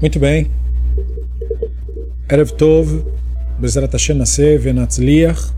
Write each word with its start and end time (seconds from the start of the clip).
Muito 0.00 0.20
bem. 0.20 0.46
Erev 2.30 2.52
Tov, 2.52 3.04
Bezrat 3.58 3.92
Hashem 3.92 4.16
Naseh, 4.16 4.56
Venatzliach. 4.56 5.52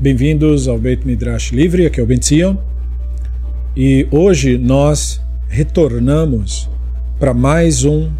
Bem-vindos 0.00 0.66
ao 0.66 0.76
Beit 0.76 1.06
Midrash 1.06 1.52
Livre, 1.52 1.86
aqui 1.86 2.00
é 2.00 2.02
o 2.02 2.06
Ben. 2.06 2.18
E 3.76 4.08
hoje 4.10 4.58
nós 4.58 5.22
retornamos 5.46 6.68
para 7.20 7.32
mais 7.32 7.84
um 7.84 8.10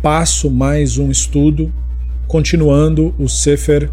passo, 0.00 0.48
mais 0.48 0.96
um 0.96 1.10
estudo, 1.10 1.74
continuando 2.28 3.12
o 3.18 3.28
Sefer 3.28 3.90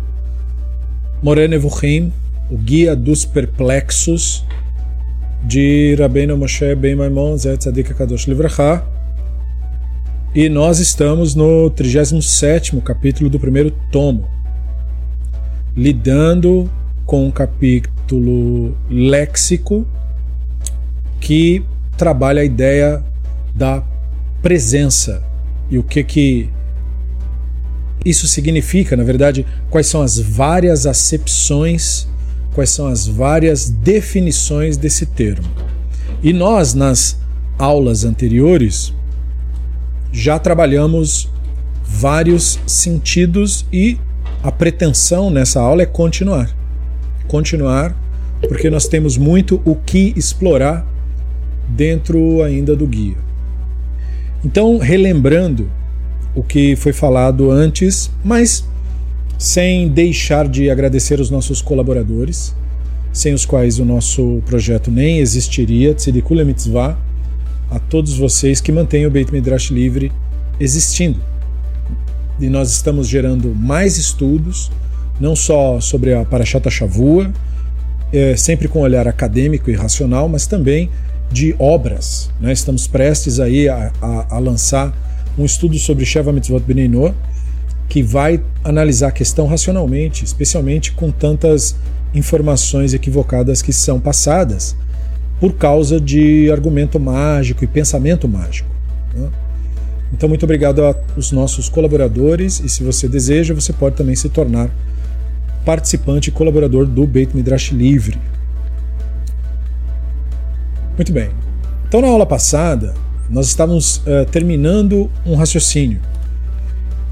Morene 1.23 1.57
Vuchim, 1.57 2.13
o 2.51 2.59
Guia 2.59 2.95
dos 2.95 3.25
Perplexos, 3.25 4.45
de 5.43 5.95
Rabbeinu 5.97 6.37
Moshe 6.37 6.75
Ben 6.75 6.93
Maimon 6.93 7.37
Tzadik 7.37 7.91
Kadosh 7.95 8.27
Livracha. 8.27 8.92
E 10.35 10.49
nós 10.49 10.79
estamos 10.79 11.35
no 11.35 11.69
37º 11.69 12.81
capítulo 12.81 13.29
do 13.29 13.39
primeiro 13.39 13.69
tomo, 13.91 14.27
lidando 15.77 16.67
com 17.05 17.27
um 17.27 17.29
capítulo 17.29 18.75
léxico 18.89 19.85
que 21.19 21.63
trabalha 21.95 22.41
a 22.41 22.45
ideia 22.45 23.03
da 23.53 23.83
presença 24.41 25.23
e 25.69 25.77
o 25.77 25.83
que 25.83 26.03
que 26.03 26.49
isso 28.03 28.27
significa, 28.27 28.97
na 28.97 29.03
verdade, 29.03 29.45
quais 29.69 29.85
são 29.85 30.01
as 30.01 30.17
várias 30.17 30.87
acepções, 30.87 32.07
quais 32.55 32.71
são 32.71 32.87
as 32.87 33.05
várias 33.05 33.69
definições 33.69 34.77
desse 34.77 35.05
termo. 35.05 35.47
E 36.23 36.33
nós, 36.33 36.73
nas 36.73 37.19
aulas 37.59 38.03
anteriores, 38.03 38.91
já 40.13 40.37
trabalhamos 40.37 41.27
vários 41.83 42.59
sentidos 42.67 43.65
e 43.73 43.97
a 44.43 44.51
pretensão 44.51 45.31
nessa 45.31 45.59
aula 45.59 45.81
é 45.81 45.85
continuar. 45.87 46.55
Continuar, 47.27 47.97
porque 48.47 48.69
nós 48.69 48.87
temos 48.87 49.17
muito 49.17 49.59
o 49.65 49.75
que 49.75 50.13
explorar 50.15 50.85
dentro 51.67 52.43
ainda 52.43 52.75
do 52.75 52.85
guia. 52.85 53.17
Então, 54.45 54.77
relembrando 54.77 55.69
o 56.35 56.43
que 56.43 56.75
foi 56.75 56.93
falado 56.93 57.49
antes, 57.49 58.11
mas 58.23 58.67
sem 59.37 59.87
deixar 59.87 60.47
de 60.47 60.69
agradecer 60.69 61.19
os 61.19 61.31
nossos 61.31 61.61
colaboradores, 61.61 62.55
sem 63.11 63.33
os 63.33 63.45
quais 63.45 63.79
o 63.79 63.85
nosso 63.85 64.43
projeto 64.45 64.91
nem 64.91 65.19
existiria, 65.19 65.93
Tzidikula 65.93 66.43
Mitzvah, 66.43 66.97
a 67.73 67.79
todos 67.79 68.15
vocês 68.15 68.61
que 68.61 68.71
mantêm 68.71 69.07
o 69.07 69.11
Beit 69.11 69.31
Midrash 69.33 69.71
livre 69.71 70.11
existindo. 70.59 71.19
E 72.39 72.47
nós 72.47 72.71
estamos 72.71 73.07
gerando 73.07 73.53
mais 73.55 73.97
estudos, 73.97 74.71
não 75.19 75.35
só 75.35 75.81
sobre 75.81 76.13
a 76.13 76.23
Parashat 76.23 76.69
Shavua, 76.69 77.31
é, 78.11 78.35
sempre 78.35 78.67
com 78.67 78.79
um 78.79 78.81
olhar 78.83 79.07
acadêmico 79.07 79.71
e 79.71 79.73
racional, 79.73 80.29
mas 80.29 80.45
também 80.45 80.89
de 81.31 81.55
obras. 81.57 82.29
Né? 82.39 82.53
Estamos 82.53 82.85
prestes 82.85 83.39
aí 83.39 83.67
a, 83.67 83.91
a, 83.99 84.35
a, 84.35 84.39
lançar 84.39 84.95
um 85.35 85.43
estudo 85.43 85.77
sobre 85.79 86.05
Sheva 86.05 86.31
Mitzvot 86.31 86.61
Benino, 86.61 87.15
que 87.89 88.03
vai 88.03 88.39
analisar 88.63 89.07
a 89.07 89.11
questão 89.11 89.47
racionalmente, 89.47 90.23
especialmente 90.23 90.91
com 90.91 91.09
tantas 91.09 91.75
informações 92.13 92.93
equivocadas 92.93 93.63
que 93.63 93.73
são 93.73 93.99
passadas 93.99 94.75
por 95.39 95.53
causa 95.53 95.99
de 95.99 96.51
argumento 96.51 96.99
mágico 96.99 97.63
e 97.63 97.67
pensamento 97.67 98.27
mágico. 98.27 98.69
Né? 99.13 99.29
Então, 100.13 100.29
muito 100.29 100.43
obrigado 100.43 100.81
aos 101.15 101.31
nossos 101.31 101.67
colaboradores 101.67 102.59
e, 102.59 102.69
se 102.69 102.83
você 102.83 103.07
deseja, 103.07 103.53
você 103.53 103.73
pode 103.73 103.95
também 103.95 104.15
se 104.15 104.29
tornar 104.29 104.69
participante 105.65 106.29
e 106.29 106.31
colaborador 106.31 106.85
do 106.85 107.05
Beit 107.07 107.35
Midrash 107.35 107.71
Livre. 107.71 108.19
Muito 110.95 111.11
bem. 111.11 111.31
Então, 111.87 112.01
na 112.01 112.07
aula 112.07 112.25
passada, 112.25 112.93
nós 113.29 113.47
estávamos 113.47 113.97
uh, 113.97 114.25
terminando 114.31 115.09
um 115.25 115.35
raciocínio. 115.35 115.99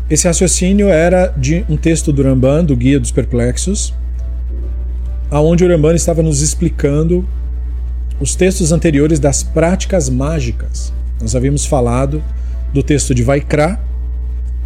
Esse 0.09 0.27
raciocínio 0.27 0.87
era 0.89 1.27
de 1.27 1.65
um 1.67 1.77
texto 1.77 2.11
do 2.11 2.21
Ramban, 2.21 2.65
do 2.65 2.75
Guia 2.75 2.99
dos 2.99 3.11
Perplexos, 3.11 3.93
aonde 5.31 5.63
o 5.63 5.67
Ramban 5.67 5.95
estava 5.95 6.21
nos 6.21 6.41
explicando 6.41 7.27
os 8.21 8.35
textos 8.35 8.71
anteriores 8.71 9.19
das 9.19 9.41
práticas 9.41 10.07
mágicas. 10.07 10.93
Nós 11.19 11.35
havíamos 11.35 11.65
falado 11.65 12.23
do 12.71 12.83
texto 12.83 13.15
de 13.15 13.23
Vaikra 13.23 13.79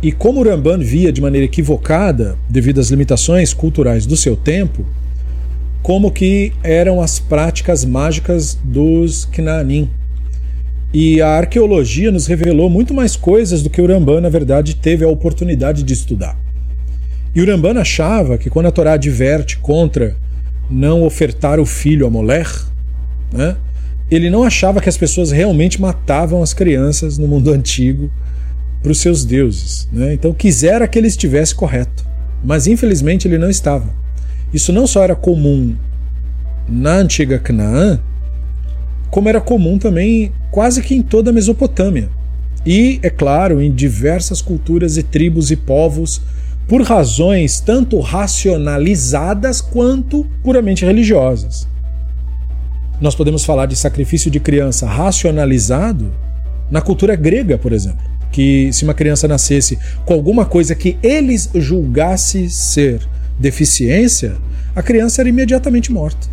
e 0.01 0.11
como 0.11 0.41
o 0.41 0.43
Ramban 0.43 0.79
via 0.79 1.09
de 1.09 1.21
maneira 1.21 1.45
equivocada, 1.45 2.37
devido 2.49 2.81
às 2.81 2.89
limitações 2.89 3.53
culturais 3.53 4.05
do 4.05 4.17
seu 4.17 4.35
tempo, 4.35 4.85
como 5.81 6.11
que 6.11 6.51
eram 6.61 7.01
as 7.01 7.17
práticas 7.17 7.85
mágicas 7.85 8.59
dos 8.61 9.23
Knaanim. 9.23 9.89
E 10.93 11.21
a 11.21 11.29
arqueologia 11.29 12.11
nos 12.11 12.27
revelou 12.27 12.69
muito 12.69 12.93
mais 12.93 13.15
coisas 13.15 13.63
do 13.63 13.69
que 13.69 13.81
o 13.81 13.87
Ramban, 13.87 14.19
na 14.19 14.29
verdade, 14.29 14.75
teve 14.75 15.05
a 15.05 15.09
oportunidade 15.09 15.81
de 15.81 15.93
estudar. 15.93 16.37
E 17.33 17.41
o 17.41 17.45
Ramban 17.45 17.79
achava 17.79 18.37
que 18.37 18.49
quando 18.49 18.65
a 18.65 18.71
Torá 18.71 18.93
adverte 18.93 19.57
contra 19.57 20.15
não 20.69 21.03
ofertar 21.03 21.59
o 21.59 21.65
filho 21.65 22.05
a 22.05 22.09
Moler, 22.09 22.47
né? 23.35 23.57
Ele 24.09 24.29
não 24.29 24.43
achava 24.43 24.79
que 24.79 24.89
as 24.89 24.97
pessoas 24.97 25.31
realmente 25.31 25.81
matavam 25.81 26.41
as 26.43 26.53
crianças 26.53 27.17
no 27.17 27.27
mundo 27.27 27.51
antigo 27.53 28.11
para 28.81 28.91
os 28.91 28.99
seus 28.99 29.25
deuses. 29.25 29.87
Né? 29.91 30.13
Então 30.13 30.33
quisera 30.33 30.87
que 30.87 30.97
ele 30.97 31.07
estivesse 31.07 31.55
correto, 31.55 32.05
mas 32.43 32.67
infelizmente 32.67 33.27
ele 33.27 33.37
não 33.37 33.49
estava. 33.49 33.89
Isso 34.53 34.71
não 34.71 34.85
só 34.87 35.03
era 35.03 35.15
comum 35.15 35.75
na 36.67 36.97
antiga 36.97 37.39
Canaã, 37.39 37.99
como 39.09 39.29
era 39.29 39.41
comum 39.41 39.77
também 39.77 40.31
quase 40.51 40.81
que 40.81 40.95
em 40.95 41.01
toda 41.01 41.29
a 41.29 41.33
Mesopotâmia. 41.33 42.09
E, 42.65 42.99
é 43.03 43.09
claro, 43.09 43.61
em 43.61 43.71
diversas 43.71 44.41
culturas 44.41 44.97
e 44.97 45.03
tribos 45.03 45.51
e 45.51 45.55
povos, 45.55 46.21
por 46.67 46.81
razões 46.81 47.59
tanto 47.59 47.99
racionalizadas 47.99 49.61
quanto 49.61 50.25
puramente 50.43 50.83
religiosas. 50.83 51.67
Nós 52.99 53.15
podemos 53.15 53.43
falar 53.43 53.65
de 53.65 53.75
sacrifício 53.75 54.31
de 54.31 54.39
criança 54.39 54.87
racionalizado 54.87 56.11
na 56.71 56.81
cultura 56.81 57.15
grega, 57.15 57.57
por 57.57 57.73
exemplo, 57.73 57.99
que 58.31 58.71
se 58.73 58.83
uma 58.83 58.93
criança 58.93 59.27
nascesse 59.27 59.77
com 60.05 60.13
alguma 60.13 60.45
coisa 60.45 60.73
que 60.73 60.97
eles 61.03 61.49
julgassem 61.55 62.47
ser 62.49 63.01
deficiência, 63.39 64.35
a 64.75 64.81
criança 64.81 65.21
era 65.21 65.29
imediatamente 65.29 65.91
morta. 65.91 66.27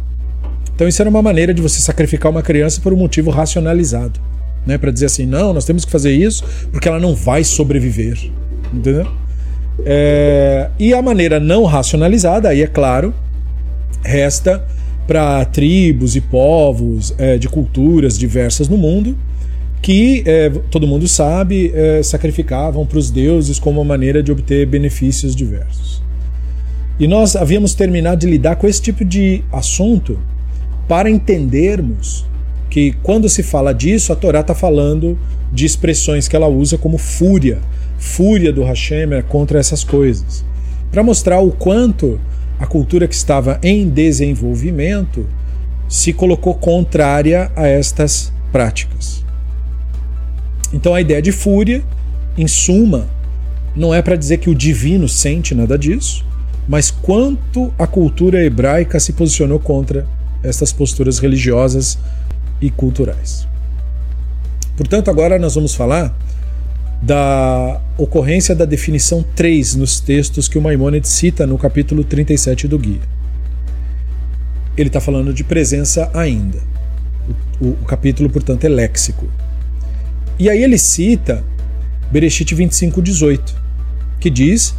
Então 0.75 0.89
isso 0.89 1.03
era 1.03 1.11
uma 1.11 1.23
maneira 1.23 1.53
de 1.53 1.61
você 1.61 1.81
sacrificar 1.81 2.31
uma 2.31 2.43
criança 2.43 2.81
por 2.81 2.93
um 2.93 2.97
motivo 2.97 3.31
racionalizado, 3.31 4.21
né, 4.67 4.79
para 4.79 4.91
dizer 4.91 5.07
assim, 5.07 5.27
não, 5.27 5.53
nós 5.53 5.65
temos 5.65 5.85
que 5.85 5.91
fazer 5.91 6.13
isso 6.13 6.45
porque 6.71 6.89
ela 6.89 6.99
não 6.99 7.15
vai 7.15 7.45
sobreviver, 7.45 8.19
entendeu? 8.73 9.07
É... 9.85 10.69
e 10.79 10.93
a 10.93 11.01
maneira 11.01 11.41
não 11.41 11.65
racionalizada, 11.65 12.49
aí 12.49 12.63
é 12.63 12.67
claro, 12.67 13.15
resta 14.05 14.65
para 15.07 15.45
tribos 15.45 16.17
e 16.17 16.21
povos 16.21 17.15
é, 17.19 17.39
de 17.39 17.49
culturas 17.49 18.19
diversas 18.19 18.69
no 18.69 18.77
mundo 18.77 19.17
que 19.83 20.23
é, 20.25 20.49
todo 20.71 20.87
mundo 20.87 21.09
sabe 21.09 21.73
é, 21.75 22.01
sacrificavam 22.05 22.87
para 22.87 22.99
os 22.99 23.11
deuses 23.11 23.59
como 23.59 23.81
uma 23.81 23.85
maneira 23.87 24.23
de 24.23 24.31
obter 24.31 24.65
benefícios 24.65 25.35
diversos. 25.35 26.01
E 27.01 27.09
nós 27.09 27.35
havíamos 27.35 27.75
terminado 27.75 28.21
de 28.21 28.29
lidar 28.29 28.55
com 28.57 28.69
esse 28.69 28.81
tipo 28.81 29.05
de 29.05 29.43
assunto 29.51 30.19
para 30.87 31.11
entendermos 31.11 32.25
que 32.71 32.93
quando 33.03 33.29
se 33.29 33.43
fala 33.43 33.75
disso, 33.75 34.13
a 34.13 34.17
Torá 34.17 34.41
está 34.41 34.55
falando 34.55 35.19
de 35.53 35.67
expressões 35.67 36.29
que 36.29 36.37
ela 36.37 36.47
usa 36.47 36.79
como 36.79 36.97
fúria, 36.97 37.59
fúria 37.99 38.53
do 38.53 38.63
Hashem 38.63 39.13
é 39.13 39.23
contra 39.23 39.59
essas 39.59 39.83
coisas, 39.83 40.45
para 40.91 41.03
mostrar 41.03 41.41
o 41.41 41.51
quanto 41.51 42.21
a 42.63 42.67
cultura 42.67 43.09
que 43.09 43.15
estava 43.17 43.59
em 43.61 43.89
desenvolvimento 43.89 45.27
se 45.89 46.13
colocou 46.13 46.55
contrária 46.55 47.51
a 47.57 47.67
estas 47.67 48.33
práticas. 48.53 49.25
Então 50.73 50.95
a 50.95 51.01
ideia 51.01 51.21
de 51.21 51.33
fúria, 51.33 51.83
em 52.39 52.47
suma, 52.47 53.09
não 53.75 53.93
é 53.93 54.01
para 54.01 54.15
dizer 54.15 54.37
que 54.37 54.49
o 54.49 54.55
divino 54.55 55.09
sente 55.09 55.57
nada 55.57 55.77
disso, 55.77 56.25
mas 56.69 56.89
quanto 56.89 57.75
a 57.77 57.85
cultura 57.85 58.45
hebraica 58.45 59.01
se 59.01 59.13
posicionou 59.13 59.59
contra 59.59 60.07
estas 60.41 60.73
posturas 60.73 61.19
religiosas 61.19 61.99
e 62.61 62.71
culturais. 62.71 63.49
Portanto, 64.77 65.11
agora 65.11 65.37
nós 65.37 65.57
vamos 65.57 65.75
falar 65.75 66.17
da 67.03 67.81
ocorrência 67.99 68.55
da 68.55 68.65
definição 68.65 69.25
3 69.35 69.75
nos 69.75 69.99
textos 69.99 70.47
que 70.47 70.57
o 70.57 70.63
Maimonides 70.63 71.11
cita 71.11 71.45
no 71.45 71.59
capítulo 71.59 72.05
37 72.05 72.69
do 72.69 72.79
Guia. 72.79 73.01
Ele 74.77 74.89
está 74.89 75.01
falando 75.01 75.35
de 75.35 75.43
presença 75.43 76.09
ainda. 76.15 76.59
O, 77.61 77.67
o, 77.67 77.71
o, 77.73 77.85
capítulo, 77.85 78.31
portanto, 78.31 78.65
é 78.65 78.69
léxico. 78.69 79.27
E 80.39 80.49
aí 80.49 80.63
ele 80.63 80.79
cita 80.79 81.45
Bereshit 82.11 82.55
25:18, 82.55 83.41
que 84.21 84.31
diz: 84.31 84.75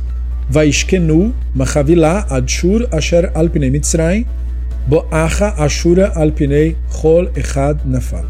Vaishkenu 0.50 1.34
machavilá 1.54 2.26
adshur 2.30 2.88
asher 2.92 3.32
alpinei 3.34 3.70
mitzrayim 3.70 4.26
boacha 4.88 5.54
ashura 5.58 6.12
alpinei 6.16 6.78
chol 6.90 7.30
echad 7.36 7.80
nafal. 7.86 8.26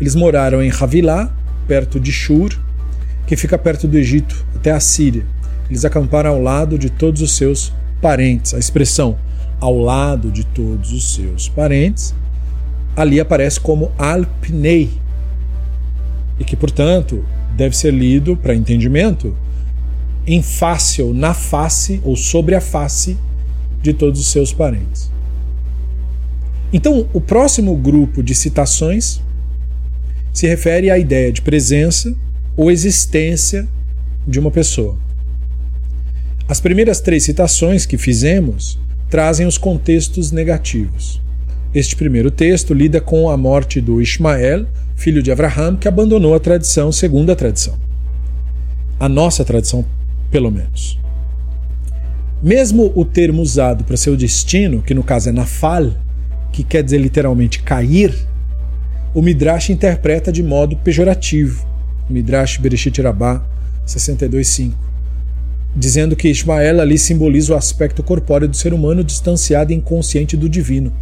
Eles 0.00 0.14
moraram 0.14 0.62
em 0.62 0.70
Havilá, 0.70 1.32
perto 1.66 1.98
de 1.98 2.12
Shur, 2.12 2.50
que 3.28 3.36
fica 3.36 3.58
perto 3.58 3.86
do 3.86 3.98
Egito, 3.98 4.42
até 4.56 4.72
a 4.72 4.80
Síria. 4.80 5.24
Eles 5.68 5.84
acamparam 5.84 6.30
ao 6.30 6.40
lado 6.40 6.78
de 6.78 6.88
todos 6.88 7.20
os 7.20 7.36
seus 7.36 7.74
parentes. 8.00 8.54
A 8.54 8.58
expressão 8.58 9.18
ao 9.60 9.78
lado 9.78 10.32
de 10.32 10.46
todos 10.46 10.92
os 10.92 11.14
seus 11.14 11.46
parentes 11.46 12.14
ali 12.96 13.20
aparece 13.20 13.60
como 13.60 13.92
alpnei 13.98 14.90
e 16.40 16.44
que, 16.44 16.56
portanto, 16.56 17.22
deve 17.54 17.76
ser 17.76 17.92
lido 17.92 18.34
para 18.34 18.54
entendimento 18.54 19.36
em 20.26 20.42
face 20.42 21.02
ou 21.02 21.12
na 21.12 21.34
face 21.34 22.00
ou 22.04 22.16
sobre 22.16 22.54
a 22.54 22.62
face 22.62 23.18
de 23.82 23.92
todos 23.92 24.20
os 24.20 24.28
seus 24.28 24.54
parentes. 24.54 25.12
Então, 26.72 27.06
o 27.12 27.20
próximo 27.20 27.76
grupo 27.76 28.22
de 28.22 28.34
citações 28.34 29.20
se 30.32 30.46
refere 30.46 30.90
à 30.90 30.98
ideia 30.98 31.30
de 31.30 31.42
presença 31.42 32.16
ou 32.58 32.72
existência 32.72 33.68
de 34.26 34.40
uma 34.40 34.50
pessoa. 34.50 34.98
As 36.48 36.60
primeiras 36.60 37.00
três 37.00 37.22
citações 37.22 37.86
que 37.86 37.96
fizemos 37.96 38.80
trazem 39.08 39.46
os 39.46 39.56
contextos 39.56 40.32
negativos. 40.32 41.22
Este 41.72 41.94
primeiro 41.94 42.32
texto 42.32 42.74
lida 42.74 43.00
com 43.00 43.30
a 43.30 43.36
morte 43.36 43.80
do 43.80 44.02
Ismael, 44.02 44.66
filho 44.96 45.22
de 45.22 45.30
Abraham, 45.30 45.76
que 45.76 45.86
abandonou 45.86 46.34
a 46.34 46.40
tradição 46.40 46.90
segundo 46.90 47.30
a 47.30 47.36
tradição. 47.36 47.78
A 48.98 49.08
nossa 49.08 49.44
tradição, 49.44 49.86
pelo 50.28 50.50
menos. 50.50 50.98
Mesmo 52.42 52.90
o 52.96 53.04
termo 53.04 53.40
usado 53.40 53.84
para 53.84 53.96
seu 53.96 54.16
destino, 54.16 54.82
que 54.82 54.94
no 54.94 55.04
caso 55.04 55.28
é 55.28 55.32
nafal, 55.32 55.92
que 56.50 56.64
quer 56.64 56.82
dizer 56.82 56.98
literalmente 56.98 57.62
cair, 57.62 58.12
o 59.14 59.22
Midrash 59.22 59.70
interpreta 59.70 60.32
de 60.32 60.42
modo 60.42 60.76
pejorativo. 60.76 61.68
Midrash 62.08 62.58
Bereshit 62.58 63.00
Rabbah 63.00 63.42
62.5 63.86 64.88
dizendo 65.74 66.16
que 66.16 66.28
Ismael 66.28 66.80
ali 66.80 66.98
simboliza 66.98 67.52
o 67.52 67.56
aspecto 67.56 68.02
corpóreo 68.02 68.48
do 68.48 68.56
ser 68.56 68.74
humano 68.74 69.04
distanciado 69.04 69.72
e 69.72 69.76
inconsciente 69.76 70.36
do 70.36 70.48
divino. 70.48 70.92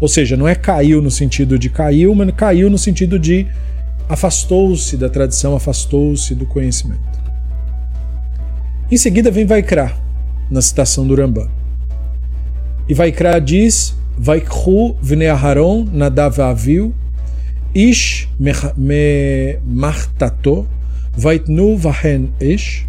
Ou 0.00 0.08
seja, 0.08 0.36
não 0.36 0.48
é 0.48 0.54
caiu 0.54 1.00
no 1.00 1.10
sentido 1.10 1.58
de 1.58 1.70
caiu, 1.70 2.14
mas 2.14 2.30
caiu 2.32 2.68
no 2.68 2.78
sentido 2.78 3.18
de 3.18 3.46
afastou-se 4.08 4.96
da 4.96 5.08
tradição, 5.08 5.54
afastou-se 5.54 6.34
do 6.34 6.46
conhecimento. 6.46 7.00
Em 8.90 8.96
seguida 8.96 9.30
vem 9.30 9.46
Vaikra, 9.46 9.94
na 10.50 10.60
citação 10.60 11.06
do 11.06 11.14
Rambam. 11.14 11.48
E 12.88 12.92
Vaikra 12.92 13.40
diz: 13.40 13.94
Vaikru 14.18 14.96
vne 15.00 15.28
Aharon 15.28 15.86
nadav 15.90 16.36
me 17.74 19.56
martato, 19.66 20.66
vaitnu 21.18 21.78
vahen 21.78 22.22
ish, 22.40 22.86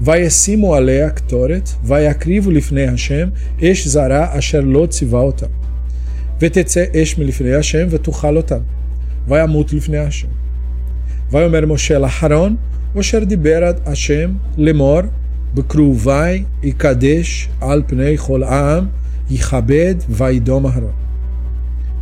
וישימו 0.00 0.74
עליה 0.74 1.10
קטורת, 1.10 1.68
ויקריבו 1.84 2.50
לפני 2.50 2.86
השם 2.86 3.28
אש 3.62 3.86
זרה 3.86 4.38
אשר 4.38 4.60
לא 4.60 4.86
ציווה 4.86 5.20
אותם. 5.20 5.46
ותצא 6.40 6.84
אש 6.96 7.18
מלפני 7.18 7.54
השם 7.54 7.86
ותאכל 7.90 8.36
אותם, 8.36 8.60
וימות 9.28 9.72
לפני 9.72 9.98
השם. 9.98 10.28
ויאמר 11.30 11.66
משה 11.66 11.98
לאחרון, 11.98 12.56
אשר 13.00 13.24
דיבר 13.24 13.64
עד 13.64 13.80
השם 13.86 14.30
לאמור, 14.56 15.00
בקרובי 15.54 16.42
יקדש 16.62 17.48
על 17.60 17.82
פני 17.86 18.16
כל 18.18 18.42
העם, 18.42 18.86
יכבד 19.30 19.94
וידום 20.08 20.66
אהרון. 20.66 21.07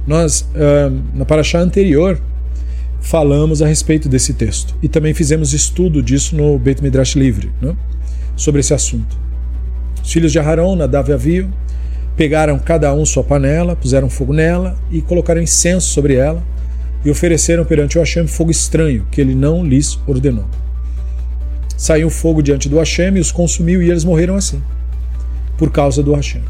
Nós, 0.06 0.48
na 1.14 1.24
paraxá 1.24 1.58
anterior, 1.58 2.20
falamos 3.00 3.62
a 3.62 3.66
respeito 3.66 4.08
desse 4.08 4.34
texto. 4.34 4.74
E 4.82 4.88
também 4.88 5.14
fizemos 5.14 5.52
estudo 5.52 6.02
disso 6.02 6.36
no 6.36 6.58
Beit 6.58 6.82
Midrash 6.82 7.14
Livre, 7.14 7.50
né? 7.60 7.76
sobre 8.36 8.60
esse 8.60 8.74
assunto. 8.74 9.18
Os 10.02 10.12
filhos 10.12 10.32
de 10.32 10.38
Aharon, 10.38 10.76
Nadav 10.76 11.10
e 11.10 11.12
Avio, 11.12 11.52
pegaram 12.16 12.58
cada 12.58 12.92
um 12.94 13.04
sua 13.04 13.22
panela, 13.22 13.76
puseram 13.76 14.08
fogo 14.08 14.32
nela 14.32 14.76
e 14.90 15.02
colocaram 15.02 15.40
incenso 15.40 15.88
sobre 15.88 16.14
ela 16.14 16.42
e 17.04 17.10
ofereceram 17.10 17.64
perante 17.64 17.98
o 17.98 18.00
Hashem 18.00 18.26
fogo 18.26 18.50
estranho, 18.50 19.06
que 19.10 19.20
ele 19.20 19.34
não 19.34 19.64
lhes 19.64 19.98
ordenou. 20.06 20.46
Saiu 21.76 22.08
fogo 22.08 22.42
diante 22.42 22.68
do 22.68 22.78
Hashem 22.78 23.16
e 23.16 23.20
os 23.20 23.30
consumiu 23.30 23.82
e 23.82 23.90
eles 23.90 24.04
morreram 24.04 24.34
assim, 24.34 24.62
por 25.58 25.70
causa 25.70 26.02
do 26.02 26.14
Hashem. 26.14 26.42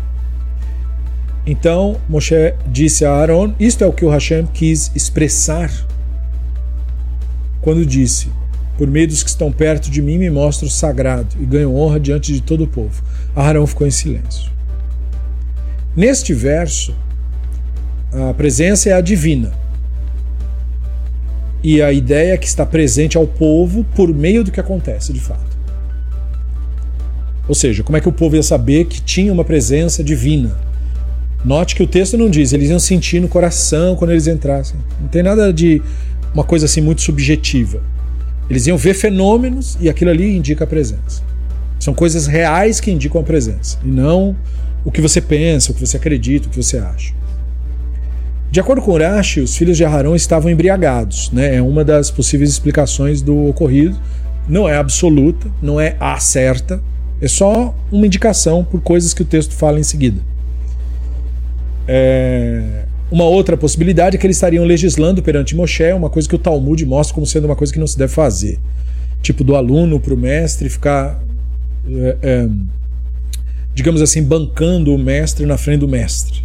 Então 1.47 1.97
Moshe 2.09 2.55
disse 2.67 3.05
a 3.05 3.13
Aaron: 3.13 3.55
Isto 3.59 3.85
é 3.85 3.87
o 3.87 3.93
que 3.93 4.05
o 4.05 4.11
Hashem 4.11 4.47
quis 4.53 4.91
expressar 4.95 5.71
quando 7.61 7.87
disse: 7.87 8.29
Por 8.77 8.89
meio 8.89 9.07
dos 9.07 9.23
que 9.23 9.31
estão 9.31 9.53
perto 9.53 9.91
de 9.91 10.03
mim, 10.03 10.19
me 10.19 10.29
mostro 10.29 10.69
sagrado 10.69 11.37
e 11.41 11.47
ganho 11.47 11.75
honra 11.75 12.01
diante 12.01 12.33
de 12.33 12.41
todo 12.41 12.65
o 12.65 12.67
povo. 12.67 13.03
Arão 13.35 13.67
ficou 13.67 13.87
em 13.87 13.91
silêncio. 13.91 14.51
Neste 15.95 16.35
verso, 16.35 16.95
a 18.13 18.35
presença 18.35 18.91
é 18.91 18.93
a 18.93 19.01
divina. 19.01 19.53
E 21.63 21.81
a 21.83 21.91
ideia 21.93 22.35
é 22.35 22.37
que 22.37 22.47
está 22.47 22.65
presente 22.65 23.17
ao 23.17 23.27
povo 23.27 23.85
por 23.97 24.13
meio 24.13 24.45
do 24.45 24.53
que 24.53 24.61
acontece 24.61 25.13
de 25.13 25.21
fato. 25.21 25.57
Ou 27.49 27.55
seja, 27.55 27.83
como 27.83 27.97
é 27.97 28.01
que 28.01 28.09
o 28.09 28.13
povo 28.13 28.37
ia 28.37 28.43
saber 28.43 28.87
que 28.87 29.01
tinha 29.01 29.33
uma 29.33 29.45
presença 29.45 30.05
divina? 30.05 30.57
Note 31.47 31.77
que 31.77 31.83
o 31.85 31.87
texto 31.87 32.19
não 32.19 32.29
diz, 32.29 32.53
eles 32.53 32.71
iam 32.71 32.79
sentir 32.81 33.21
no 33.21 33.29
coração 33.29 33.95
quando 33.95 34.11
eles 34.11 34.27
entrassem. 34.27 34.75
Não 35.01 35.07
tem 35.07 35.23
nada 35.23 35.53
de 35.53 35.81
uma 36.35 36.43
coisa 36.43 36.67
assim 36.67 36.81
muito 36.81 37.03
subjetiva. 37.03 37.81
Eles 38.51 38.67
iam 38.67 38.77
ver 38.77 38.95
fenômenos 38.95 39.79
e 39.81 39.89
aquilo 39.89 40.11
ali 40.11 40.37
indica 40.37 40.65
a 40.65 40.67
presença. 40.67 41.23
São 41.79 41.95
coisas 41.95 42.27
reais 42.27 42.81
que 42.81 42.91
indicam 42.91 43.21
a 43.21 43.25
presença 43.25 43.79
e 43.85 43.87
não 43.87 44.37
o 44.85 44.91
que 44.91 45.01
você 45.01 45.21
pensa, 45.21 45.71
o 45.71 45.75
que 45.77 45.87
você 45.87 45.97
acredita, 45.97 46.49
o 46.49 46.51
que 46.51 46.61
você 46.61 46.79
acha. 46.79 47.15
De 48.51 48.59
acordo 48.59 48.83
com 48.83 48.91
Urashi, 48.91 49.39
os 49.39 49.57
filhos 49.57 49.77
de 49.77 49.85
Aharon 49.85 50.17
estavam 50.17 50.51
embriagados, 50.51 51.31
né? 51.31 51.55
É 51.55 51.63
uma 51.63 51.85
das 51.85 52.11
possíveis 52.11 52.51
explicações 52.51 53.23
do 53.23 53.47
ocorrido. 53.47 53.97
Não 54.49 54.69
é 54.69 54.77
absoluta, 54.77 55.49
não 55.63 55.81
é 55.81 55.97
a 56.01 56.19
certa, 56.19 56.83
é 57.21 57.29
só 57.29 57.73
uma 57.93 58.05
indicação 58.05 58.65
por 58.65 58.81
coisas 58.81 59.15
que 59.15 59.23
o 59.23 59.25
texto 59.25 59.55
fala 59.55 59.79
em 59.79 59.85
seguida. 59.85 60.21
É... 61.87 62.85
Uma 63.11 63.25
outra 63.25 63.57
possibilidade 63.57 64.17
é 64.17 64.19
que 64.19 64.27
eles 64.27 64.37
estariam 64.37 64.65
legislando 64.65 65.23
perante 65.23 65.55
Moshe, 65.55 65.93
uma 65.93 66.11
coisa 66.11 66.29
que 66.29 66.35
o 66.35 66.39
Talmud 66.39 66.85
mostra 66.85 67.15
como 67.15 67.25
sendo 67.25 67.45
uma 67.45 67.55
coisa 67.55 67.73
que 67.73 67.79
não 67.79 67.87
se 67.87 67.97
deve 67.97 68.13
fazer. 68.13 68.59
Tipo, 69.23 69.45
do 69.45 69.55
aluno 69.55 70.01
para 70.01 70.13
o 70.13 70.17
mestre 70.17 70.69
ficar, 70.69 71.23
é, 71.89 72.17
é, 72.21 72.49
digamos 73.73 74.03
assim, 74.03 74.23
bancando 74.23 74.93
o 74.93 74.99
mestre 74.99 75.47
na 75.47 75.57
frente 75.57 75.81
do 75.81 75.89
mestre. 75.89 76.45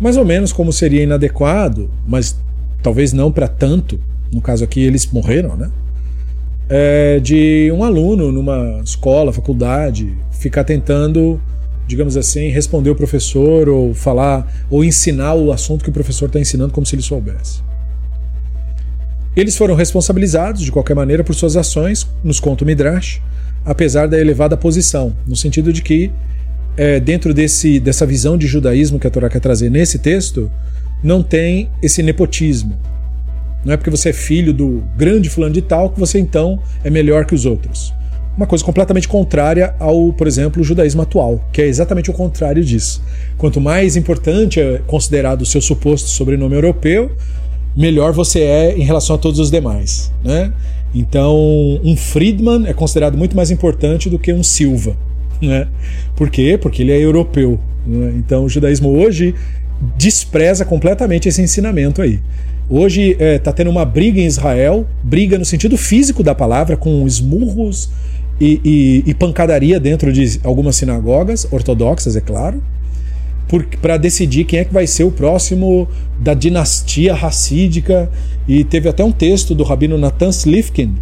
Mais 0.00 0.16
ou 0.16 0.24
menos 0.24 0.50
como 0.52 0.72
seria 0.72 1.02
inadequado, 1.02 1.90
mas 2.06 2.38
talvez 2.82 3.12
não 3.12 3.30
para 3.30 3.48
tanto, 3.48 4.00
no 4.32 4.40
caso 4.40 4.64
aqui 4.64 4.80
eles 4.80 5.06
morreram, 5.12 5.56
né? 5.56 5.70
É, 6.70 7.18
de 7.20 7.70
um 7.72 7.82
aluno 7.82 8.30
numa 8.30 8.80
escola, 8.84 9.32
faculdade, 9.32 10.14
ficar 10.30 10.64
tentando 10.64 11.40
digamos 11.88 12.18
assim, 12.18 12.50
responder 12.50 12.90
o 12.90 12.94
professor 12.94 13.66
ou 13.66 13.94
falar 13.94 14.46
ou 14.70 14.84
ensinar 14.84 15.34
o 15.34 15.50
assunto 15.50 15.82
que 15.82 15.88
o 15.90 15.92
professor 15.92 16.26
está 16.26 16.38
ensinando 16.38 16.72
como 16.72 16.86
se 16.86 16.94
ele 16.94 17.02
soubesse. 17.02 17.62
Eles 19.34 19.56
foram 19.56 19.74
responsabilizados, 19.74 20.62
de 20.62 20.70
qualquer 20.70 20.94
maneira, 20.94 21.24
por 21.24 21.34
suas 21.34 21.56
ações, 21.56 22.06
nos 22.22 22.38
conta 22.38 22.62
o 22.62 22.66
Midrash, 22.66 23.22
apesar 23.64 24.06
da 24.06 24.20
elevada 24.20 24.56
posição, 24.56 25.16
no 25.26 25.34
sentido 25.34 25.72
de 25.72 25.80
que, 25.80 26.10
é, 26.76 27.00
dentro 27.00 27.32
desse, 27.32 27.80
dessa 27.80 28.04
visão 28.04 28.36
de 28.36 28.46
judaísmo 28.46 29.00
que 29.00 29.06
a 29.06 29.10
Torá 29.10 29.30
quer 29.30 29.40
trazer 29.40 29.70
nesse 29.70 29.98
texto, 29.98 30.50
não 31.02 31.22
tem 31.22 31.70
esse 31.82 32.02
nepotismo. 32.02 32.78
Não 33.64 33.72
é 33.72 33.76
porque 33.76 33.90
você 33.90 34.10
é 34.10 34.12
filho 34.12 34.52
do 34.52 34.84
grande 34.96 35.30
fulano 35.30 35.54
de 35.54 35.62
tal 35.62 35.90
que 35.90 35.98
você 35.98 36.18
então 36.18 36.60
é 36.84 36.90
melhor 36.90 37.24
que 37.24 37.34
os 37.34 37.46
outros 37.46 37.94
uma 38.38 38.46
coisa 38.46 38.64
completamente 38.64 39.08
contrária 39.08 39.74
ao, 39.80 40.12
por 40.12 40.28
exemplo, 40.28 40.62
o 40.62 40.64
judaísmo 40.64 41.02
atual, 41.02 41.44
que 41.52 41.60
é 41.60 41.66
exatamente 41.66 42.08
o 42.08 42.12
contrário 42.14 42.64
disso. 42.64 43.02
Quanto 43.36 43.60
mais 43.60 43.96
importante 43.96 44.60
é 44.60 44.80
considerado 44.86 45.42
o 45.42 45.46
seu 45.46 45.60
suposto 45.60 46.08
sobrenome 46.08 46.54
europeu, 46.54 47.10
melhor 47.76 48.12
você 48.12 48.42
é 48.42 48.78
em 48.78 48.84
relação 48.84 49.16
a 49.16 49.18
todos 49.18 49.40
os 49.40 49.50
demais. 49.50 50.12
Né? 50.24 50.52
Então, 50.94 51.36
um 51.82 51.96
Friedman 51.96 52.64
é 52.68 52.72
considerado 52.72 53.18
muito 53.18 53.34
mais 53.34 53.50
importante 53.50 54.08
do 54.08 54.20
que 54.20 54.32
um 54.32 54.44
Silva. 54.44 54.96
Né? 55.42 55.66
Por 56.14 56.30
quê? 56.30 56.56
Porque 56.56 56.82
ele 56.82 56.92
é 56.92 56.98
europeu. 56.98 57.58
Né? 57.84 58.14
Então, 58.18 58.44
o 58.44 58.48
judaísmo 58.48 58.90
hoje 58.90 59.34
despreza 59.96 60.64
completamente 60.64 61.28
esse 61.28 61.42
ensinamento 61.42 62.00
aí. 62.00 62.20
Hoje 62.70 63.12
está 63.12 63.24
é, 63.24 63.38
tá 63.38 63.52
tendo 63.52 63.70
uma 63.70 63.84
briga 63.84 64.20
em 64.20 64.26
Israel, 64.26 64.86
briga 65.02 65.36
no 65.38 65.44
sentido 65.44 65.76
físico 65.76 66.22
da 66.22 66.36
palavra, 66.36 66.76
com 66.76 67.04
esmurros 67.04 67.90
e, 68.40 68.60
e, 68.64 69.10
e 69.10 69.14
pancadaria 69.14 69.80
dentro 69.80 70.12
de 70.12 70.40
algumas 70.44 70.76
sinagogas 70.76 71.46
ortodoxas, 71.50 72.16
é 72.16 72.20
claro, 72.20 72.62
para 73.80 73.96
decidir 73.96 74.44
quem 74.44 74.60
é 74.60 74.64
que 74.64 74.72
vai 74.72 74.86
ser 74.86 75.04
o 75.04 75.10
próximo 75.10 75.88
da 76.20 76.34
dinastia 76.34 77.14
racídica. 77.14 78.10
E 78.46 78.64
teve 78.64 78.88
até 78.88 79.02
um 79.02 79.12
texto 79.12 79.54
do 79.54 79.64
rabino 79.64 79.96
Natan 79.96 80.28
Slifkin 80.28 80.94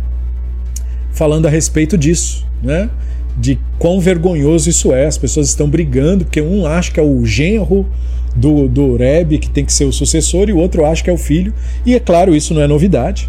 falando 1.13 1.47
a 1.47 1.51
respeito 1.51 1.97
disso, 1.99 2.47
né? 2.63 2.89
De 3.37 3.59
quão 3.79 4.01
vergonhoso 4.01 4.71
isso 4.71 4.93
é. 4.93 5.07
As 5.07 5.19
pessoas 5.19 5.49
estão 5.49 5.69
brigando 5.69 6.25
porque 6.25 6.41
um 6.41 6.67
acha 6.67 6.93
que 6.93 7.01
é 7.01 7.03
o 7.03 7.25
genro 7.27 7.87
do, 8.35 8.69
do 8.69 8.97
Rebbe 8.97 9.39
que 9.39 9.51
tem 9.51 9.65
que 9.65 9.73
ser 9.73 9.85
o 9.85 9.93
sucessor 9.93 10.49
e 10.49 10.53
o 10.53 10.59
outro 10.59 10.85
acha 10.85 11.03
que 11.03 11.11
é 11.11 11.13
o 11.13 11.19
filho. 11.19 11.53
E 11.85 11.95
é 11.95 12.01
claro, 12.01 12.35
isso 12.35 12.55
não 12.55 12.63
é 12.63 12.67
novidade. 12.67 13.29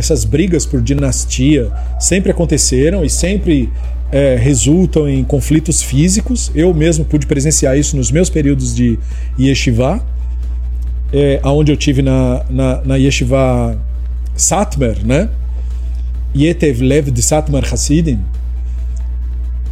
Essas 0.00 0.24
brigas 0.24 0.64
por 0.64 0.80
dinastia 0.80 1.70
sempre 2.00 2.30
aconteceram 2.30 3.04
e 3.04 3.10
sempre 3.10 3.70
é, 4.10 4.34
resultam 4.34 5.06
em 5.06 5.22
conflitos 5.22 5.82
físicos. 5.82 6.50
Eu 6.54 6.72
mesmo 6.72 7.04
pude 7.04 7.26
presenciar 7.26 7.76
isso 7.76 7.98
nos 7.98 8.10
meus 8.10 8.30
períodos 8.30 8.74
de 8.74 8.98
yeshiva, 9.38 10.02
é, 11.12 11.38
onde 11.44 11.70
eu 11.70 11.76
tive 11.76 12.00
na, 12.00 12.42
na, 12.48 12.80
na 12.82 12.96
yeshiva 12.96 13.78
Satmer, 14.34 15.04
né? 15.04 15.28
Yetev 16.34 16.80
Lev 16.82 17.10
de 17.10 17.20
Satmar 17.20 17.70
Hasidim, 17.70 18.20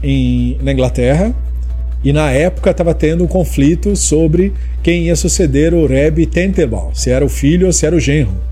em, 0.03 0.59
na 0.61 0.73
Inglaterra, 0.73 1.35
e 2.05 2.13
na 2.13 2.31
época 2.31 2.71
estava 2.71 2.93
tendo 2.93 3.25
um 3.25 3.27
conflito 3.27 3.97
sobre 3.97 4.53
quem 4.83 5.05
ia 5.05 5.17
suceder 5.17 5.73
o 5.73 5.87
Rebbe 5.87 6.27
Tenterbal, 6.27 6.91
se 6.93 7.09
era 7.09 7.25
o 7.25 7.31
filho 7.31 7.67
ou 7.67 7.73
se 7.73 7.87
era 7.87 7.97
o 7.97 8.01
genro. 8.01 8.47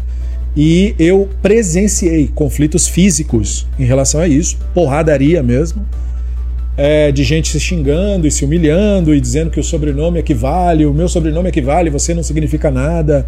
E 0.57 0.95
eu 0.99 1.29
presenciei 1.43 2.31
conflitos 2.35 2.89
físicos 2.89 3.67
em 3.79 3.85
relação 3.85 4.21
a 4.21 4.27
isso, 4.27 4.57
porradaria 4.73 5.43
mesmo, 5.43 5.87
é, 6.77 7.13
de 7.13 7.25
gente 7.25 7.49
se 7.49 7.61
xingando 7.61 8.27
e 8.27 8.31
se 8.31 8.45
humilhando 8.45 9.15
e 9.15 9.21
dizendo 9.21 9.51
que 9.51 9.61
o 9.61 9.65
sobrenome 9.65 10.19
equivale, 10.19 10.87
o 10.87 10.95
meu 10.95 11.09
sobrenome 11.09 11.51
equivale, 11.51 11.91
você 11.91 12.15
não 12.15 12.23
significa 12.23 12.71
nada. 12.71 13.27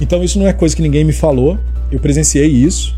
Então 0.00 0.24
isso 0.24 0.38
não 0.38 0.46
é 0.46 0.52
coisa 0.52 0.74
que 0.74 0.82
ninguém 0.82 1.04
me 1.04 1.12
falou, 1.12 1.58
eu 1.90 2.00
presenciei 2.00 2.48
isso. 2.48 2.96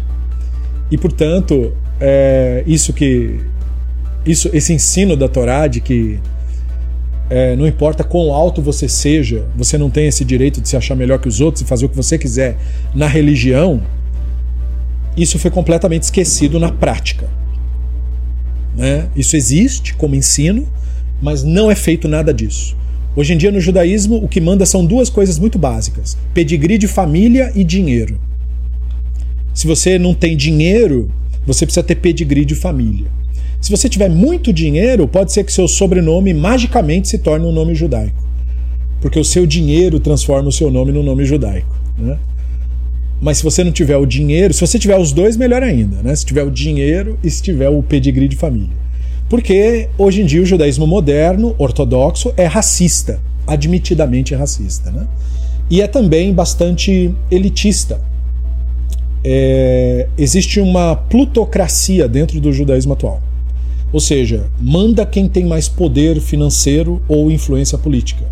E 0.91 0.97
portanto, 0.97 1.73
é, 2.01 2.63
isso 2.67 2.93
que 2.93 3.41
isso, 4.25 4.49
esse 4.53 4.73
ensino 4.73 5.17
da 5.17 5.29
Torá 5.29 5.67
de 5.67 5.81
que 5.81 6.19
é, 7.31 7.57
não 7.57 7.67
importa 7.67 8.05
quão 8.05 8.33
alto 8.33 8.61
você 8.61 8.89
seja, 8.89 9.47
você 9.57 9.79
não 9.79 9.91
tem 9.91 10.07
esse 10.07 10.25
direito 10.25 10.61
de 10.61 10.69
se 10.69 10.77
achar 10.77 10.95
melhor 10.95 11.19
que 11.19 11.29
os 11.29 11.41
outros 11.41 11.63
e 11.63 11.65
fazer 11.65 11.87
o 11.87 11.89
que 11.89 11.97
você 11.97 12.19
quiser 12.19 12.57
na 12.95 13.07
religião. 13.07 13.83
Isso 15.17 15.39
foi 15.39 15.51
completamente 15.51 16.03
esquecido 16.03 16.59
na 16.59 16.71
prática. 16.71 17.29
Né? 18.77 19.09
Isso 19.17 19.37
existe 19.37 19.95
como 19.95 20.15
ensino, 20.15 20.69
mas 21.23 21.43
não 21.43 21.71
é 21.71 21.75
feito 21.75 22.09
nada 22.09 22.35
disso. 22.35 22.77
Hoje 23.17 23.33
em 23.33 23.37
dia, 23.37 23.53
no 23.53 23.61
judaísmo, 23.61 24.17
o 24.17 24.29
que 24.29 24.41
manda 24.41 24.67
são 24.67 24.85
duas 24.85 25.09
coisas 25.09 25.39
muito 25.39 25.59
básicas: 25.59 26.19
pedigree 26.35 26.77
de 26.77 26.89
família 26.89 27.53
e 27.55 27.63
dinheiro. 27.63 28.21
Se 29.55 29.69
você 29.69 29.99
não 29.99 30.13
tem 30.13 30.37
dinheiro, 30.37 31.11
você 31.47 31.65
precisa 31.65 31.85
ter 31.85 31.95
pedigree 31.95 32.45
de 32.45 32.57
família. 32.57 33.07
Se 33.65 33.71
você 33.71 33.89
tiver 33.89 34.11
muito 34.11 34.53
dinheiro, 34.53 35.09
pode 35.09 35.33
ser 35.33 35.43
que 35.43 35.51
seu 35.51 35.67
sobrenome 35.67 36.35
magicamente 36.35 37.09
se 37.09 37.17
torne 37.17 37.47
um 37.47 37.51
nome 37.51 37.75
judaico. 37.75 38.23
Porque 39.01 39.19
o 39.19 39.25
seu 39.25 39.47
dinheiro 39.47 39.99
transforma 39.99 40.51
o 40.51 40.53
seu 40.53 40.71
nome 40.71 40.93
num 40.93 41.03
nome 41.03 41.25
judaico. 41.25 41.75
Né? 41.97 42.19
Mas 43.23 43.39
se 43.39 43.43
você 43.43 43.65
não 43.65 43.73
tiver 43.73 43.97
o 43.97 44.05
dinheiro, 44.05 44.53
se 44.53 44.61
você 44.61 44.79
tiver 44.79 44.99
os 44.99 45.13
dois, 45.13 45.39
melhor 45.39 45.63
ainda. 45.63 46.03
Né? 46.03 46.15
Se 46.15 46.27
tiver 46.27 46.43
o 46.43 46.51
dinheiro 46.51 47.19
e 47.25 47.31
se 47.31 47.43
tiver 47.43 47.71
o 47.71 47.83
pedigree 47.83 48.29
de 48.29 48.37
família. 48.37 48.77
Porque 49.31 49.89
hoje 49.97 50.21
em 50.21 50.27
dia 50.27 50.43
o 50.43 50.45
judaísmo 50.45 50.87
moderno, 50.87 51.55
ortodoxo, 51.57 52.35
é 52.37 52.45
racista, 52.45 53.19
admitidamente 53.47 54.35
racista. 54.35 54.91
Né? 54.91 55.07
E 55.71 55.81
é 55.81 55.87
também 55.87 56.35
bastante 56.35 57.15
elitista. 57.31 57.99
É, 59.25 60.07
existe 60.19 60.61
uma 60.61 60.95
plutocracia 60.95 62.07
dentro 62.07 62.39
do 62.43 62.53
judaísmo 62.53 62.93
atual. 62.93 63.23
Ou 63.95 64.01
seja, 64.01 64.51
manda 64.61 65.07
quem 65.07 65.29
tem 65.29 65.47
mais 65.47 65.69
poder 65.69 66.21
financeiro 66.21 67.01
ou 67.07 67.31
influência 67.31 67.79
política. 67.79 68.25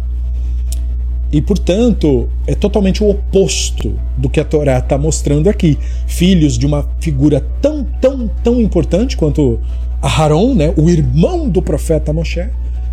E, 1.30 1.40
portanto, 1.40 2.28
é 2.48 2.54
totalmente 2.56 3.00
o 3.04 3.08
oposto 3.08 3.94
do 4.18 4.28
que 4.28 4.40
a 4.40 4.44
Torá 4.44 4.78
está 4.78 4.98
mostrando 4.98 5.48
aqui. 5.48 5.78
Filhos 6.04 6.58
de 6.58 6.66
uma 6.66 6.84
figura 6.98 7.40
tão, 7.60 7.84
tão, 8.00 8.28
tão 8.42 8.60
importante 8.60 9.16
quanto 9.16 9.60
Aharon, 10.02 10.52
né, 10.52 10.74
o 10.76 10.90
irmão 10.90 11.48
do 11.48 11.62
profeta 11.62 12.12
Moshe, 12.12 12.44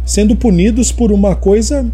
sendo 0.05 0.35
punidos 0.35 0.91
por 0.91 1.11
uma 1.11 1.35
coisa 1.35 1.91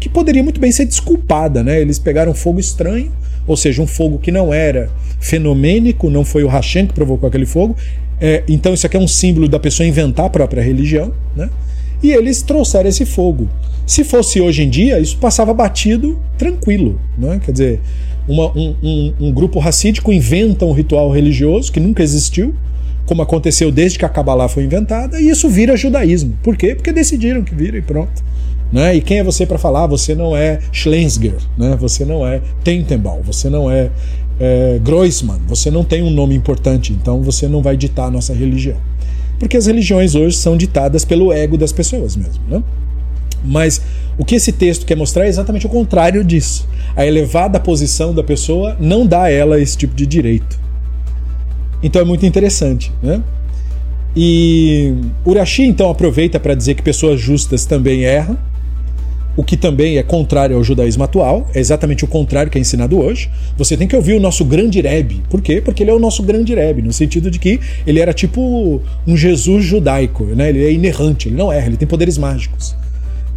que 0.00 0.08
poderia 0.08 0.42
muito 0.42 0.58
bem 0.58 0.72
ser 0.72 0.86
desculpada. 0.86 1.62
Né? 1.62 1.80
Eles 1.80 2.00
pegaram 2.00 2.34
fogo 2.34 2.58
estranho, 2.58 3.12
ou 3.46 3.56
seja, 3.56 3.80
um 3.80 3.86
fogo 3.86 4.18
que 4.18 4.32
não 4.32 4.52
era 4.52 4.90
fenomênico, 5.20 6.10
não 6.10 6.24
foi 6.24 6.42
o 6.42 6.48
Hashem 6.48 6.88
que 6.88 6.94
provocou 6.94 7.28
aquele 7.28 7.46
fogo, 7.46 7.76
é, 8.20 8.42
então 8.48 8.72
isso 8.72 8.86
aqui 8.86 8.96
é 8.96 9.00
um 9.00 9.08
símbolo 9.08 9.48
da 9.48 9.58
pessoa 9.58 9.86
inventar 9.86 10.26
a 10.26 10.30
própria 10.30 10.62
religião, 10.62 11.12
né? 11.34 11.50
E 12.02 12.12
eles 12.12 12.42
trouxeram 12.42 12.88
esse 12.88 13.06
fogo. 13.06 13.48
Se 13.86 14.04
fosse 14.04 14.40
hoje 14.40 14.62
em 14.62 14.68
dia, 14.68 14.98
isso 14.98 15.16
passava 15.18 15.54
batido 15.54 16.18
tranquilo, 16.36 17.00
né? 17.16 17.40
Quer 17.44 17.52
dizer, 17.52 17.80
uma, 18.28 18.50
um, 18.56 18.74
um, 18.82 19.14
um, 19.20 19.32
grupo 19.32 19.58
racídico 19.58 20.12
inventa 20.12 20.64
um 20.64 20.72
ritual 20.72 21.10
religioso 21.10 21.70
que 21.70 21.78
nunca 21.78 22.02
existiu, 22.02 22.54
como 23.04 23.22
aconteceu 23.22 23.70
desde 23.70 23.98
que 23.98 24.04
a 24.04 24.08
Kabbalah 24.08 24.48
foi 24.48 24.64
inventada, 24.64 25.20
e 25.20 25.28
isso 25.28 25.48
vira 25.48 25.76
judaísmo. 25.76 26.36
Por 26.42 26.56
quê? 26.56 26.74
Porque 26.74 26.92
decidiram 26.92 27.44
que 27.44 27.54
vira 27.54 27.78
e 27.78 27.82
pronto. 27.82 28.24
Né? 28.72 28.96
E 28.96 29.00
quem 29.00 29.20
é 29.20 29.24
você 29.24 29.46
para 29.46 29.58
falar? 29.58 29.86
Você 29.86 30.14
não 30.14 30.36
é 30.36 30.58
Schlesinger, 30.72 31.36
né? 31.56 31.76
você 31.78 32.04
não 32.04 32.26
é 32.26 32.40
Tentenbaum, 32.64 33.22
você 33.22 33.48
não 33.48 33.70
é 33.70 33.90
é, 34.38 34.78
Groisman, 34.82 35.40
você 35.46 35.70
não 35.70 35.84
tem 35.84 36.02
um 36.02 36.10
nome 36.10 36.34
importante, 36.34 36.92
então 36.92 37.22
você 37.22 37.48
não 37.48 37.62
vai 37.62 37.76
ditar 37.76 38.06
a 38.06 38.10
nossa 38.10 38.34
religião. 38.34 38.76
Porque 39.38 39.56
as 39.56 39.66
religiões 39.66 40.14
hoje 40.14 40.36
são 40.36 40.56
ditadas 40.56 41.04
pelo 41.04 41.32
ego 41.32 41.56
das 41.56 41.72
pessoas 41.72 42.16
mesmo. 42.16 42.42
Né? 42.48 42.62
Mas 43.44 43.80
o 44.18 44.24
que 44.24 44.34
esse 44.34 44.52
texto 44.52 44.86
quer 44.86 44.96
mostrar 44.96 45.26
é 45.26 45.28
exatamente 45.28 45.66
o 45.66 45.68
contrário 45.68 46.24
disso. 46.24 46.66
A 46.94 47.06
elevada 47.06 47.60
posição 47.60 48.14
da 48.14 48.22
pessoa 48.22 48.76
não 48.80 49.06
dá 49.06 49.24
a 49.24 49.30
ela 49.30 49.60
esse 49.60 49.76
tipo 49.76 49.94
de 49.94 50.06
direito. 50.06 50.58
Então 51.82 52.00
é 52.00 52.04
muito 52.04 52.24
interessante. 52.24 52.92
Né? 53.02 53.22
E 54.16 54.94
Urashi 55.24 55.64
então 55.64 55.90
aproveita 55.90 56.40
para 56.40 56.54
dizer 56.54 56.74
que 56.74 56.82
pessoas 56.82 57.20
justas 57.20 57.66
também 57.66 58.04
erram 58.04 58.38
o 59.36 59.44
que 59.44 59.56
também 59.56 59.98
é 59.98 60.02
contrário 60.02 60.56
ao 60.56 60.64
judaísmo 60.64 61.04
atual, 61.04 61.48
é 61.54 61.60
exatamente 61.60 62.04
o 62.04 62.08
contrário 62.08 62.50
que 62.50 62.56
é 62.56 62.60
ensinado 62.60 62.98
hoje. 62.98 63.30
Você 63.56 63.76
tem 63.76 63.86
que 63.86 63.94
ouvir 63.94 64.14
o 64.14 64.20
nosso 64.20 64.44
grande 64.44 64.80
Rebbe. 64.80 65.22
Por 65.28 65.42
quê? 65.42 65.60
Porque 65.60 65.82
ele 65.82 65.90
é 65.90 65.94
o 65.94 65.98
nosso 65.98 66.22
grande 66.22 66.54
Rebbe, 66.54 66.80
no 66.80 66.92
sentido 66.92 67.30
de 67.30 67.38
que 67.38 67.60
ele 67.86 68.00
era 68.00 68.14
tipo 68.14 68.80
um 69.06 69.16
Jesus 69.16 69.64
judaico, 69.64 70.24
né? 70.24 70.48
ele 70.48 70.64
é 70.64 70.72
inerrante, 70.72 71.28
ele 71.28 71.36
não 71.36 71.52
erra, 71.52 71.66
ele 71.66 71.76
tem 71.76 71.86
poderes 71.86 72.16
mágicos. 72.16 72.74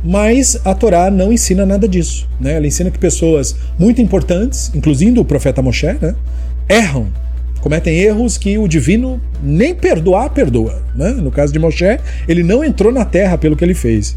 Mas 0.02 0.58
a 0.64 0.74
Torá 0.74 1.12
não 1.12 1.34
ensina 1.34 1.66
nada 1.66 1.86
disso. 1.86 2.26
Né? 2.40 2.54
Ela 2.56 2.66
ensina 2.66 2.90
que 2.90 2.98
pessoas 2.98 3.56
muito 3.78 4.02
importantes, 4.02 4.72
incluindo 4.74 5.20
o 5.20 5.26
profeta 5.26 5.62
Moshe, 5.62 5.98
né? 6.02 6.16
erram 6.70 7.08
cometem 7.60 7.94
erros 8.00 8.38
que 8.38 8.58
o 8.58 8.70
divino 8.70 9.22
nem 9.44 9.76
perdoar 9.76 10.30
perdoa. 10.30 10.82
Né? 10.96 11.10
No 11.12 11.30
caso 11.30 11.52
de 11.52 11.60
Moshe, 11.60 12.00
ele 12.26 12.42
não 12.42 12.64
entrou 12.64 12.90
na 12.90 13.04
terra 13.04 13.38
pelo 13.38 13.58
que 13.58 13.66
ele 13.66 13.74
fez 13.74 14.16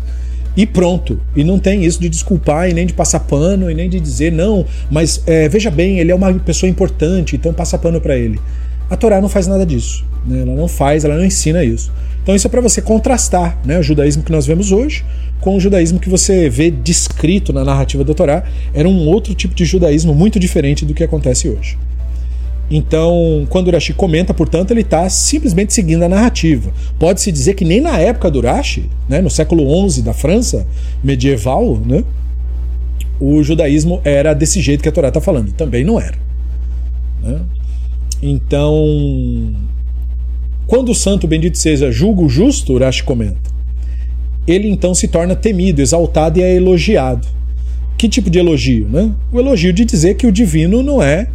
e 0.56 0.66
pronto. 0.66 1.20
E 1.34 1.44
não 1.44 1.58
tem 1.58 1.84
isso 1.84 2.00
de 2.00 2.08
desculpar 2.08 2.68
e 2.68 2.74
nem 2.74 2.86
de 2.86 2.92
passar 2.92 3.20
pano 3.20 3.70
e 3.70 3.74
nem 3.74 3.88
de 3.88 3.98
dizer 3.98 4.32
não, 4.32 4.64
mas 4.90 5.22
é, 5.26 5.48
veja 5.48 5.70
bem, 5.70 5.98
ele 5.98 6.12
é 6.12 6.14
uma 6.14 6.32
pessoa 6.34 6.68
importante, 6.68 7.36
então 7.36 7.52
passa 7.52 7.78
pano 7.78 8.00
para 8.00 8.16
ele. 8.16 8.40
A 8.90 8.96
Torá 8.96 9.20
não 9.20 9.28
faz 9.28 9.46
nada 9.46 9.64
disso. 9.64 10.04
Né? 10.26 10.42
Ela 10.42 10.54
não 10.54 10.68
faz, 10.68 11.04
ela 11.04 11.16
não 11.16 11.24
ensina 11.24 11.64
isso. 11.64 11.92
Então 12.22 12.34
isso 12.34 12.46
é 12.46 12.50
para 12.50 12.60
você 12.60 12.80
contrastar 12.80 13.58
né, 13.64 13.78
o 13.78 13.82
judaísmo 13.82 14.22
que 14.22 14.30
nós 14.30 14.46
vemos 14.46 14.70
hoje 14.70 15.04
com 15.40 15.56
o 15.56 15.60
judaísmo 15.60 15.98
que 15.98 16.08
você 16.08 16.48
vê 16.48 16.70
descrito 16.70 17.52
na 17.52 17.64
narrativa 17.64 18.04
da 18.04 18.14
Torá. 18.14 18.44
Era 18.72 18.88
um 18.88 19.08
outro 19.08 19.34
tipo 19.34 19.54
de 19.54 19.64
judaísmo 19.64 20.14
muito 20.14 20.38
diferente 20.38 20.86
do 20.86 20.94
que 20.94 21.02
acontece 21.02 21.48
hoje. 21.48 21.76
Então, 22.74 23.46
quando 23.50 23.68
Urashi 23.68 23.92
comenta, 23.92 24.32
portanto, 24.32 24.70
ele 24.70 24.80
está 24.80 25.06
simplesmente 25.10 25.74
seguindo 25.74 26.04
a 26.04 26.08
narrativa. 26.08 26.72
Pode-se 26.98 27.30
dizer 27.30 27.52
que 27.52 27.66
nem 27.66 27.82
na 27.82 27.98
época 27.98 28.30
do 28.30 28.38
Urashi, 28.38 28.88
né, 29.06 29.20
no 29.20 29.28
século 29.28 29.90
XI 29.90 30.00
da 30.00 30.14
França 30.14 30.66
medieval, 31.04 31.78
né, 31.84 32.02
o 33.20 33.42
judaísmo 33.42 34.00
era 34.02 34.32
desse 34.32 34.62
jeito 34.62 34.82
que 34.82 34.88
a 34.88 34.92
Torá 34.92 35.08
está 35.08 35.20
falando. 35.20 35.52
Também 35.52 35.84
não 35.84 36.00
era. 36.00 36.16
Né? 37.22 37.42
Então, 38.22 39.54
quando 40.66 40.92
o 40.92 40.94
santo 40.94 41.26
bendito 41.26 41.58
seja 41.58 41.92
julga 41.92 42.22
o 42.22 42.28
justo, 42.28 42.72
Urashi 42.72 43.02
comenta, 43.02 43.52
ele 44.46 44.66
então 44.66 44.94
se 44.94 45.08
torna 45.08 45.36
temido, 45.36 45.82
exaltado 45.82 46.38
e 46.38 46.42
é 46.42 46.54
elogiado. 46.54 47.28
Que 47.98 48.08
tipo 48.08 48.30
de 48.30 48.38
elogio, 48.38 48.88
né? 48.88 49.12
O 49.30 49.38
elogio 49.38 49.74
de 49.74 49.84
dizer 49.84 50.14
que 50.14 50.26
o 50.26 50.32
divino 50.32 50.82
não 50.82 51.02
é, 51.02 51.28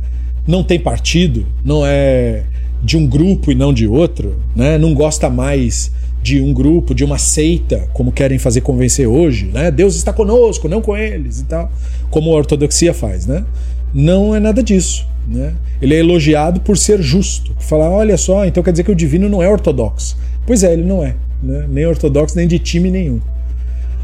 não 0.47 0.63
tem 0.63 0.79
partido, 0.79 1.45
não 1.63 1.85
é 1.85 2.43
de 2.81 2.95
um 2.95 3.05
grupo 3.05 3.51
e 3.51 3.55
não 3.55 3.73
de 3.73 3.87
outro, 3.87 4.37
né? 4.55 4.77
Não 4.77 4.93
gosta 4.93 5.29
mais 5.29 5.91
de 6.21 6.41
um 6.41 6.53
grupo, 6.53 6.95
de 6.95 7.03
uma 7.03 7.17
seita, 7.17 7.87
como 7.93 8.11
querem 8.11 8.37
fazer 8.37 8.61
convencer 8.61 9.07
hoje, 9.07 9.45
né? 9.53 9.69
Deus 9.71 9.95
está 9.95 10.13
conosco, 10.13 10.69
não 10.69 10.81
com 10.81 10.95
eles 10.95 11.41
e 11.41 11.45
tal, 11.45 11.71
como 12.09 12.31
a 12.31 12.35
ortodoxia 12.35 12.93
faz, 12.93 13.25
né? 13.25 13.45
Não 13.93 14.35
é 14.35 14.39
nada 14.39 14.63
disso, 14.63 15.05
né? 15.27 15.53
Ele 15.81 15.95
é 15.95 15.99
elogiado 15.99 16.61
por 16.61 16.77
ser 16.77 17.01
justo, 17.01 17.53
por 17.53 17.63
falar, 17.63 17.89
olha 17.89 18.17
só, 18.17 18.45
então 18.45 18.63
quer 18.63 18.71
dizer 18.71 18.83
que 18.83 18.91
o 18.91 18.95
divino 18.95 19.29
não 19.29 19.43
é 19.43 19.49
ortodoxo. 19.49 20.17
Pois 20.45 20.63
é, 20.63 20.73
ele 20.73 20.83
não 20.83 21.03
é, 21.03 21.15
né? 21.43 21.65
nem 21.69 21.85
ortodoxo, 21.85 22.35
nem 22.35 22.47
de 22.47 22.57
time 22.57 22.89
nenhum. 22.89 23.19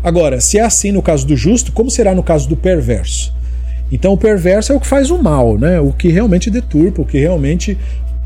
Agora, 0.03 0.41
se 0.41 0.57
é 0.57 0.61
assim 0.61 0.91
no 0.91 1.01
caso 1.01 1.25
do 1.25 1.35
justo, 1.35 1.71
como 1.71 1.89
será 1.89 2.13
no 2.13 2.21
caso 2.21 2.49
do 2.49 2.57
perverso? 2.57 3.33
Então 3.93 4.11
o 4.11 4.17
perverso 4.17 4.73
é 4.73 4.75
o 4.75 4.79
que 4.79 4.87
faz 4.87 5.11
o 5.11 5.21
mal, 5.21 5.55
né? 5.55 5.79
O 5.79 5.93
que 5.93 6.07
realmente 6.09 6.49
deturpa, 6.49 7.03
o 7.03 7.05
que 7.05 7.19
realmente 7.19 7.77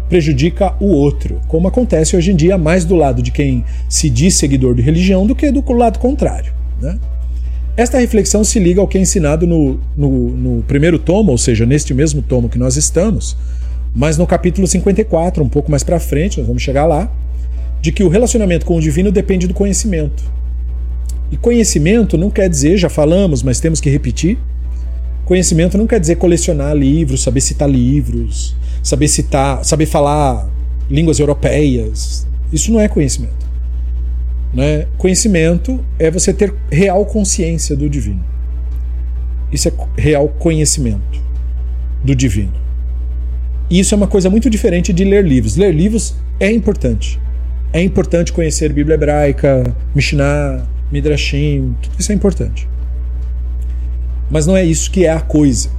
prejudica 0.07 0.73
o 0.79 0.85
outro, 0.85 1.41
como 1.49 1.67
acontece 1.67 2.15
hoje 2.15 2.31
em 2.31 2.35
dia 2.37 2.57
mais 2.57 2.85
do 2.85 2.95
lado 2.95 3.21
de 3.21 3.29
quem 3.29 3.65
se 3.89 4.09
diz 4.09 4.35
seguidor 4.35 4.73
de 4.73 4.81
religião 4.81 5.27
do 5.27 5.35
que 5.35 5.51
do 5.51 5.61
lado 5.73 5.99
contrário. 5.99 6.53
Né? 6.81 6.97
Esta 7.75 7.99
reflexão 7.99 8.45
se 8.45 8.57
liga 8.57 8.79
ao 8.79 8.87
que 8.87 8.97
é 8.97 9.01
ensinado 9.01 9.45
no, 9.45 9.77
no, 9.97 10.29
no, 10.29 10.63
primeiro 10.63 10.97
tomo, 10.97 11.33
ou 11.33 11.37
seja, 11.37 11.65
neste 11.65 11.93
mesmo 11.93 12.21
tomo 12.21 12.47
que 12.47 12.57
nós 12.57 12.77
estamos, 12.77 13.35
mas 13.93 14.17
no 14.17 14.25
capítulo 14.25 14.65
54, 14.65 15.43
um 15.43 15.49
pouco 15.49 15.69
mais 15.69 15.83
para 15.83 15.99
frente, 15.99 16.37
nós 16.37 16.47
vamos 16.47 16.63
chegar 16.63 16.85
lá, 16.85 17.11
de 17.81 17.91
que 17.91 18.03
o 18.03 18.07
relacionamento 18.07 18.65
com 18.65 18.77
o 18.77 18.81
divino 18.81 19.11
depende 19.11 19.45
do 19.45 19.53
conhecimento. 19.53 20.23
E 21.29 21.35
conhecimento 21.35 22.17
não 22.17 22.29
quer 22.29 22.49
dizer, 22.49 22.77
já 22.77 22.87
falamos, 22.87 23.43
mas 23.43 23.59
temos 23.59 23.81
que 23.81 23.89
repetir. 23.89 24.37
Conhecimento 25.27 25.77
não 25.77 25.85
quer 25.85 25.99
dizer 25.99 26.15
colecionar 26.15 26.73
livros, 26.73 27.21
saber 27.21 27.41
citar 27.41 27.69
livros, 27.69 28.55
saber 28.81 29.09
citar, 29.09 29.61
saber 29.65 29.85
falar 29.85 30.49
línguas 30.89 31.19
europeias. 31.19 32.25
Isso 32.49 32.71
não 32.71 32.79
é 32.79 32.87
conhecimento. 32.87 33.45
Né? 34.53 34.87
Conhecimento 34.97 35.83
é 35.99 36.09
você 36.09 36.31
ter 36.31 36.55
real 36.71 37.05
consciência 37.05 37.75
do 37.75 37.89
divino. 37.89 38.23
Isso 39.51 39.67
é 39.67 39.73
real 39.97 40.29
conhecimento 40.29 41.21
do 42.01 42.15
divino. 42.15 42.53
E 43.69 43.81
isso 43.81 43.93
é 43.93 43.97
uma 43.97 44.07
coisa 44.07 44.29
muito 44.29 44.49
diferente 44.49 44.93
de 44.93 45.03
ler 45.03 45.25
livros. 45.25 45.57
Ler 45.57 45.75
livros 45.75 46.15
é 46.39 46.49
importante. 46.49 47.19
É 47.73 47.81
importante 47.83 48.31
conhecer 48.31 48.71
Bíblia 48.71 48.95
hebraica, 48.95 49.75
Mishnah, 49.93 50.65
Midrashim, 50.89 51.75
tudo 51.81 51.99
isso 51.99 52.13
é 52.13 52.15
importante. 52.15 52.65
Mas 54.29 54.45
não 54.45 54.55
é 54.55 54.63
isso 54.63 54.91
que 54.91 55.05
é 55.05 55.11
a 55.11 55.19
coisa. 55.19 55.69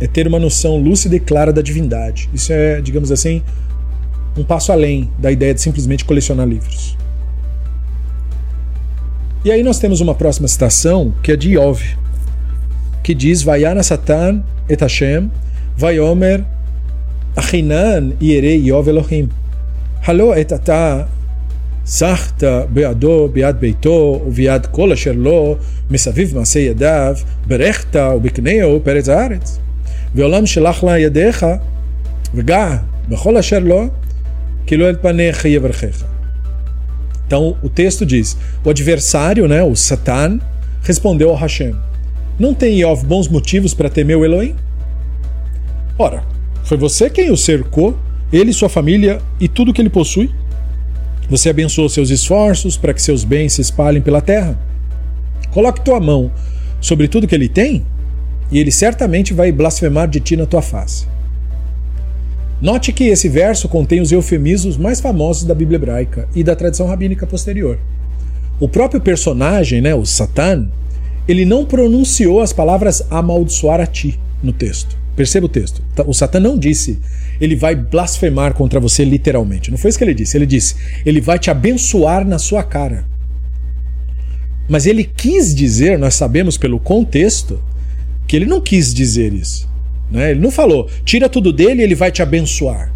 É 0.00 0.06
ter 0.06 0.26
uma 0.26 0.38
noção 0.38 0.78
lúcida 0.78 1.16
e 1.16 1.20
clara 1.20 1.52
da 1.52 1.60
divindade. 1.60 2.30
Isso 2.32 2.52
é, 2.52 2.80
digamos 2.80 3.10
assim, 3.12 3.42
um 4.36 4.44
passo 4.44 4.72
além 4.72 5.10
da 5.18 5.30
ideia 5.30 5.52
de 5.52 5.60
simplesmente 5.60 6.04
colecionar 6.04 6.46
livros. 6.46 6.96
E 9.44 9.50
aí 9.50 9.62
nós 9.62 9.78
temos 9.78 10.00
uma 10.00 10.14
próxima 10.14 10.46
citação 10.46 11.14
que 11.22 11.32
é 11.32 11.36
de 11.36 11.52
Iov, 11.52 11.80
que 13.02 13.14
diz: 13.14 13.42
Vayana 13.42 13.82
Satan 13.82 14.42
et 14.68 14.80
Hashem, 14.80 15.30
Vayomer 15.76 16.44
Achinan 17.36 18.12
Yere 18.20 18.56
Iov 18.56 18.88
Elohim. 18.88 19.28
Halo 20.06 20.34
et 20.34 20.52
ata 20.52 21.08
סחת 21.85 22.43
בידו, 22.69 23.29
ביד 23.33 23.55
ביתו 23.59 24.21
וביד 24.27 24.65
כל 24.65 24.91
אשר 24.91 25.11
לו, 25.15 25.55
מסביב 25.91 26.37
מעשה 26.37 26.59
ידיו, 26.59 27.15
ברכת 27.47 27.95
ובקנהו 27.95 28.79
פרץ 28.83 29.09
הארץ. 29.09 29.59
ועולם 30.15 30.45
שלח 30.45 30.83
לה 30.83 30.99
ידיך, 30.99 31.45
וגע 32.35 32.77
בכל 33.09 33.37
אשר 33.37 33.59
לו, 33.59 33.87
que 34.67 34.75
לא 34.75 34.89
אל 34.89 34.95
פניך 35.01 35.45
יברכך. 35.45 36.03
Então 37.27 37.55
o 37.63 37.69
texto 37.69 38.05
diz: 38.05 38.37
o 38.63 38.69
adversário, 38.69 39.47
né, 39.47 39.63
o 39.63 39.75
Satan, 39.75 40.39
respondeu 40.83 41.29
ao 41.29 41.35
Hashem: 41.35 41.73
Não 42.39 42.53
tem 42.53 42.81
Yov 42.81 43.03
bons 43.05 43.27
motivos 43.27 43.73
para 43.73 43.89
temer 43.89 44.17
o 44.17 44.25
Elohim? 44.25 44.55
Ora, 45.97 46.23
foi 46.63 46.77
você 46.77 47.09
quem 47.09 47.31
o 47.31 47.37
cercou, 47.37 47.97
ele, 48.31 48.53
sua 48.53 48.69
família 48.69 49.19
e 49.39 49.47
tudo 49.47 49.73
que 49.73 49.81
ele 49.81 49.89
possui? 49.89 50.29
Você 51.30 51.48
abençoou 51.48 51.88
seus 51.88 52.10
esforços 52.10 52.76
para 52.76 52.92
que 52.92 53.00
seus 53.00 53.22
bens 53.22 53.52
se 53.52 53.60
espalhem 53.60 54.02
pela 54.02 54.20
terra? 54.20 54.58
Coloque 55.52 55.84
tua 55.84 56.00
mão 56.00 56.30
sobre 56.80 57.06
tudo 57.06 57.28
que 57.28 57.34
ele 57.34 57.48
tem, 57.48 57.86
e 58.50 58.58
ele 58.58 58.72
certamente 58.72 59.32
vai 59.32 59.52
blasfemar 59.52 60.08
de 60.08 60.18
ti 60.18 60.36
na 60.36 60.44
tua 60.44 60.60
face. 60.60 61.06
Note 62.60 62.92
que 62.92 63.04
esse 63.04 63.28
verso 63.28 63.68
contém 63.68 64.00
os 64.00 64.10
eufemismos 64.10 64.76
mais 64.76 65.00
famosos 65.00 65.44
da 65.44 65.54
Bíblia 65.54 65.76
hebraica 65.76 66.28
e 66.34 66.42
da 66.42 66.56
tradição 66.56 66.88
rabínica 66.88 67.26
posterior. 67.26 67.78
O 68.58 68.68
próprio 68.68 69.00
personagem, 69.00 69.80
né, 69.80 69.94
o 69.94 70.04
Satan, 70.04 70.68
ele 71.28 71.44
não 71.44 71.64
pronunciou 71.64 72.40
as 72.40 72.52
palavras 72.52 73.02
amaldiçoar 73.08 73.80
a 73.80 73.86
ti 73.86 74.18
no 74.42 74.52
texto. 74.52 74.98
Perceba 75.14 75.46
o 75.46 75.48
texto. 75.48 75.80
O 76.06 76.12
Satan 76.12 76.40
não 76.40 76.58
disse 76.58 76.98
ele 77.40 77.56
vai 77.56 77.74
blasfemar 77.74 78.52
contra 78.54 78.78
você 78.78 79.04
literalmente. 79.04 79.70
Não 79.70 79.78
foi 79.78 79.88
isso 79.88 79.98
que 79.98 80.04
ele 80.04 80.14
disse. 80.14 80.36
Ele 80.36 80.46
disse 80.46 80.76
ele 81.06 81.20
vai 81.20 81.38
te 81.38 81.50
abençoar 81.50 82.26
na 82.26 82.38
sua 82.38 82.62
cara. 82.62 83.04
Mas 84.68 84.86
ele 84.86 85.02
quis 85.02 85.54
dizer, 85.54 85.98
nós 85.98 86.14
sabemos 86.14 86.56
pelo 86.56 86.78
contexto, 86.78 87.60
que 88.26 88.36
ele 88.36 88.46
não 88.46 88.60
quis 88.60 88.94
dizer 88.94 89.32
isso. 89.32 89.68
Né? 90.10 90.32
Ele 90.32 90.40
não 90.40 90.50
falou, 90.50 90.88
tira 91.04 91.28
tudo 91.28 91.52
dele 91.52 91.80
e 91.80 91.84
ele 91.84 91.94
vai 91.94 92.12
te 92.12 92.22
abençoar. 92.22 92.92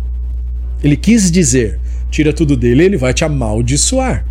Ele 0.82 0.96
quis 0.96 1.30
dizer, 1.30 1.80
tira 2.10 2.32
tudo 2.32 2.56
dele 2.56 2.82
e 2.82 2.86
ele 2.86 2.96
vai 2.96 3.12
te 3.12 3.24
amaldiçoar. 3.24 4.24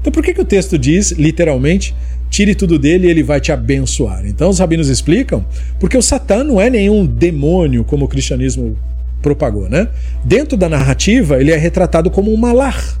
Então 0.00 0.12
por 0.12 0.22
que, 0.24 0.34
que 0.34 0.40
o 0.40 0.44
texto 0.44 0.76
diz, 0.76 1.12
literalmente, 1.12 1.94
tire 2.28 2.56
tudo 2.56 2.76
dele 2.76 3.06
e 3.06 3.10
ele 3.10 3.22
vai 3.22 3.40
te 3.40 3.52
abençoar? 3.52 4.26
Então 4.26 4.50
os 4.50 4.58
rabinos 4.58 4.88
explicam, 4.88 5.46
porque 5.78 5.96
o 5.96 6.02
Satã 6.02 6.42
não 6.42 6.60
é 6.60 6.68
nenhum 6.68 7.06
demônio, 7.06 7.84
como 7.84 8.06
o 8.06 8.08
cristianismo 8.08 8.76
propagou, 9.22 9.68
né? 9.68 9.88
Dentro 10.24 10.56
da 10.56 10.68
narrativa, 10.68 11.40
ele 11.40 11.52
é 11.52 11.56
retratado 11.56 12.10
como 12.10 12.32
um 12.32 12.36
malar, 12.36 13.00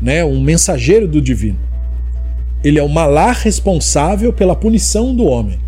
né? 0.00 0.24
um 0.24 0.42
mensageiro 0.42 1.06
do 1.06 1.20
divino. 1.20 1.58
Ele 2.64 2.78
é 2.78 2.82
o 2.82 2.88
malar 2.88 3.34
responsável 3.34 4.32
pela 4.32 4.56
punição 4.56 5.14
do 5.14 5.24
homem. 5.24 5.58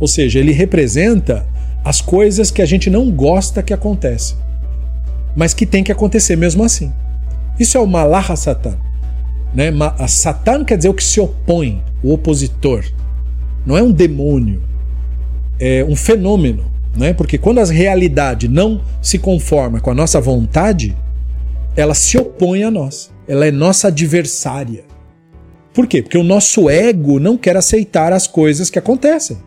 Ou 0.00 0.08
seja, 0.08 0.38
ele 0.38 0.52
representa 0.52 1.46
as 1.84 2.00
coisas 2.00 2.50
que 2.50 2.60
a 2.60 2.66
gente 2.66 2.90
não 2.90 3.10
gosta 3.10 3.62
que 3.62 3.72
aconteçam, 3.72 4.36
mas 5.34 5.54
que 5.54 5.64
tem 5.64 5.84
que 5.84 5.92
acontecer 5.92 6.36
mesmo 6.36 6.64
assim. 6.64 6.92
Isso 7.58 7.76
é 7.76 7.80
o 7.80 7.86
Malah 7.86 8.36
Satan. 8.36 8.76
Né? 9.54 9.70
Satan 10.06 10.64
quer 10.64 10.76
dizer 10.76 10.88
o 10.88 10.94
que 10.94 11.02
se 11.02 11.20
opõe, 11.20 11.82
o 12.02 12.12
opositor. 12.12 12.84
Não 13.66 13.76
é 13.76 13.82
um 13.82 13.90
demônio, 13.90 14.62
é 15.58 15.84
um 15.84 15.96
fenômeno. 15.96 16.64
Né? 16.96 17.12
Porque 17.12 17.38
quando 17.38 17.60
a 17.60 17.64
realidade 17.64 18.48
não 18.48 18.82
se 19.00 19.18
conforma 19.18 19.80
com 19.80 19.90
a 19.90 19.94
nossa 19.94 20.20
vontade, 20.20 20.96
ela 21.76 21.94
se 21.94 22.18
opõe 22.18 22.64
a 22.64 22.70
nós. 22.70 23.10
Ela 23.26 23.46
é 23.46 23.50
nossa 23.50 23.88
adversária. 23.88 24.84
Por 25.72 25.86
quê? 25.86 26.02
Porque 26.02 26.18
o 26.18 26.24
nosso 26.24 26.68
ego 26.68 27.20
não 27.20 27.36
quer 27.36 27.56
aceitar 27.56 28.12
as 28.12 28.26
coisas 28.26 28.68
que 28.68 28.78
acontecem. 28.78 29.38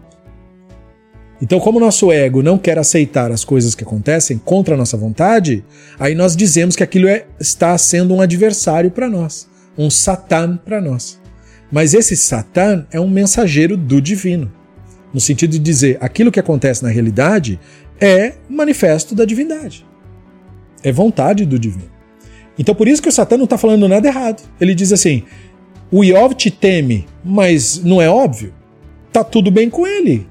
Então, 1.41 1.59
como 1.59 1.79
o 1.79 1.81
nosso 1.81 2.11
ego 2.11 2.43
não 2.43 2.57
quer 2.57 2.77
aceitar 2.77 3.31
as 3.31 3.43
coisas 3.43 3.73
que 3.73 3.83
acontecem 3.83 4.37
contra 4.37 4.75
a 4.75 4.77
nossa 4.77 4.95
vontade, 4.95 5.65
aí 5.99 6.13
nós 6.13 6.35
dizemos 6.35 6.75
que 6.75 6.83
aquilo 6.83 7.07
é, 7.07 7.25
está 7.39 7.75
sendo 7.77 8.13
um 8.13 8.21
adversário 8.21 8.91
para 8.91 9.09
nós, 9.09 9.49
um 9.75 9.89
Satã 9.89 10.55
para 10.55 10.79
nós. 10.79 11.19
Mas 11.71 11.95
esse 11.95 12.15
Satã 12.15 12.85
é 12.91 12.99
um 12.99 13.09
mensageiro 13.09 13.75
do 13.75 13.99
divino, 13.99 14.51
no 15.13 15.19
sentido 15.19 15.51
de 15.51 15.59
dizer 15.59 15.97
aquilo 16.01 16.31
que 16.31 16.39
acontece 16.39 16.83
na 16.83 16.89
realidade 16.89 17.59
é 17.99 18.33
manifesto 18.49 19.13
da 19.13 19.25
divindade, 19.25 19.85
é 20.83 20.91
vontade 20.91 21.45
do 21.45 21.59
divino. 21.59 21.91
Então, 22.57 22.75
por 22.75 22.87
isso 22.87 23.01
que 23.01 23.09
o 23.09 23.11
Satã 23.11 23.37
não 23.37 23.45
está 23.45 23.57
falando 23.57 23.87
nada 23.87 24.07
errado. 24.07 24.43
Ele 24.59 24.75
diz 24.75 24.91
assim: 24.91 25.23
o 25.91 26.03
Iov 26.03 26.33
te 26.35 26.51
teme, 26.51 27.05
mas 27.23 27.83
não 27.83 28.01
é 28.01 28.09
óbvio? 28.09 28.53
Tá 29.11 29.23
tudo 29.23 29.51
bem 29.51 29.69
com 29.69 29.85
ele. 29.85 30.27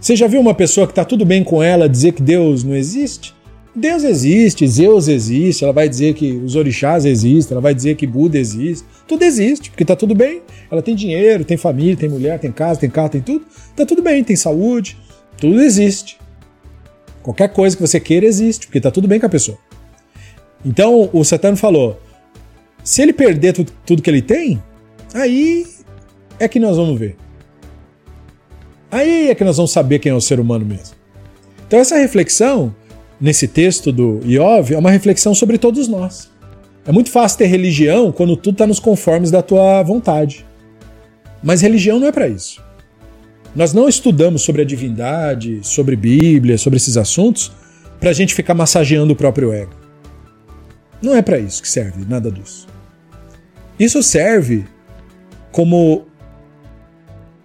Você 0.00 0.16
já 0.16 0.26
viu 0.26 0.40
uma 0.40 0.54
pessoa 0.54 0.86
que 0.86 0.92
está 0.92 1.04
tudo 1.04 1.24
bem 1.24 1.44
com 1.44 1.62
ela 1.62 1.88
dizer 1.88 2.12
que 2.12 2.22
Deus 2.22 2.64
não 2.64 2.74
existe? 2.74 3.34
Deus 3.74 4.04
existe, 4.04 4.66
Zeus 4.68 5.08
existe, 5.08 5.64
ela 5.64 5.72
vai 5.72 5.88
dizer 5.88 6.14
que 6.14 6.32
os 6.32 6.56
orixás 6.56 7.06
existem, 7.06 7.54
ela 7.54 7.60
vai 7.60 7.74
dizer 7.74 7.96
que 7.96 8.06
Buda 8.06 8.38
existe. 8.38 8.86
Tudo 9.08 9.22
existe, 9.22 9.70
porque 9.70 9.82
está 9.82 9.96
tudo 9.96 10.14
bem. 10.14 10.42
Ela 10.70 10.82
tem 10.82 10.94
dinheiro, 10.94 11.44
tem 11.44 11.56
família, 11.56 11.96
tem 11.96 12.08
mulher, 12.08 12.38
tem 12.38 12.52
casa, 12.52 12.80
tem 12.80 12.90
carro, 12.90 13.08
tem 13.08 13.22
tudo. 13.22 13.46
Está 13.70 13.86
tudo 13.86 14.02
bem, 14.02 14.22
tem 14.22 14.36
saúde, 14.36 14.98
tudo 15.38 15.62
existe. 15.62 16.18
Qualquer 17.22 17.48
coisa 17.48 17.74
que 17.74 17.82
você 17.82 17.98
queira 17.98 18.26
existe, 18.26 18.66
porque 18.66 18.78
está 18.78 18.90
tudo 18.90 19.08
bem 19.08 19.18
com 19.18 19.26
a 19.26 19.30
pessoa. 19.30 19.56
Então 20.64 21.08
o 21.12 21.24
Satano 21.24 21.56
falou: 21.56 21.98
se 22.84 23.00
ele 23.00 23.12
perder 23.12 23.52
tudo 23.52 24.02
que 24.02 24.10
ele 24.10 24.22
tem, 24.22 24.62
aí 25.14 25.66
é 26.38 26.46
que 26.46 26.60
nós 26.60 26.76
vamos 26.76 26.98
ver. 26.98 27.16
Aí 28.90 29.30
é 29.30 29.34
que 29.34 29.44
nós 29.44 29.56
vamos 29.56 29.72
saber 29.72 29.98
quem 30.00 30.12
é 30.12 30.14
o 30.14 30.20
ser 30.20 30.38
humano 30.38 30.66
mesmo. 30.66 30.94
Então, 31.66 31.80
essa 31.80 31.96
reflexão, 31.96 32.74
nesse 33.22 33.46
texto 33.46 33.92
do 33.92 34.20
Iov, 34.24 34.74
é 34.74 34.78
uma 34.78 34.90
reflexão 34.90 35.32
sobre 35.32 35.56
todos 35.56 35.86
nós. 35.86 36.28
É 36.84 36.90
muito 36.90 37.08
fácil 37.08 37.38
ter 37.38 37.46
religião 37.46 38.10
quando 38.10 38.36
tudo 38.36 38.54
está 38.54 38.66
nos 38.66 38.80
conformes 38.80 39.30
da 39.30 39.40
tua 39.40 39.80
vontade. 39.84 40.44
Mas 41.40 41.60
religião 41.60 42.00
não 42.00 42.08
é 42.08 42.12
para 42.12 42.26
isso. 42.26 42.60
Nós 43.54 43.72
não 43.72 43.88
estudamos 43.88 44.42
sobre 44.42 44.62
a 44.62 44.64
divindade, 44.64 45.60
sobre 45.62 45.94
Bíblia, 45.94 46.58
sobre 46.58 46.78
esses 46.78 46.96
assuntos, 46.96 47.52
para 48.00 48.10
a 48.10 48.12
gente 48.12 48.34
ficar 48.34 48.54
massageando 48.54 49.12
o 49.12 49.16
próprio 49.16 49.52
ego. 49.52 49.74
Não 51.00 51.14
é 51.14 51.22
para 51.22 51.38
isso 51.38 51.62
que 51.62 51.68
serve 51.68 52.04
nada 52.04 52.28
disso. 52.28 52.66
Isso 53.78 54.02
serve 54.02 54.64
como 55.52 56.06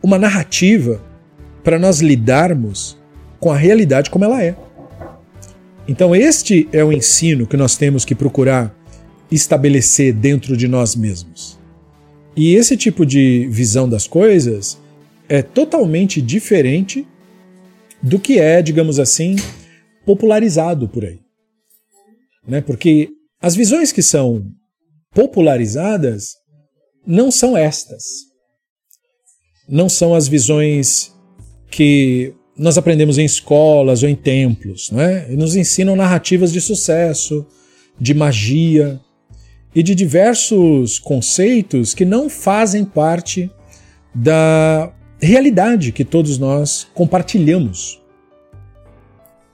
uma 0.02 0.18
narrativa 0.18 1.00
para 1.64 1.78
nós 1.78 2.00
lidarmos 2.00 2.98
com 3.40 3.52
a 3.52 3.56
realidade 3.56 4.10
como 4.10 4.26
ela 4.26 4.42
é. 4.42 4.56
Então, 5.88 6.16
este 6.16 6.68
é 6.72 6.84
o 6.84 6.92
ensino 6.92 7.48
que 7.48 7.58
nós 7.58 7.78
temos 7.78 8.04
que 8.04 8.14
procurar 8.14 8.76
estabelecer 9.32 10.14
dentro 10.14 10.56
de 10.58 10.68
nós 10.68 10.96
mesmos. 10.96 11.58
E 12.36 12.54
esse 12.54 12.76
tipo 12.78 13.06
de 13.06 13.48
visão 13.48 13.88
das 13.88 14.06
coisas 14.08 14.78
é 15.28 15.42
totalmente 15.42 16.22
diferente 16.22 17.06
do 18.02 18.20
que 18.20 18.40
é, 18.40 18.62
digamos 18.62 19.00
assim, 19.00 19.36
popularizado 20.06 20.88
por 20.88 21.04
aí. 21.04 21.20
Né? 22.48 22.62
Porque 22.62 23.10
as 23.42 23.56
visões 23.56 23.92
que 23.92 24.02
são 24.02 24.46
popularizadas 25.14 26.36
não 27.06 27.32
são 27.32 27.58
estas 27.58 28.28
não 29.68 29.90
são 29.90 30.16
as 30.16 30.28
visões 30.28 31.14
que 31.70 32.34
nós 32.58 32.78
aprendemos 32.78 33.18
em 33.18 33.26
escolas 33.26 34.04
ou 34.04 34.10
em 34.10 34.16
templos, 34.16 34.90
não 34.92 35.02
é? 35.02 35.28
nos 35.30 35.56
ensinam 35.56 35.96
narrativas 35.96 36.52
de 36.52 36.60
sucesso, 36.60 37.46
de 38.00 38.14
magia 38.14 39.00
e 39.76 39.84
de 39.84 39.94
diversos 39.94 40.98
conceitos 40.98 41.94
que 41.94 42.06
não 42.06 42.30
fazem 42.30 42.84
parte 42.84 43.50
da 44.14 44.92
realidade 45.22 45.92
que 45.92 46.04
todos 46.04 46.38
nós 46.38 46.88
compartilhamos. 46.94 48.02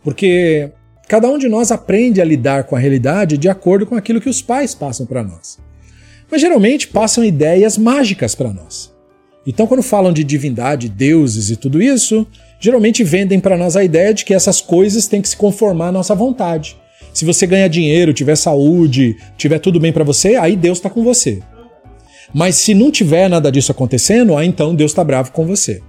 Porque 0.03 0.71
cada 1.07 1.29
um 1.29 1.37
de 1.37 1.49
nós 1.49 1.71
aprende 1.71 2.21
a 2.21 2.25
lidar 2.25 2.65
com 2.65 2.75
a 2.75 2.79
realidade 2.79 3.37
de 3.37 3.49
acordo 3.49 3.85
com 3.85 3.95
aquilo 3.95 4.21
que 4.21 4.29
os 4.29 4.41
pais 4.41 4.73
passam 4.73 5.05
para 5.05 5.23
nós. 5.23 5.59
Mas 6.31 6.41
geralmente 6.41 6.87
passam 6.87 7.23
ideias 7.23 7.77
mágicas 7.77 8.33
para 8.33 8.53
nós. 8.53 8.93
Então, 9.45 9.67
quando 9.67 9.83
falam 9.83 10.13
de 10.13 10.23
divindade, 10.23 10.87
deuses 10.87 11.49
e 11.49 11.57
tudo 11.57 11.81
isso, 11.81 12.25
geralmente 12.63 13.03
vendem 13.03 13.41
para 13.41 13.57
nós 13.57 13.75
a 13.75 13.83
ideia 13.83 14.13
de 14.13 14.23
que 14.23 14.33
essas 14.33 14.61
coisas 14.61 15.05
têm 15.05 15.21
que 15.21 15.27
se 15.27 15.35
conformar 15.35 15.89
à 15.89 15.91
nossa 15.91 16.15
vontade. 16.15 16.77
Se 17.13 17.25
você 17.25 17.45
ganhar 17.45 17.67
dinheiro, 17.67 18.13
tiver 18.13 18.37
saúde, 18.37 19.17
tiver 19.37 19.59
tudo 19.59 19.81
bem 19.81 19.91
para 19.91 20.05
você, 20.05 20.35
aí 20.35 20.55
Deus 20.55 20.77
está 20.77 20.89
com 20.89 21.03
você. 21.03 21.41
Mas 22.33 22.55
se 22.55 22.73
não 22.73 22.89
tiver 22.89 23.27
nada 23.27 23.51
disso 23.51 23.73
acontecendo, 23.73 24.37
aí 24.37 24.47
então 24.47 24.73
Deus 24.73 24.91
está 24.91 25.03
bravo 25.03 25.33
com 25.33 25.45
você. 25.45 25.81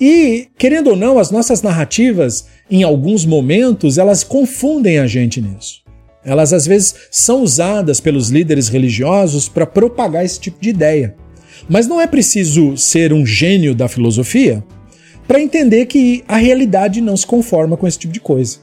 E, 0.00 0.48
querendo 0.58 0.90
ou 0.90 0.96
não, 0.96 1.16
as 1.16 1.30
nossas 1.30 1.62
narrativas, 1.62 2.46
em 2.68 2.82
alguns 2.82 3.24
momentos, 3.24 3.96
elas 3.96 4.24
confundem 4.24 4.98
a 4.98 5.06
gente 5.06 5.40
nisso. 5.40 5.80
Elas 6.24 6.52
às 6.52 6.66
vezes 6.66 6.92
são 7.12 7.40
usadas 7.40 8.00
pelos 8.00 8.30
líderes 8.30 8.66
religiosos 8.66 9.48
para 9.48 9.64
propagar 9.64 10.24
esse 10.24 10.40
tipo 10.40 10.60
de 10.60 10.70
ideia. 10.70 11.14
Mas 11.68 11.86
não 11.86 12.00
é 12.00 12.06
preciso 12.08 12.76
ser 12.76 13.12
um 13.12 13.24
gênio 13.24 13.76
da 13.76 13.86
filosofia 13.86 14.64
para 15.30 15.40
entender 15.40 15.86
que 15.86 16.24
a 16.26 16.38
realidade 16.38 17.00
não 17.00 17.16
se 17.16 17.24
conforma 17.24 17.76
com 17.76 17.86
esse 17.86 17.96
tipo 17.96 18.12
de 18.12 18.18
coisa. 18.18 18.58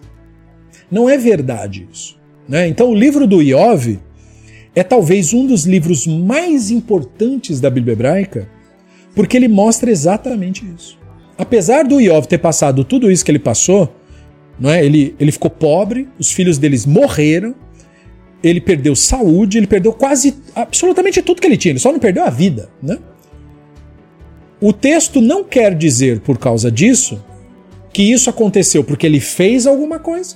Não 0.91 1.10
é 1.10 1.17
verdade 1.17 1.88
isso. 1.89 2.19
Né? 2.45 2.67
Então, 2.67 2.89
o 2.89 2.93
livro 2.93 3.25
do 3.25 3.41
Iov 3.41 3.97
é 4.75 4.84
talvez 4.84 5.34
um 5.34 5.47
dos 5.47 5.63
livros 5.63 6.06
mais 6.06 6.69
importantes 6.69 7.62
da 7.62 7.69
Bíblia 7.69 7.93
hebraica, 7.93 8.49
porque 9.15 9.38
ele 9.38 9.47
mostra 9.47 9.89
exatamente 9.89 10.65
isso. 10.75 10.99
Apesar 11.38 11.86
do 11.86 12.01
Iov 12.01 12.27
ter 12.27 12.39
passado 12.39 12.84
tudo 12.84 13.10
isso 13.10 13.23
que 13.23 13.32
ele 13.32 13.39
passou, 13.39 13.95
não 14.60 14.69
é? 14.69 14.86
ele, 14.86 15.15
ele 15.21 15.32
ficou 15.32 15.49
pobre, 15.49 16.10
os 16.19 16.34
filhos 16.34 16.58
deles 16.58 16.86
morreram, 16.86 17.56
ele 18.43 18.60
perdeu 18.60 18.93
saúde, 18.93 19.58
ele 19.58 19.67
perdeu 19.67 19.93
quase 19.93 20.36
absolutamente 20.53 21.21
tudo 21.21 21.39
que 21.39 21.47
ele 21.47 21.56
tinha, 21.56 21.71
ele 21.71 21.80
só 21.80 21.93
não 21.93 21.99
perdeu 21.99 22.25
a 22.25 22.30
vida, 22.30 22.69
né? 22.84 22.97
O 24.60 24.74
texto 24.74 25.22
não 25.22 25.43
quer 25.43 25.76
dizer 25.76 26.22
por 26.22 26.38
causa 26.38 26.72
disso 26.72 27.24
que 27.93 28.04
isso 28.04 28.30
aconteceu 28.30 28.84
porque 28.84 29.06
ele 29.06 29.20
fez 29.20 29.67
alguma 29.67 30.00
coisa. 30.00 30.36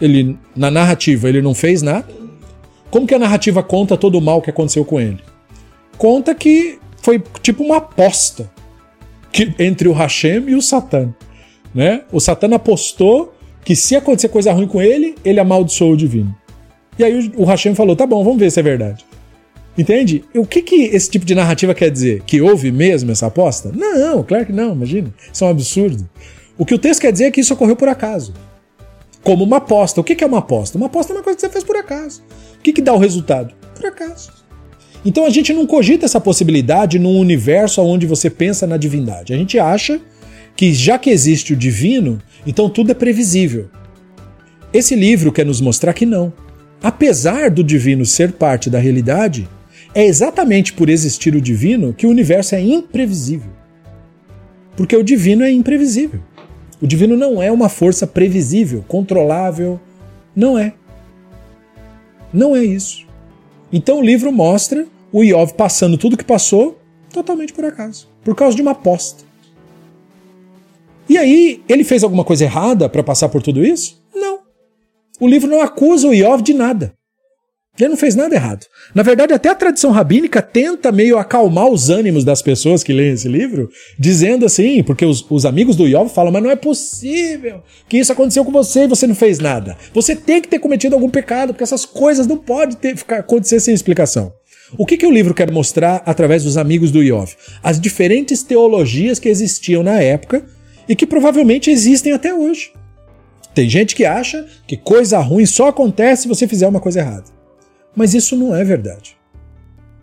Ele 0.00 0.38
na 0.54 0.70
narrativa 0.70 1.28
ele 1.28 1.40
não 1.40 1.54
fez 1.54 1.82
nada. 1.82 2.06
Como 2.90 3.06
que 3.06 3.14
a 3.14 3.18
narrativa 3.18 3.62
conta 3.62 3.96
todo 3.96 4.16
o 4.18 4.20
mal 4.20 4.42
que 4.42 4.50
aconteceu 4.50 4.84
com 4.84 5.00
ele? 5.00 5.20
Conta 5.98 6.34
que 6.34 6.78
foi 7.02 7.22
tipo 7.42 7.62
uma 7.62 7.78
aposta 7.78 8.50
que, 9.32 9.54
entre 9.58 9.88
o 9.88 9.92
Hashem 9.92 10.48
e 10.48 10.54
o 10.54 10.62
Satã, 10.62 11.14
né? 11.74 12.02
O 12.12 12.20
Satã 12.20 12.54
apostou 12.54 13.34
que 13.64 13.74
se 13.74 13.96
acontecer 13.96 14.28
coisa 14.28 14.52
ruim 14.52 14.66
com 14.66 14.80
ele, 14.80 15.14
ele 15.24 15.40
amaldiçoou 15.40 15.92
o 15.92 15.96
divino. 15.96 16.34
E 16.98 17.04
aí 17.04 17.32
o 17.36 17.44
Hashem 17.44 17.74
falou: 17.74 17.96
tá 17.96 18.06
bom, 18.06 18.22
vamos 18.22 18.38
ver 18.38 18.50
se 18.50 18.60
é 18.60 18.62
verdade. 18.62 19.04
Entende? 19.76 20.24
O 20.34 20.46
que, 20.46 20.62
que 20.62 20.84
esse 20.84 21.10
tipo 21.10 21.26
de 21.26 21.34
narrativa 21.34 21.74
quer 21.74 21.90
dizer? 21.90 22.22
Que 22.26 22.40
houve 22.40 22.72
mesmo 22.72 23.10
essa 23.10 23.26
aposta? 23.26 23.70
Não, 23.74 24.22
claro 24.22 24.46
que 24.46 24.52
não, 24.52 24.72
imagina. 24.72 25.12
Isso 25.32 25.44
é 25.44 25.46
um 25.46 25.50
absurdo. 25.50 26.08
O 26.56 26.64
que 26.64 26.74
o 26.74 26.78
texto 26.78 27.02
quer 27.02 27.12
dizer 27.12 27.24
é 27.24 27.30
que 27.30 27.40
isso 27.40 27.52
ocorreu 27.52 27.76
por 27.76 27.88
acaso. 27.88 28.32
Como 29.22 29.44
uma 29.44 29.58
aposta. 29.58 30.00
O 30.00 30.04
que, 30.04 30.14
que 30.14 30.24
é 30.24 30.26
uma 30.26 30.38
aposta? 30.38 30.78
Uma 30.78 30.86
aposta 30.86 31.12
é 31.12 31.16
uma 31.16 31.22
coisa 31.22 31.36
que 31.36 31.42
você 31.42 31.50
fez 31.50 31.64
por 31.64 31.76
acaso. 31.76 32.22
O 32.58 32.62
que, 32.62 32.72
que 32.72 32.80
dá 32.80 32.94
o 32.94 32.98
resultado? 32.98 33.54
Por 33.74 33.86
acaso. 33.86 34.32
Então 35.04 35.26
a 35.26 35.30
gente 35.30 35.52
não 35.52 35.66
cogita 35.66 36.06
essa 36.06 36.20
possibilidade 36.20 36.98
num 36.98 37.18
universo 37.18 37.82
onde 37.82 38.06
você 38.06 38.30
pensa 38.30 38.66
na 38.66 38.78
divindade. 38.78 39.34
A 39.34 39.36
gente 39.36 39.58
acha 39.58 40.00
que 40.56 40.72
já 40.72 40.98
que 40.98 41.10
existe 41.10 41.52
o 41.52 41.56
divino, 41.56 42.18
então 42.46 42.70
tudo 42.70 42.92
é 42.92 42.94
previsível. 42.94 43.68
Esse 44.72 44.96
livro 44.96 45.30
quer 45.30 45.44
nos 45.44 45.60
mostrar 45.60 45.92
que 45.92 46.06
não 46.06 46.32
apesar 46.82 47.50
do 47.50 47.64
divino 47.64 48.04
ser 48.04 48.32
parte 48.32 48.70
da 48.70 48.78
realidade, 48.78 49.48
é 49.96 50.04
exatamente 50.04 50.74
por 50.74 50.90
existir 50.90 51.34
o 51.34 51.40
divino 51.40 51.94
que 51.94 52.06
o 52.06 52.10
universo 52.10 52.54
é 52.54 52.60
imprevisível. 52.60 53.50
Porque 54.76 54.94
o 54.94 55.02
divino 55.02 55.42
é 55.42 55.50
imprevisível. 55.50 56.20
O 56.82 56.86
divino 56.86 57.16
não 57.16 57.42
é 57.42 57.50
uma 57.50 57.70
força 57.70 58.06
previsível, 58.06 58.84
controlável. 58.86 59.80
Não 60.34 60.58
é. 60.58 60.74
Não 62.30 62.54
é 62.54 62.62
isso. 62.62 63.06
Então 63.72 64.00
o 64.00 64.04
livro 64.04 64.30
mostra 64.30 64.86
o 65.10 65.24
Iov 65.24 65.54
passando 65.54 65.96
tudo 65.96 66.18
que 66.18 66.24
passou 66.24 66.78
totalmente 67.10 67.54
por 67.54 67.64
acaso, 67.64 68.06
por 68.22 68.34
causa 68.34 68.54
de 68.54 68.60
uma 68.60 68.72
aposta. 68.72 69.24
E 71.08 71.16
aí, 71.16 71.62
ele 71.66 71.84
fez 71.84 72.04
alguma 72.04 72.24
coisa 72.24 72.44
errada 72.44 72.86
para 72.86 73.02
passar 73.02 73.30
por 73.30 73.40
tudo 73.40 73.64
isso? 73.64 74.04
O 75.18 75.26
livro 75.26 75.48
não 75.48 75.62
acusa 75.62 76.06
o 76.08 76.12
Iov 76.12 76.42
de 76.42 76.52
nada. 76.52 76.92
Ele 77.78 77.90
não 77.90 77.96
fez 77.96 78.14
nada 78.14 78.34
errado. 78.34 78.66
Na 78.94 79.02
verdade, 79.02 79.34
até 79.34 79.48
a 79.48 79.54
tradição 79.54 79.90
rabínica 79.90 80.40
tenta 80.40 80.90
meio 80.90 81.18
acalmar 81.18 81.68
os 81.68 81.90
ânimos 81.90 82.24
das 82.24 82.40
pessoas 82.40 82.82
que 82.82 82.92
leem 82.92 83.12
esse 83.12 83.28
livro, 83.28 83.68
dizendo 83.98 84.46
assim, 84.46 84.82
porque 84.82 85.04
os, 85.04 85.24
os 85.28 85.44
amigos 85.44 85.76
do 85.76 85.86
Iov 85.86 86.08
falam, 86.08 86.32
mas 86.32 86.42
não 86.42 86.50
é 86.50 86.56
possível 86.56 87.62
que 87.88 87.98
isso 87.98 88.12
aconteceu 88.12 88.44
com 88.44 88.52
você 88.52 88.84
e 88.84 88.88
você 88.88 89.06
não 89.06 89.14
fez 89.14 89.38
nada. 89.38 89.76
Você 89.92 90.16
tem 90.16 90.40
que 90.40 90.48
ter 90.48 90.58
cometido 90.58 90.94
algum 90.94 91.10
pecado, 91.10 91.52
porque 91.52 91.64
essas 91.64 91.84
coisas 91.84 92.26
não 92.26 92.38
podem 92.38 92.76
ter, 92.76 92.96
ficar, 92.96 93.18
acontecer 93.18 93.60
sem 93.60 93.74
explicação. 93.74 94.32
O 94.76 94.86
que, 94.86 94.96
que 94.96 95.06
o 95.06 95.12
livro 95.12 95.34
quer 95.34 95.50
mostrar 95.52 96.02
através 96.06 96.42
dos 96.42 96.56
amigos 96.56 96.90
do 96.90 97.02
Iov? 97.02 97.34
As 97.62 97.80
diferentes 97.80 98.42
teologias 98.42 99.18
que 99.18 99.28
existiam 99.28 99.82
na 99.82 100.00
época 100.00 100.44
e 100.88 100.96
que 100.96 101.06
provavelmente 101.06 101.70
existem 101.70 102.12
até 102.12 102.34
hoje. 102.34 102.72
Tem 103.54 103.68
gente 103.68 103.94
que 103.94 104.04
acha 104.04 104.46
que 104.66 104.76
coisa 104.76 105.18
ruim 105.18 105.46
só 105.46 105.68
acontece 105.68 106.22
se 106.22 106.28
você 106.28 106.48
fizer 106.48 106.66
uma 106.68 106.80
coisa 106.80 107.00
errada. 107.00 107.35
Mas 107.96 108.14
isso 108.14 108.36
não 108.36 108.54
é 108.54 108.62
verdade. 108.62 109.16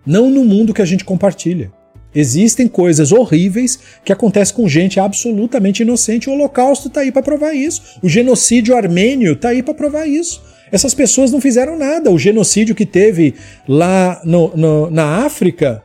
Não 0.06 0.30
no 0.30 0.44
mundo 0.44 0.74
que 0.74 0.82
a 0.82 0.86
gente 0.86 1.06
compartilha. 1.06 1.72
Existem 2.14 2.68
coisas 2.68 3.12
horríveis 3.12 3.80
que 4.04 4.12
acontecem 4.12 4.56
com 4.56 4.68
gente 4.68 5.00
absolutamente 5.00 5.84
inocente. 5.84 6.30
O 6.30 6.34
Holocausto 6.34 6.88
está 6.88 7.02
aí 7.02 7.12
para 7.12 7.22
provar 7.22 7.54
isso. 7.54 8.00
O 8.02 8.10
genocídio 8.10 8.76
armênio 8.76 9.34
está 9.34 9.50
aí 9.50 9.64
para 9.64 9.74
provar 9.74 10.08
isso. 10.08 10.44
Essas 10.72 10.94
pessoas 10.94 11.32
não 11.32 11.40
fizeram 11.40 11.78
nada. 11.78 12.12
O 12.12 12.20
genocídio 12.20 12.76
que 12.76 12.86
teve 12.86 13.36
lá 13.68 14.22
no, 14.26 14.56
no, 14.58 14.90
na 14.90 15.26
África 15.26 15.84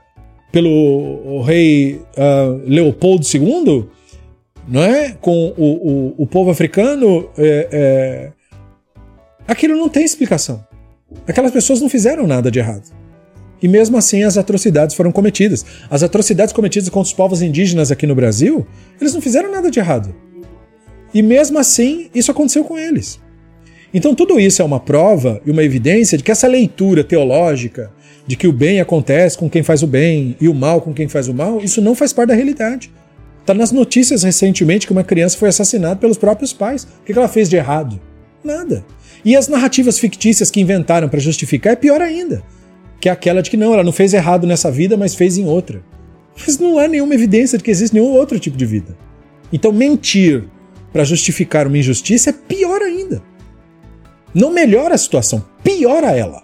pelo 0.51 1.43
rei 1.43 2.01
uh, 2.17 2.63
Leopoldo 2.67 3.25
II 3.25 3.87
não 4.69 4.83
é? 4.83 5.17
com 5.21 5.55
o, 5.57 5.65
o, 5.65 6.15
o 6.19 6.27
povo 6.27 6.51
africano, 6.51 7.31
é, 7.39 7.69
é... 7.73 8.33
aquilo 9.47 9.77
não 9.77 9.89
tem 9.89 10.05
explicação. 10.05 10.63
Aquelas 11.27 11.51
pessoas 11.51 11.81
não 11.81 11.89
fizeram 11.89 12.27
nada 12.27 12.51
de 12.51 12.59
errado. 12.59 12.91
E 13.61 13.69
mesmo 13.69 13.97
assim 13.97 14.23
as 14.23 14.37
atrocidades 14.37 14.95
foram 14.95 15.11
cometidas. 15.11 15.65
As 15.91 16.03
atrocidades 16.03 16.53
cometidas 16.53 16.89
contra 16.89 17.09
os 17.09 17.13
povos 17.13 17.43
indígenas 17.43 17.91
aqui 17.91 18.07
no 18.07 18.15
Brasil, 18.15 18.67
eles 19.01 19.15
não 19.15 19.21
fizeram 19.21 19.51
nada 19.51 19.71
de 19.71 19.79
errado. 19.79 20.15
E 21.13 21.23
mesmo 21.23 21.59
assim, 21.59 22.11
isso 22.15 22.31
aconteceu 22.31 22.65
com 22.65 22.79
eles. 22.79 23.19
Então 23.93 24.15
tudo 24.15 24.39
isso 24.39 24.61
é 24.61 24.65
uma 24.65 24.79
prova 24.79 25.41
e 25.45 25.51
uma 25.51 25.65
evidência 25.65 26.19
de 26.19 26.23
que 26.23 26.31
essa 26.31 26.47
leitura 26.47 27.03
teológica 27.03 27.91
de 28.27 28.37
que 28.37 28.47
o 28.47 28.53
bem 28.53 28.79
acontece 28.79 29.39
com 29.39 29.49
quem 29.49 29.63
faz 29.63 29.83
o 29.83 29.87
bem 29.87 30.37
e 30.39 30.49
o 30.49 30.55
mal 30.55 30.83
com 30.83 30.93
quem 30.93 31.09
faz 31.09 31.29
o 31.29 31.35
mal, 31.35 31.61
isso 31.63 31.81
não 31.81 31.95
faz 31.95 32.13
parte 32.13 32.29
da 32.29 32.35
realidade. 32.35 32.93
Está 33.41 33.55
nas 33.55 33.73
notícias 33.73 34.23
recentemente 34.23 34.87
que 34.87 34.93
uma 34.93 35.03
criança 35.03 35.39
foi 35.39 35.49
assassinada 35.49 35.97
pelos 35.97 36.19
próprios 36.19 36.53
pais. 36.53 36.85
O 36.85 37.05
que 37.07 37.13
ela 37.13 37.27
fez 37.27 37.49
de 37.49 37.57
errado? 37.57 37.99
Nada. 38.45 38.85
E 39.25 39.37
as 39.37 39.49
narrativas 39.49 39.99
fictícias 39.99 40.51
que 40.51 40.61
inventaram 40.61 41.09
para 41.09 41.21
justificar 41.21 41.73
é 41.73 41.77
pior 41.77 42.01
ainda. 42.01 42.43
Que 43.01 43.09
é 43.09 43.13
aquela 43.13 43.43
de 43.43 43.51
que 43.51 43.57
não, 43.57 43.73
ela 43.75 43.85
não 43.85 43.93
fez 43.93 44.15
errado 44.15 44.47
nessa 44.47 44.71
vida, 44.71 44.97
mas 44.97 45.15
fez 45.15 45.39
em 45.39 45.47
outra. 45.47 45.83
Mas 46.37 46.59
não 46.59 46.79
há 46.79 46.87
nenhuma 46.87 47.15
evidência 47.15 47.59
de 47.59 47.65
que 47.65 47.71
existe 47.71 47.95
nenhum 47.95 48.13
outro 48.13 48.39
tipo 48.39 48.57
de 48.57 48.67
vida. 48.67 48.97
Então 49.53 49.73
mentir 49.73 50.45
para 50.93 51.05
justificar 51.05 51.67
uma 51.67 51.79
injustiça 51.79 52.31
é 52.31 52.33
pior 52.33 52.81
ainda. 52.83 53.23
Não 54.35 54.53
melhora 54.53 54.95
a 54.95 54.99
situação, 54.99 55.45
piora 55.63 56.13
ela. 56.13 56.43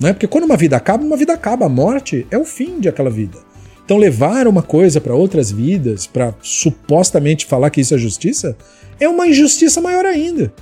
Não 0.00 0.08
é? 0.08 0.12
Porque 0.12 0.26
quando 0.26 0.44
uma 0.44 0.56
vida 0.56 0.76
acaba, 0.76 1.04
uma 1.04 1.16
vida 1.16 1.32
acaba. 1.32 1.66
A 1.66 1.68
morte 1.68 2.26
é 2.30 2.38
o 2.38 2.44
fim 2.44 2.78
de 2.80 2.88
aquela 2.88 3.10
vida. 3.10 3.38
Então, 3.84 3.96
levar 3.96 4.48
uma 4.48 4.62
coisa 4.62 5.00
para 5.00 5.14
outras 5.14 5.50
vidas, 5.50 6.08
para 6.08 6.34
supostamente 6.42 7.46
falar 7.46 7.70
que 7.70 7.80
isso 7.80 7.94
é 7.94 7.98
justiça, 7.98 8.56
é 8.98 9.08
uma 9.08 9.28
injustiça 9.28 9.80
maior 9.80 10.04
ainda. 10.04 10.52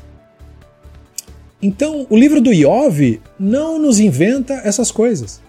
Então, 1.64 2.06
o 2.10 2.16
livro 2.18 2.42
do 2.42 2.52
Iov 2.52 3.22
não 3.40 3.78
nos 3.78 3.98
inventa 3.98 4.52
essas 4.66 4.90
coisas. 4.90 5.40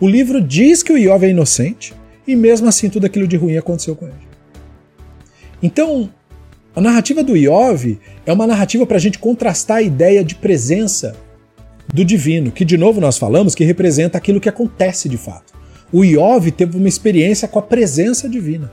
O 0.00 0.08
livro 0.08 0.40
diz 0.40 0.82
que 0.82 0.90
o 0.90 0.96
Iov 0.96 1.26
é 1.26 1.28
inocente 1.28 1.92
e 2.26 2.34
mesmo 2.34 2.66
assim 2.66 2.88
tudo 2.88 3.04
aquilo 3.04 3.28
de 3.28 3.36
ruim 3.36 3.54
aconteceu 3.58 3.94
com 3.94 4.06
ele. 4.06 4.14
Então, 5.62 6.08
a 6.74 6.80
narrativa 6.80 7.22
do 7.22 7.36
Iov 7.36 7.98
é 8.24 8.32
uma 8.32 8.46
narrativa 8.46 8.86
para 8.86 8.96
a 8.96 9.00
gente 9.00 9.18
contrastar 9.18 9.76
a 9.76 9.82
ideia 9.82 10.24
de 10.24 10.36
presença 10.36 11.14
do 11.92 12.02
divino, 12.02 12.50
que 12.50 12.64
de 12.64 12.78
novo 12.78 12.98
nós 12.98 13.18
falamos 13.18 13.54
que 13.54 13.62
representa 13.62 14.16
aquilo 14.16 14.40
que 14.40 14.48
acontece 14.48 15.06
de 15.06 15.18
fato. 15.18 15.52
O 15.92 16.02
Iov 16.02 16.50
teve 16.50 16.78
uma 16.78 16.88
experiência 16.88 17.46
com 17.46 17.58
a 17.58 17.62
presença 17.62 18.26
divina. 18.26 18.70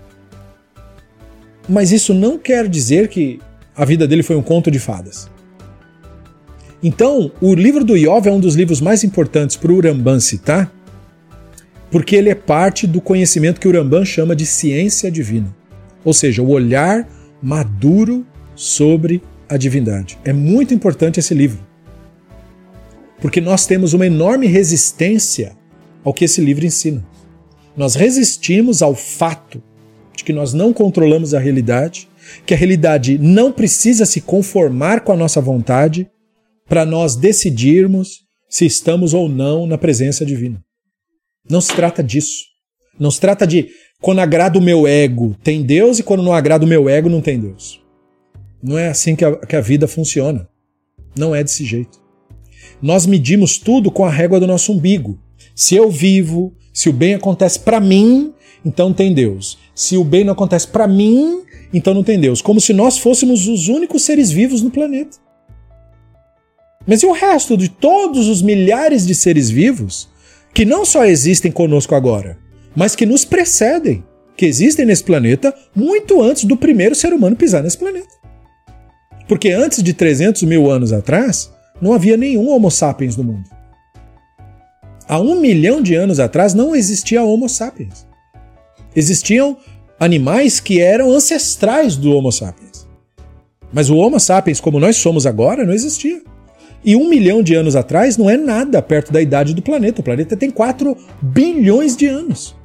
Mas 1.67 1.91
isso 1.91 2.13
não 2.13 2.37
quer 2.37 2.69
dizer 2.69 3.09
que 3.09 3.41
a 3.75 3.83
vida 3.83 4.07
dele 4.07 4.23
foi 4.23 4.37
um 4.37 4.41
conto 4.41 4.71
de 4.71 4.79
fadas. 4.79 5.34
Então, 6.83 7.31
o 7.41 7.53
livro 7.55 7.83
do 7.83 7.97
Iov 7.97 8.27
é 8.27 8.31
um 8.31 8.39
dos 8.39 8.55
livros 8.55 8.81
mais 8.81 9.03
importantes 9.03 9.55
para 9.55 9.71
o 9.71 9.75
Uramban 9.75 10.19
citar, 10.19 10.71
porque 11.89 12.15
ele 12.15 12.29
é 12.29 12.35
parte 12.35 12.85
do 12.85 13.01
conhecimento 13.01 13.59
que 13.59 13.67
o 13.67 13.71
Uramban 13.71 14.05
chama 14.05 14.35
de 14.35 14.45
ciência 14.45 15.09
divina. 15.09 15.55
Ou 16.03 16.13
seja, 16.13 16.41
o 16.41 16.49
olhar 16.49 17.07
maduro 17.41 18.25
sobre 18.55 19.21
a 19.47 19.57
divindade. 19.57 20.17
É 20.23 20.33
muito 20.33 20.73
importante 20.73 21.19
esse 21.19 21.33
livro 21.33 21.59
porque 23.25 23.41
nós 23.41 23.65
temos 23.65 23.93
uma 23.93 24.05
enorme 24.05 24.47
resistência 24.47 25.57
ao 26.03 26.13
que 26.13 26.25
esse 26.25 26.41
livro 26.41 26.65
ensina. 26.65 27.03
Nós 27.75 27.95
resistimos 27.95 28.81
ao 28.81 28.93
fato 28.93 29.63
de 30.15 30.23
que 30.23 30.31
nós 30.31 30.53
não 30.53 30.71
controlamos 30.71 31.33
a 31.33 31.39
realidade, 31.39 32.07
que 32.45 32.53
a 32.53 32.57
realidade 32.57 33.17
não 33.17 33.51
precisa 33.51 34.05
se 34.05 34.21
conformar 34.21 35.01
com 35.01 35.11
a 35.11 35.17
nossa 35.17 35.41
vontade 35.41 36.07
para 36.67 36.85
nós 36.85 37.15
decidirmos 37.15 38.25
se 38.49 38.65
estamos 38.65 39.13
ou 39.13 39.29
não 39.29 39.65
na 39.65 39.77
presença 39.77 40.25
divina. 40.25 40.63
Não 41.49 41.61
se 41.61 41.73
trata 41.75 42.03
disso. 42.03 42.45
Não 42.99 43.11
se 43.11 43.19
trata 43.19 43.45
de 43.45 43.69
quando 44.01 44.19
agrada 44.19 44.57
o 44.57 44.61
meu 44.61 44.87
ego 44.87 45.35
tem 45.43 45.63
Deus 45.63 45.99
e 45.99 46.03
quando 46.03 46.23
não 46.23 46.33
agrada 46.33 46.65
o 46.65 46.67
meu 46.67 46.89
ego 46.89 47.09
não 47.09 47.21
tem 47.21 47.39
Deus. 47.39 47.81
Não 48.63 48.77
é 48.77 48.89
assim 48.89 49.15
que 49.15 49.25
a, 49.25 49.35
que 49.35 49.55
a 49.55 49.61
vida 49.61 49.87
funciona. 49.87 50.47
Não 51.17 51.35
é 51.35 51.43
desse 51.43 51.63
jeito 51.63 52.05
nós 52.81 53.05
medimos 53.05 53.57
tudo 53.57 53.89
com 53.89 54.05
a 54.05 54.09
régua 54.09 54.39
do 54.39 54.47
nosso 54.47 54.71
umbigo. 54.71 55.19
Se 55.55 55.75
eu 55.75 55.89
vivo, 55.89 56.53
se 56.73 56.89
o 56.89 56.93
bem 56.93 57.13
acontece 57.13 57.59
para 57.59 57.79
mim, 57.79 58.33
então 58.63 58.93
tem 58.93 59.13
Deus. 59.13 59.57
Se 59.73 59.97
o 59.97 60.03
bem 60.03 60.23
não 60.23 60.33
acontece 60.33 60.67
para 60.67 60.87
mim, 60.87 61.41
então 61.73 61.93
não 61.93 62.03
tem 62.03 62.19
Deus. 62.19 62.41
Como 62.41 62.59
se 62.59 62.73
nós 62.73 62.97
fôssemos 62.97 63.47
os 63.47 63.67
únicos 63.67 64.03
seres 64.03 64.31
vivos 64.31 64.61
no 64.61 64.69
planeta. 64.69 65.17
Mas 66.85 67.01
e 67.01 67.05
o 67.05 67.11
resto 67.11 67.57
de 67.57 67.69
todos 67.69 68.27
os 68.27 68.41
milhares 68.41 69.05
de 69.05 69.15
seres 69.15 69.49
vivos 69.49 70.07
que 70.53 70.65
não 70.65 70.85
só 70.85 71.05
existem 71.05 71.51
conosco 71.51 71.95
agora, 71.95 72.37
mas 72.75 72.95
que 72.95 73.05
nos 73.05 73.25
precedem, 73.25 74.03
que 74.37 74.45
existem 74.45 74.85
nesse 74.85 75.03
planeta 75.03 75.53
muito 75.75 76.21
antes 76.21 76.45
do 76.45 76.55
primeiro 76.55 76.95
ser 76.95 77.13
humano 77.13 77.35
pisar 77.35 77.63
nesse 77.63 77.77
planeta? 77.77 78.13
Porque 79.27 79.49
antes 79.49 79.81
de 79.81 79.93
300 79.93 80.43
mil 80.43 80.69
anos 80.69 80.93
atrás, 80.93 81.51
não 81.81 81.93
havia 81.93 82.15
nenhum 82.15 82.49
Homo 82.49 82.69
sapiens 82.69 83.17
no 83.17 83.23
mundo. 83.23 83.49
Há 85.07 85.19
um 85.19 85.39
milhão 85.39 85.81
de 85.81 85.95
anos 85.95 86.19
atrás 86.19 86.53
não 86.53 86.75
existia 86.75 87.23
Homo 87.23 87.47
sapiens. 87.49 88.07
Existiam 88.95 89.57
animais 89.99 90.59
que 90.59 90.79
eram 90.79 91.11
ancestrais 91.11 91.95
do 91.95 92.11
Homo 92.11 92.31
sapiens. 92.31 92.87
Mas 93.73 93.89
o 93.89 93.97
Homo 93.97 94.19
sapiens, 94.19 94.61
como 94.61 94.79
nós 94.79 94.97
somos 94.97 95.25
agora, 95.25 95.65
não 95.65 95.73
existia. 95.73 96.21
E 96.85 96.95
um 96.95 97.09
milhão 97.09 97.41
de 97.41 97.55
anos 97.55 97.75
atrás 97.75 98.15
não 98.15 98.29
é 98.29 98.37
nada 98.37 98.79
perto 98.79 99.11
da 99.11 99.19
idade 99.19 99.55
do 99.55 99.61
planeta. 99.61 100.01
O 100.01 100.03
planeta 100.03 100.37
tem 100.37 100.51
4 100.51 100.95
bilhões 101.19 101.97
de 101.97 102.05
anos. 102.05 102.55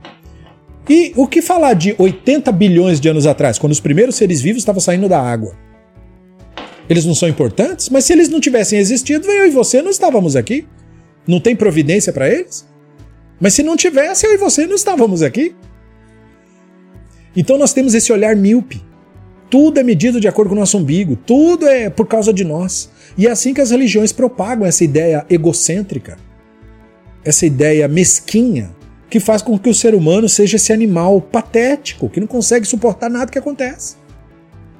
E 0.86 1.14
o 1.16 1.26
que 1.26 1.40
falar 1.40 1.72
de 1.72 1.94
80 1.96 2.52
bilhões 2.52 3.00
de 3.00 3.08
anos 3.08 3.26
atrás, 3.26 3.58
quando 3.58 3.72
os 3.72 3.80
primeiros 3.80 4.16
seres 4.16 4.42
vivos 4.42 4.60
estavam 4.60 4.80
saindo 4.80 5.08
da 5.08 5.18
água? 5.18 5.56
Eles 6.86 7.06
não 7.06 7.14
são 7.14 7.30
importantes? 7.30 7.88
Mas 7.88 8.04
se 8.04 8.12
eles 8.12 8.28
não 8.28 8.40
tivessem 8.40 8.78
existido, 8.78 9.26
eu 9.30 9.46
e 9.46 9.50
você 9.50 9.80
não 9.80 9.90
estávamos 9.90 10.36
aqui. 10.36 10.66
Não 11.26 11.40
tem 11.40 11.56
providência 11.56 12.12
para 12.12 12.28
eles? 12.28 12.68
Mas 13.40 13.54
se 13.54 13.62
não 13.62 13.76
tivesse, 13.76 14.26
eu 14.26 14.34
e 14.34 14.36
você 14.36 14.66
não 14.66 14.74
estávamos 14.74 15.22
aqui. 15.22 15.54
Então 17.34 17.56
nós 17.56 17.72
temos 17.72 17.94
esse 17.94 18.12
olhar 18.12 18.36
míope. 18.36 18.82
Tudo 19.50 19.80
é 19.80 19.82
medido 19.82 20.20
de 20.20 20.28
acordo 20.28 20.50
com 20.50 20.54
o 20.54 20.58
nosso 20.58 20.78
umbigo, 20.78 21.16
tudo 21.16 21.66
é 21.66 21.90
por 21.90 22.06
causa 22.06 22.32
de 22.32 22.44
nós. 22.44 22.88
E 23.18 23.26
é 23.26 23.30
assim 23.30 23.52
que 23.52 23.60
as 23.60 23.70
religiões 23.70 24.12
propagam 24.12 24.64
essa 24.64 24.84
ideia 24.84 25.26
egocêntrica, 25.28 26.16
essa 27.24 27.44
ideia 27.44 27.88
mesquinha, 27.88 28.70
que 29.10 29.18
faz 29.18 29.42
com 29.42 29.58
que 29.58 29.68
o 29.68 29.74
ser 29.74 29.94
humano 29.94 30.28
seja 30.28 30.56
esse 30.56 30.72
animal 30.72 31.20
patético, 31.20 32.08
que 32.08 32.20
não 32.20 32.28
consegue 32.28 32.64
suportar 32.64 33.10
nada 33.10 33.30
que 33.30 33.38
acontece 33.38 34.00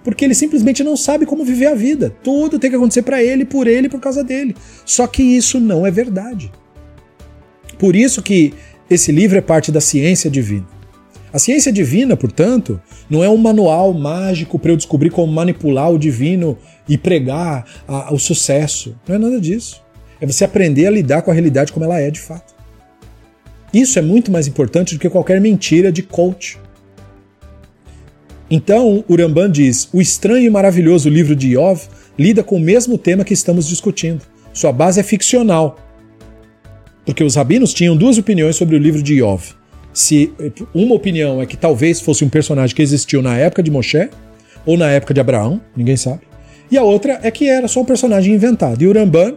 porque 0.02 0.24
ele 0.24 0.35
simplesmente 0.35 0.83
não 0.83 0.96
sabe 0.96 1.26
como 1.26 1.44
viver 1.44 1.66
a 1.66 1.74
vida. 1.74 2.14
Tudo 2.22 2.59
tem 2.59 2.70
que 2.70 2.76
acontecer 2.76 3.02
para 3.02 3.22
ele, 3.22 3.44
por 3.44 3.66
ele, 3.66 3.88
por 3.88 4.00
causa 4.00 4.24
dele. 4.24 4.56
Só 4.85 5.06
que 5.06 5.22
isso 5.22 5.61
não 5.61 5.87
é 5.87 5.90
verdade. 5.90 6.50
Por 7.78 7.94
isso 7.94 8.22
que 8.22 8.54
esse 8.88 9.12
livro 9.12 9.38
é 9.38 9.40
parte 9.40 9.70
da 9.70 9.80
ciência 9.80 10.30
divina. 10.30 10.66
A 11.33 11.38
ciência 11.38 11.73
divina, 11.73 12.16
portanto, 12.16 12.81
não 13.09 13.23
é 13.23 13.29
um 13.29 13.37
manual 13.37 13.93
mágico 13.93 14.59
para 14.59 14.73
eu 14.73 14.77
descobrir 14.77 15.11
como 15.11 15.33
manipular 15.33 15.90
o 15.90 15.99
divino 15.99 16.59
e 16.88 16.99
pregar 16.99 17.64
a, 17.87 18.12
o 18.12 18.19
sucesso. 18.19 18.97
Não 19.07 19.14
é 19.14 19.19
nada 19.19 19.40
disso. 19.40 19.81
É 20.21 20.27
você 20.27 20.45
aprender 20.45 20.87
a 20.87 20.90
lidar 20.90 21.23
com 21.23 21.31
a 21.31 21.35
realidade 21.35 21.73
como 21.73 21.85
ela 21.85 22.01
é 22.01 22.11
de 22.11 22.21
fato. 22.21 22.55
Isso 23.73 23.99
é 23.99 24.03
muito 24.03 24.33
mais 24.33 24.49
importante 24.49 24.95
do 24.95 25.01
que 25.01 25.09
qualquer 25.09 25.40
mentira 25.40 25.93
de 25.93 26.03
coach. 26.03 26.59
Então, 28.51 29.05
Uramban 29.09 29.49
diz: 29.49 29.88
o 29.93 30.01
estranho 30.01 30.47
e 30.47 30.51
maravilhoso 30.51 31.09
livro 31.09 31.37
de 31.37 31.51
Iov 31.51 31.83
lida 32.19 32.43
com 32.43 32.57
o 32.57 32.61
mesmo 32.61 32.99
tema 32.99 33.25
que 33.25 33.33
estamos 33.33 33.69
discutindo. 33.69 34.23
Sua 34.53 34.73
base 34.73 34.99
é 34.99 35.03
ficcional. 35.05 35.79
Porque 37.07 37.23
os 37.23 37.37
rabinos 37.37 37.73
tinham 37.73 37.97
duas 37.97 38.19
opiniões 38.19 38.57
sobre 38.57 38.75
o 38.75 38.79
livro 38.79 39.03
de 39.03 39.14
Iov. 39.14 39.60
Se 39.92 40.33
uma 40.74 40.94
opinião 40.94 41.40
é 41.40 41.46
que 41.46 41.57
talvez 41.57 42.00
fosse 42.00 42.24
um 42.24 42.29
personagem 42.29 42.74
que 42.74 42.83
existiu 42.83 43.22
na 43.22 43.37
época 43.37 43.62
de 43.62 43.70
Moshe 43.70 44.09
ou 44.64 44.76
na 44.76 44.90
época 44.90 45.12
de 45.12 45.20
Abraão, 45.20 45.61
ninguém 45.76 45.96
sabe. 45.96 46.20
E 46.70 46.79
a 46.79 46.83
outra 46.83 47.18
é 47.22 47.31
que 47.31 47.48
era 47.48 47.66
só 47.66 47.81
um 47.81 47.85
personagem 47.85 48.35
inventado. 48.35 48.81
E 48.81 48.87
Uramban 48.87 49.35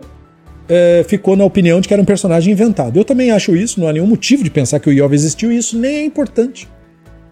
é, 0.70 1.04
ficou 1.08 1.36
na 1.36 1.44
opinião 1.44 1.82
de 1.82 1.88
que 1.88 1.94
era 1.94 2.02
um 2.02 2.06
personagem 2.06 2.54
inventado. 2.54 2.98
Eu 2.98 3.04
também 3.04 3.32
acho 3.32 3.56
isso, 3.56 3.80
não 3.80 3.88
há 3.88 3.94
nenhum 3.94 4.06
motivo 4.06 4.44
de 4.44 4.52
pensar 4.52 4.80
que 4.80 4.90
o 4.90 4.94
Iov 4.94 5.14
existiu 5.14 5.52
e 5.52 5.58
isso 5.58 5.78
nem 5.78 5.96
é 5.96 6.06
importante 6.06 6.68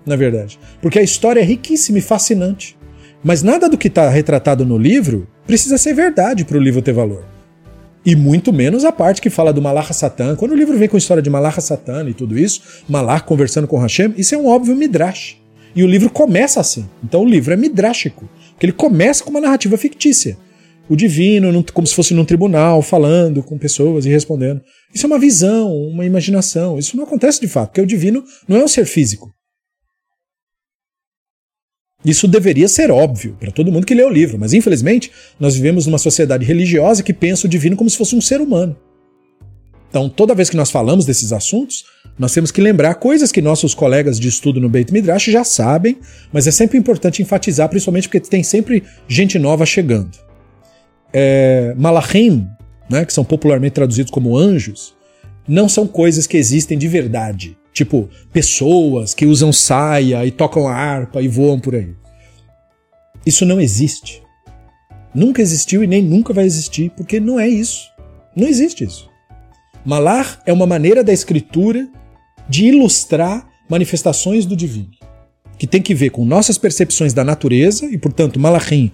na 0.06 0.16
verdade. 0.16 0.60
Porque 0.82 1.00
a 1.00 1.04
história 1.04 1.40
é 1.40 1.44
riquíssima 1.44 2.00
e 2.00 2.02
fascinante. 2.02 2.78
Mas 3.24 3.44
nada 3.44 3.70
do 3.70 3.78
que 3.78 3.88
está 3.88 4.10
retratado 4.10 4.66
no 4.66 4.78
livro 4.78 5.28
precisa 5.46 5.78
ser 5.78 5.94
verdade 5.94 6.44
para 6.44 6.58
o 6.58 6.62
livro 6.62 6.82
ter 6.82 6.94
valor. 6.94 7.24
E 8.04 8.16
muito 8.16 8.52
menos 8.52 8.84
a 8.84 8.92
parte 8.92 9.22
que 9.22 9.30
fala 9.30 9.54
do 9.54 9.62
Malach 9.62 9.94
Satan. 9.94 10.36
Quando 10.36 10.52
o 10.52 10.56
livro 10.56 10.76
vem 10.78 10.88
com 10.88 10.98
a 10.98 11.00
história 11.00 11.22
de 11.22 11.30
Malach 11.30 11.62
Satan 11.62 12.10
e 12.10 12.14
tudo 12.14 12.38
isso, 12.38 12.62
Malach 12.90 13.26
conversando 13.26 13.68
com 13.68 13.78
Hashem, 13.78 14.14
isso 14.18 14.34
é 14.34 14.38
um 14.38 14.48
óbvio 14.48 14.76
midrash. 14.76 15.38
E 15.76 15.84
o 15.84 15.88
livro 15.88 16.10
começa 16.10 16.60
assim. 16.60 16.90
Então 17.04 17.22
o 17.22 17.28
livro 17.28 17.54
é 17.54 17.58
midrástico. 17.58 18.28
Porque 18.52 18.66
ele 18.66 18.74
começa 18.74 19.24
com 19.24 19.30
uma 19.30 19.40
narrativa 19.40 19.78
fictícia. 19.78 20.38
O 20.90 20.96
divino, 20.96 21.64
como 21.74 21.88
se 21.88 21.96
fosse 21.96 22.14
num 22.14 22.26
tribunal, 22.26 22.82
falando 22.82 23.44
com 23.44 23.58
pessoas 23.58 24.06
e 24.06 24.10
respondendo. 24.10 24.62
Isso 24.94 25.06
é 25.06 25.08
uma 25.08 25.20
visão, 25.20 25.72
uma 25.72 26.06
imaginação. 26.06 26.78
Isso 26.78 26.98
não 26.98 27.04
acontece 27.04 27.40
de 27.40 27.48
fato, 27.48 27.70
porque 27.70 27.82
o 27.82 27.88
divino 27.88 28.24
não 28.48 28.58
é 28.58 28.64
um 28.64 28.68
ser 28.68 28.86
físico. 28.86 29.32
Isso 32.04 32.28
deveria 32.28 32.68
ser 32.68 32.90
óbvio 32.90 33.36
para 33.40 33.52
todo 33.52 33.72
mundo 33.72 33.86
que 33.86 33.94
lê 33.94 34.04
o 34.04 34.10
livro, 34.10 34.38
mas 34.40 34.54
infelizmente 34.54 35.12
nós 35.40 35.56
vivemos 35.56 35.86
numa 35.86 36.00
sociedade 36.00 36.44
religiosa 36.44 37.04
que 37.04 37.14
pensa 37.14 37.46
o 37.46 37.50
divino 37.50 37.76
como 37.76 37.90
se 37.90 37.98
fosse 37.98 38.16
um 38.16 38.22
ser 38.22 38.42
humano. 38.42 38.76
Então, 39.90 40.08
toda 40.10 40.34
vez 40.34 40.50
que 40.50 40.56
nós 40.56 40.72
falamos 40.72 41.06
desses 41.06 41.34
assuntos, 41.34 41.84
nós 42.18 42.34
temos 42.34 42.50
que 42.50 42.62
lembrar 42.62 42.96
coisas 42.96 43.30
que 43.30 43.42
nossos 43.42 43.76
colegas 43.76 44.18
de 44.18 44.30
estudo 44.30 44.60
no 44.60 44.70
Beit 44.70 44.92
Midrash 44.92 45.26
já 45.26 45.44
sabem, 45.44 45.98
mas 46.32 46.48
é 46.48 46.52
sempre 46.52 46.78
importante 46.78 47.22
enfatizar, 47.22 47.68
principalmente 47.68 48.08
porque 48.08 48.22
tem 48.22 48.42
sempre 48.42 48.84
gente 49.06 49.38
nova 49.38 49.66
chegando. 49.66 50.18
É, 51.14 51.76
Malachim, 51.78 52.48
né, 52.90 53.04
que 53.04 53.12
são 53.12 53.26
popularmente 53.26 53.74
traduzidos 53.74 54.12
como 54.12 54.38
anjos, 54.38 54.96
não 55.46 55.68
são 55.68 55.86
coisas 55.86 56.26
que 56.26 56.38
existem 56.38 56.78
de 56.78 56.88
verdade. 56.88 57.58
Tipo, 57.74 58.10
pessoas 58.34 59.14
que 59.14 59.26
usam 59.26 59.54
saia 59.54 60.26
e 60.26 60.32
tocam 60.32 60.68
harpa 60.68 61.22
e 61.22 61.28
voam 61.28 61.60
por 61.60 61.76
aí. 61.76 61.94
Isso 63.26 63.46
não 63.46 63.62
existe. 63.62 64.22
Nunca 65.14 65.42
existiu 65.42 65.84
e 65.84 65.88
nem 65.88 66.02
nunca 66.02 66.34
vai 66.34 66.46
existir, 66.46 66.92
porque 66.92 67.20
não 67.20 67.40
é 67.40 67.48
isso. 67.48 67.90
Não 68.36 68.48
existe 68.48 68.84
isso. 68.84 69.10
Malar 69.86 70.42
é 70.46 70.54
uma 70.54 70.66
maneira 70.66 71.04
da 71.04 71.14
escritura 71.14 71.88
de 72.48 72.66
ilustrar 72.66 73.48
manifestações 73.70 74.46
do 74.46 74.56
divino, 74.56 74.92
que 75.58 75.66
tem 75.66 75.82
que 75.82 75.96
ver 75.96 76.10
com 76.10 76.26
nossas 76.26 76.58
percepções 76.58 77.14
da 77.14 77.24
natureza 77.24 77.86
e, 77.86 77.98
portanto, 77.98 78.40
malachim 78.40 78.92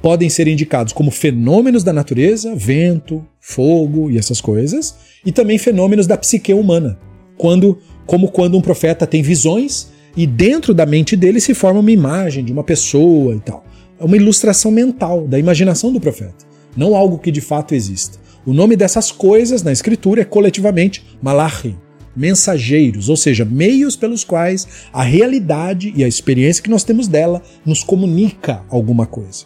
podem 0.00 0.28
ser 0.28 0.46
indicados 0.46 0.92
como 0.92 1.10
fenômenos 1.10 1.82
da 1.82 1.92
natureza, 1.92 2.54
vento, 2.54 3.26
fogo 3.40 4.10
e 4.10 4.18
essas 4.18 4.40
coisas, 4.40 4.94
e 5.24 5.32
também 5.32 5.58
fenômenos 5.58 6.06
da 6.06 6.16
psique 6.16 6.52
humana, 6.54 6.98
quando 7.36 7.78
como 8.08 8.30
quando 8.30 8.56
um 8.56 8.62
profeta 8.62 9.06
tem 9.06 9.20
visões 9.20 9.88
e 10.16 10.26
dentro 10.26 10.72
da 10.72 10.86
mente 10.86 11.14
dele 11.14 11.40
se 11.40 11.52
forma 11.52 11.80
uma 11.80 11.92
imagem 11.92 12.42
de 12.42 12.50
uma 12.50 12.64
pessoa 12.64 13.34
e 13.34 13.40
tal. 13.40 13.62
É 14.00 14.04
uma 14.04 14.16
ilustração 14.16 14.70
mental 14.70 15.28
da 15.28 15.38
imaginação 15.38 15.92
do 15.92 16.00
profeta, 16.00 16.46
não 16.74 16.96
algo 16.96 17.18
que 17.18 17.30
de 17.30 17.42
fato 17.42 17.74
exista. 17.74 18.18
O 18.46 18.54
nome 18.54 18.76
dessas 18.76 19.12
coisas 19.12 19.62
na 19.62 19.70
escritura 19.70 20.22
é 20.22 20.24
coletivamente 20.24 21.04
malachim, 21.20 21.76
mensageiros, 22.16 23.10
ou 23.10 23.16
seja, 23.16 23.44
meios 23.44 23.94
pelos 23.94 24.24
quais 24.24 24.66
a 24.90 25.02
realidade 25.02 25.92
e 25.94 26.02
a 26.02 26.08
experiência 26.08 26.62
que 26.62 26.70
nós 26.70 26.84
temos 26.84 27.08
dela 27.08 27.42
nos 27.62 27.84
comunica 27.84 28.62
alguma 28.70 29.04
coisa. 29.04 29.44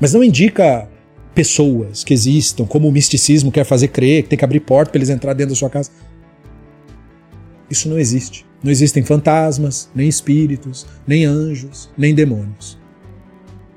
Mas 0.00 0.12
não 0.12 0.24
indica 0.24 0.88
pessoas 1.32 2.02
que 2.02 2.12
existam, 2.12 2.64
como 2.64 2.88
o 2.88 2.92
misticismo 2.92 3.52
quer 3.52 3.64
fazer 3.64 3.88
crer, 3.88 4.24
que 4.24 4.30
tem 4.30 4.38
que 4.38 4.44
abrir 4.44 4.60
porta 4.60 4.90
para 4.90 4.98
eles 4.98 5.10
entrar 5.10 5.32
dentro 5.32 5.54
da 5.54 5.58
sua 5.58 5.70
casa. 5.70 5.90
Isso 7.70 7.88
não 7.88 7.98
existe. 7.98 8.44
Não 8.62 8.70
existem 8.70 9.02
fantasmas, 9.02 9.90
nem 9.94 10.08
espíritos, 10.08 10.86
nem 11.06 11.24
anjos, 11.24 11.90
nem 11.96 12.14
demônios. 12.14 12.78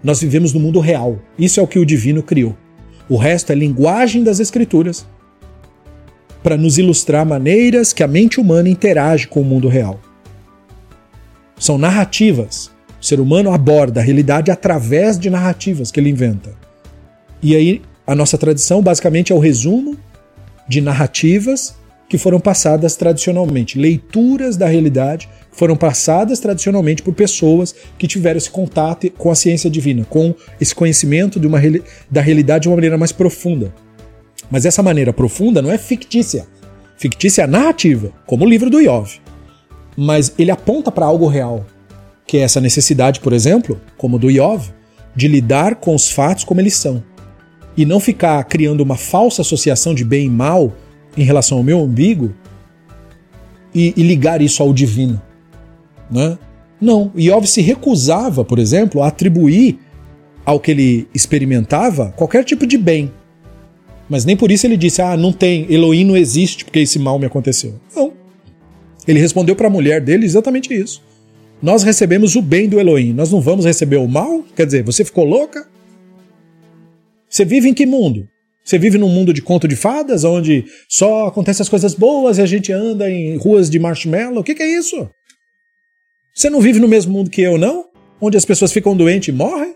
Nós 0.04 0.22
vivemos 0.22 0.54
no 0.54 0.60
mundo 0.60 0.80
real. 0.80 1.20
Isso 1.38 1.60
é 1.60 1.64
o 1.64 1.68
que 1.68 1.80
o 1.80 1.86
divino 1.86 2.24
criou. 2.24 2.56
O 3.10 3.18
resto 3.18 3.52
é 3.52 3.56
linguagem 3.56 4.24
das 4.24 4.40
escrituras 4.40 5.06
para 6.44 6.56
nos 6.56 6.78
ilustrar 6.78 7.26
maneiras 7.26 7.92
que 7.92 8.04
a 8.04 8.08
mente 8.08 8.40
humana 8.40 8.70
interage 8.70 9.28
com 9.28 9.42
o 9.42 9.46
mundo 9.46 9.68
real. 9.68 10.00
São 11.58 11.78
narrativas. 11.78 12.72
O 13.02 13.06
ser 13.06 13.20
humano 13.20 13.52
aborda 13.52 14.00
a 14.00 14.04
realidade 14.04 14.52
através 14.52 15.20
de 15.20 15.30
narrativas 15.30 15.92
que 15.92 16.00
ele 16.00 16.10
inventa. 16.10 16.54
E 17.42 17.56
aí, 17.56 17.82
a 18.06 18.16
nossa 18.16 18.38
tradição 18.38 18.82
basicamente 18.82 19.32
é 19.34 19.36
o 19.36 19.40
resumo 19.40 19.98
de 20.68 20.80
narrativas 20.80 21.76
que 22.10 22.18
foram 22.18 22.40
passadas 22.40 22.96
tradicionalmente, 22.96 23.78
leituras 23.78 24.56
da 24.56 24.68
realidade 24.68 25.28
foram 25.52 25.76
passadas 25.76 26.40
tradicionalmente 26.40 27.02
por 27.02 27.14
pessoas 27.14 27.76
que 27.98 28.08
tiveram 28.08 28.38
esse 28.38 28.50
contato 28.50 29.10
com 29.12 29.32
a 29.32 29.36
ciência 29.36 29.70
divina, 29.70 30.06
com 30.06 30.34
esse 30.62 30.74
conhecimento 30.74 31.40
de 31.40 31.48
uma, 31.48 31.60
da 32.10 32.22
realidade 32.22 32.64
de 32.64 32.70
uma 32.70 32.76
maneira 32.76 32.98
mais 32.98 33.12
profunda. 33.12 33.74
Mas 34.50 34.66
essa 34.66 34.84
maneira 34.84 35.12
profunda 35.12 35.62
não 35.62 35.72
é 35.72 35.78
fictícia. 35.78 36.48
Fictícia 36.98 37.42
é 37.42 37.48
narrativa, 37.48 38.12
como 38.26 38.46
o 38.46 38.50
livro 38.50 38.70
do 38.70 38.80
Iov. 38.80 39.20
Mas 39.98 40.34
ele 40.38 40.52
aponta 40.52 40.92
para 40.92 41.06
algo 41.06 41.28
real, 41.28 41.66
que 42.26 42.38
é 42.38 42.42
essa 42.42 42.62
necessidade, 42.62 43.20
por 43.20 43.34
exemplo, 43.34 43.82
como 43.98 44.20
do 44.20 44.30
Iov, 44.30 44.70
de 45.16 45.28
lidar 45.28 45.76
com 45.76 45.96
os 45.96 46.10
fatos 46.10 46.44
como 46.44 46.62
eles 46.62 46.76
são. 46.76 47.04
E 47.76 47.86
não 47.86 48.00
ficar 48.00 48.44
criando 48.46 48.82
uma 48.82 48.96
falsa 48.96 49.42
associação 49.42 49.94
de 49.94 50.06
bem 50.06 50.28
e 50.28 50.30
mal 50.30 50.74
em 51.18 51.24
relação 51.24 51.58
ao 51.58 51.64
meu 51.64 51.80
umbigo 51.80 52.34
e, 53.74 53.94
e 53.98 54.04
ligar 54.04 54.42
isso 54.42 54.62
ao 54.62 54.74
divino. 54.74 55.22
Né? 56.10 56.38
Não, 56.80 57.12
Iov 57.16 57.46
se 57.48 57.62
recusava, 57.62 58.46
por 58.46 58.60
exemplo, 58.60 59.02
a 59.02 59.08
atribuir 59.08 59.80
ao 60.46 60.60
que 60.60 60.72
ele 60.72 61.08
experimentava 61.14 62.14
qualquer 62.16 62.44
tipo 62.44 62.66
de 62.66 62.78
bem. 62.78 63.12
Mas 64.10 64.24
nem 64.24 64.38
por 64.38 64.52
isso 64.52 64.66
ele 64.66 64.78
disse: 64.78 65.02
Ah, 65.02 65.18
não 65.18 65.34
tem, 65.34 65.66
Elohim 65.70 66.06
não 66.06 66.16
existe 66.16 66.64
porque 66.64 66.80
esse 66.80 66.98
mal 66.98 67.20
me 67.20 67.26
aconteceu. 67.26 67.76
Não. 67.94 68.14
Ele 69.06 69.20
respondeu 69.20 69.56
para 69.56 69.68
a 69.68 69.70
mulher 69.70 70.02
dele 70.02 70.26
exatamente 70.26 70.74
isso. 70.74 71.02
Nós 71.62 71.84
recebemos 71.84 72.36
o 72.36 72.42
bem 72.42 72.70
do 72.70 72.80
Elohim, 72.80 73.14
nós 73.14 73.32
não 73.32 73.42
vamos 73.42 73.66
receber 73.66 73.98
o 73.98 74.08
mal? 74.08 74.44
Quer 74.56 74.66
dizer, 74.66 74.84
você 74.84 75.04
ficou 75.04 75.26
louca? 75.26 75.68
Você 77.28 77.44
vive 77.44 77.68
em 77.68 77.74
que 77.74 77.86
mundo? 77.86 78.28
Você 78.68 78.78
vive 78.78 78.98
num 78.98 79.08
mundo 79.08 79.32
de 79.32 79.42
conto 79.42 79.66
de 79.66 79.78
fadas, 79.78 80.26
onde 80.26 80.66
só 80.90 81.28
acontecem 81.28 81.64
as 81.64 81.70
coisas 81.70 81.94
boas 81.94 82.38
e 82.38 82.42
a 82.42 82.46
gente 82.46 82.74
anda 82.74 83.10
em 83.10 83.38
ruas 83.38 83.70
de 83.70 83.80
marshmallow? 83.80 84.42
O 84.42 84.44
que, 84.44 84.54
que 84.54 84.62
é 84.62 84.78
isso? 84.78 85.10
Você 86.36 86.50
não 86.50 86.60
vive 86.60 86.78
no 86.78 86.88
mesmo 86.88 87.14
mundo 87.14 87.30
que 87.30 87.42
eu, 87.42 87.58
não? 87.58 87.86
Onde 88.20 88.36
as 88.36 88.44
pessoas 88.44 88.74
ficam 88.74 88.94
doentes 88.94 89.30
e 89.30 89.32
morrem? 89.32 89.74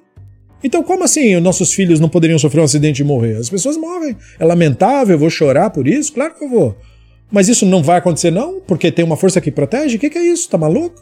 Então, 0.62 0.84
como 0.84 1.06
assim 1.06 1.40
nossos 1.40 1.74
filhos 1.74 2.02
não 2.02 2.10
poderiam 2.10 2.38
sofrer 2.38 2.60
um 2.60 2.66
acidente 2.66 3.02
e 3.02 3.06
morrer? 3.06 3.38
As 3.38 3.50
pessoas 3.50 3.78
morrem. 3.78 4.18
É 4.38 4.44
lamentável, 4.44 5.16
eu 5.16 5.20
vou 5.20 5.30
chorar 5.30 5.70
por 5.70 5.88
isso? 5.88 6.12
Claro 6.12 6.36
que 6.36 6.44
eu 6.44 6.50
vou. 6.50 6.78
Mas 7.32 7.48
isso 7.48 7.66
não 7.66 7.82
vai 7.82 7.98
acontecer, 7.98 8.30
não? 8.30 8.60
Porque 8.60 8.92
tem 8.92 9.06
uma 9.06 9.16
força 9.16 9.40
que 9.40 9.52
protege? 9.52 9.96
O 9.96 10.00
que, 10.00 10.10
que 10.10 10.18
é 10.18 10.26
isso? 10.26 10.50
Tá 10.50 10.58
maluco? 10.58 11.02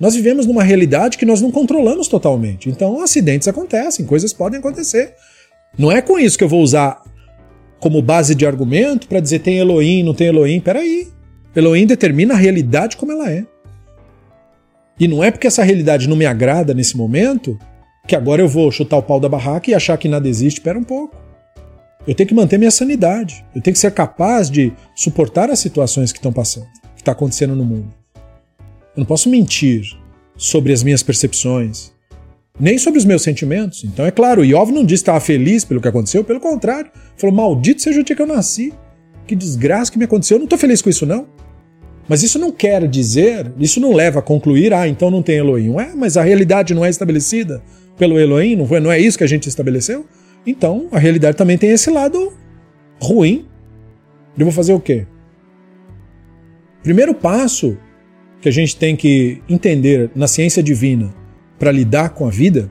Nós 0.00 0.16
vivemos 0.16 0.46
numa 0.46 0.64
realidade 0.64 1.16
que 1.16 1.24
nós 1.24 1.40
não 1.40 1.52
controlamos 1.52 2.08
totalmente. 2.08 2.68
Então, 2.68 3.00
acidentes 3.00 3.46
acontecem, 3.46 4.04
coisas 4.04 4.32
podem 4.32 4.58
acontecer. 4.58 5.14
Não 5.78 5.90
é 5.90 6.02
com 6.02 6.18
isso 6.18 6.36
que 6.36 6.44
eu 6.44 6.48
vou 6.48 6.62
usar 6.62 7.02
como 7.80 8.00
base 8.00 8.34
de 8.34 8.46
argumento 8.46 9.08
para 9.08 9.20
dizer 9.20 9.40
tem 9.40 9.58
Elohim, 9.58 10.02
não 10.02 10.14
tem 10.14 10.28
Elohim. 10.28 10.60
Peraí. 10.60 11.08
Elohim 11.54 11.86
determina 11.86 12.34
a 12.34 12.36
realidade 12.36 12.96
como 12.96 13.12
ela 13.12 13.30
é. 13.30 13.44
E 14.98 15.08
não 15.08 15.22
é 15.22 15.30
porque 15.30 15.46
essa 15.46 15.62
realidade 15.62 16.08
não 16.08 16.16
me 16.16 16.26
agrada 16.26 16.72
nesse 16.72 16.96
momento 16.96 17.58
que 18.06 18.16
agora 18.16 18.42
eu 18.42 18.48
vou 18.48 18.70
chutar 18.70 18.96
o 18.96 19.02
pau 19.02 19.18
da 19.18 19.28
barraca 19.28 19.70
e 19.70 19.74
achar 19.74 19.96
que 19.96 20.08
nada 20.08 20.28
existe. 20.28 20.58
Espera 20.58 20.78
um 20.78 20.84
pouco. 20.84 21.16
Eu 22.06 22.14
tenho 22.14 22.28
que 22.28 22.34
manter 22.34 22.58
minha 22.58 22.70
sanidade. 22.70 23.44
Eu 23.54 23.62
tenho 23.62 23.74
que 23.74 23.80
ser 23.80 23.92
capaz 23.92 24.50
de 24.50 24.72
suportar 24.94 25.50
as 25.50 25.58
situações 25.58 26.12
que 26.12 26.18
estão 26.18 26.32
passando, 26.32 26.66
que 26.94 27.02
está 27.02 27.12
acontecendo 27.12 27.54
no 27.54 27.64
mundo. 27.64 27.92
Eu 28.94 29.00
não 29.00 29.04
posso 29.04 29.28
mentir 29.28 29.82
sobre 30.36 30.72
as 30.72 30.82
minhas 30.82 31.02
percepções, 31.02 31.91
nem 32.58 32.78
sobre 32.78 32.98
os 32.98 33.04
meus 33.04 33.22
sentimentos. 33.22 33.84
Então, 33.84 34.04
é 34.04 34.10
claro, 34.10 34.44
Iov 34.44 34.70
não 34.70 34.84
disse 34.84 35.02
que 35.02 35.10
estava 35.10 35.20
feliz 35.20 35.64
pelo 35.64 35.80
que 35.80 35.88
aconteceu, 35.88 36.22
pelo 36.22 36.40
contrário, 36.40 36.90
falou: 37.16 37.34
Maldito 37.34 37.82
seja 37.82 38.00
o 38.00 38.04
dia 38.04 38.14
que 38.14 38.22
eu 38.22 38.26
nasci, 38.26 38.72
que 39.26 39.34
desgraça 39.34 39.90
que 39.90 39.98
me 39.98 40.04
aconteceu, 40.04 40.36
eu 40.36 40.40
não 40.40 40.44
estou 40.44 40.58
feliz 40.58 40.82
com 40.82 40.90
isso, 40.90 41.06
não. 41.06 41.26
Mas 42.08 42.22
isso 42.22 42.38
não 42.38 42.50
quer 42.50 42.86
dizer, 42.88 43.52
isso 43.58 43.80
não 43.80 43.92
leva 43.92 44.18
a 44.18 44.22
concluir, 44.22 44.74
ah, 44.74 44.88
então 44.88 45.10
não 45.10 45.22
tem 45.22 45.36
Elohim. 45.36 45.70
Ué, 45.70 45.92
mas 45.94 46.16
a 46.16 46.22
realidade 46.22 46.74
não 46.74 46.84
é 46.84 46.90
estabelecida 46.90 47.62
pelo 47.96 48.18
Elohim, 48.18 48.56
não, 48.56 48.66
foi, 48.66 48.80
não 48.80 48.90
é 48.90 48.98
isso 48.98 49.16
que 49.16 49.24
a 49.24 49.28
gente 49.28 49.48
estabeleceu? 49.48 50.04
Então, 50.44 50.88
a 50.90 50.98
realidade 50.98 51.36
também 51.36 51.56
tem 51.56 51.70
esse 51.70 51.88
lado 51.90 52.32
ruim. 53.00 53.46
Eu 54.36 54.44
vou 54.44 54.52
fazer 54.52 54.72
o 54.72 54.80
quê? 54.80 55.06
Primeiro 56.82 57.14
passo 57.14 57.78
que 58.40 58.48
a 58.48 58.52
gente 58.52 58.76
tem 58.76 58.96
que 58.96 59.40
entender 59.48 60.10
na 60.16 60.26
ciência 60.26 60.62
divina 60.62 61.14
para 61.62 61.70
lidar 61.70 62.08
com 62.08 62.26
a 62.26 62.28
vida 62.28 62.68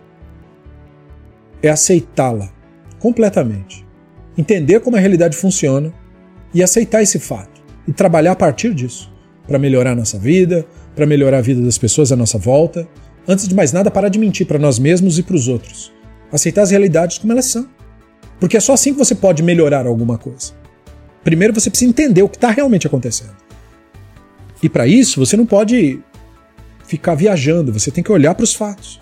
é 1.63 1.69
aceitá-la 1.69 2.51
completamente. 2.99 3.87
Entender 4.37 4.81
como 4.81 4.97
a 4.97 4.99
realidade 4.99 5.37
funciona 5.37 5.93
e 6.53 6.61
aceitar 6.61 7.01
esse 7.01 7.17
fato 7.17 7.63
e 7.87 7.93
trabalhar 7.93 8.33
a 8.33 8.35
partir 8.35 8.73
disso 8.73 9.09
para 9.47 9.57
melhorar 9.57 9.93
a 9.93 9.95
nossa 9.95 10.19
vida, 10.19 10.65
para 10.93 11.05
melhorar 11.05 11.37
a 11.37 11.41
vida 11.41 11.61
das 11.61 11.77
pessoas 11.77 12.11
à 12.11 12.17
nossa 12.17 12.37
volta. 12.37 12.85
Antes 13.25 13.47
de 13.47 13.55
mais 13.55 13.71
nada, 13.71 13.89
parar 13.89 14.09
de 14.09 14.19
mentir 14.19 14.45
para 14.45 14.59
nós 14.59 14.77
mesmos 14.77 15.17
e 15.17 15.23
para 15.23 15.37
os 15.37 15.47
outros. 15.47 15.93
Aceitar 16.29 16.63
as 16.63 16.71
realidades 16.71 17.17
como 17.17 17.31
elas 17.31 17.45
são. 17.45 17.69
Porque 18.41 18.57
é 18.57 18.59
só 18.59 18.73
assim 18.73 18.91
que 18.91 18.99
você 18.99 19.15
pode 19.15 19.41
melhorar 19.41 19.87
alguma 19.87 20.17
coisa. 20.17 20.51
Primeiro 21.23 21.53
você 21.53 21.69
precisa 21.69 21.89
entender 21.89 22.23
o 22.23 22.27
que 22.27 22.35
está 22.35 22.51
realmente 22.51 22.87
acontecendo. 22.87 23.37
E 24.61 24.67
para 24.67 24.85
isso 24.85 25.17
você 25.17 25.37
não 25.37 25.45
pode 25.45 26.01
ficar 26.91 27.15
viajando, 27.15 27.71
você 27.71 27.89
tem 27.89 28.03
que 28.03 28.11
olhar 28.11 28.35
para 28.35 28.43
os 28.43 28.53
fatos. 28.53 28.99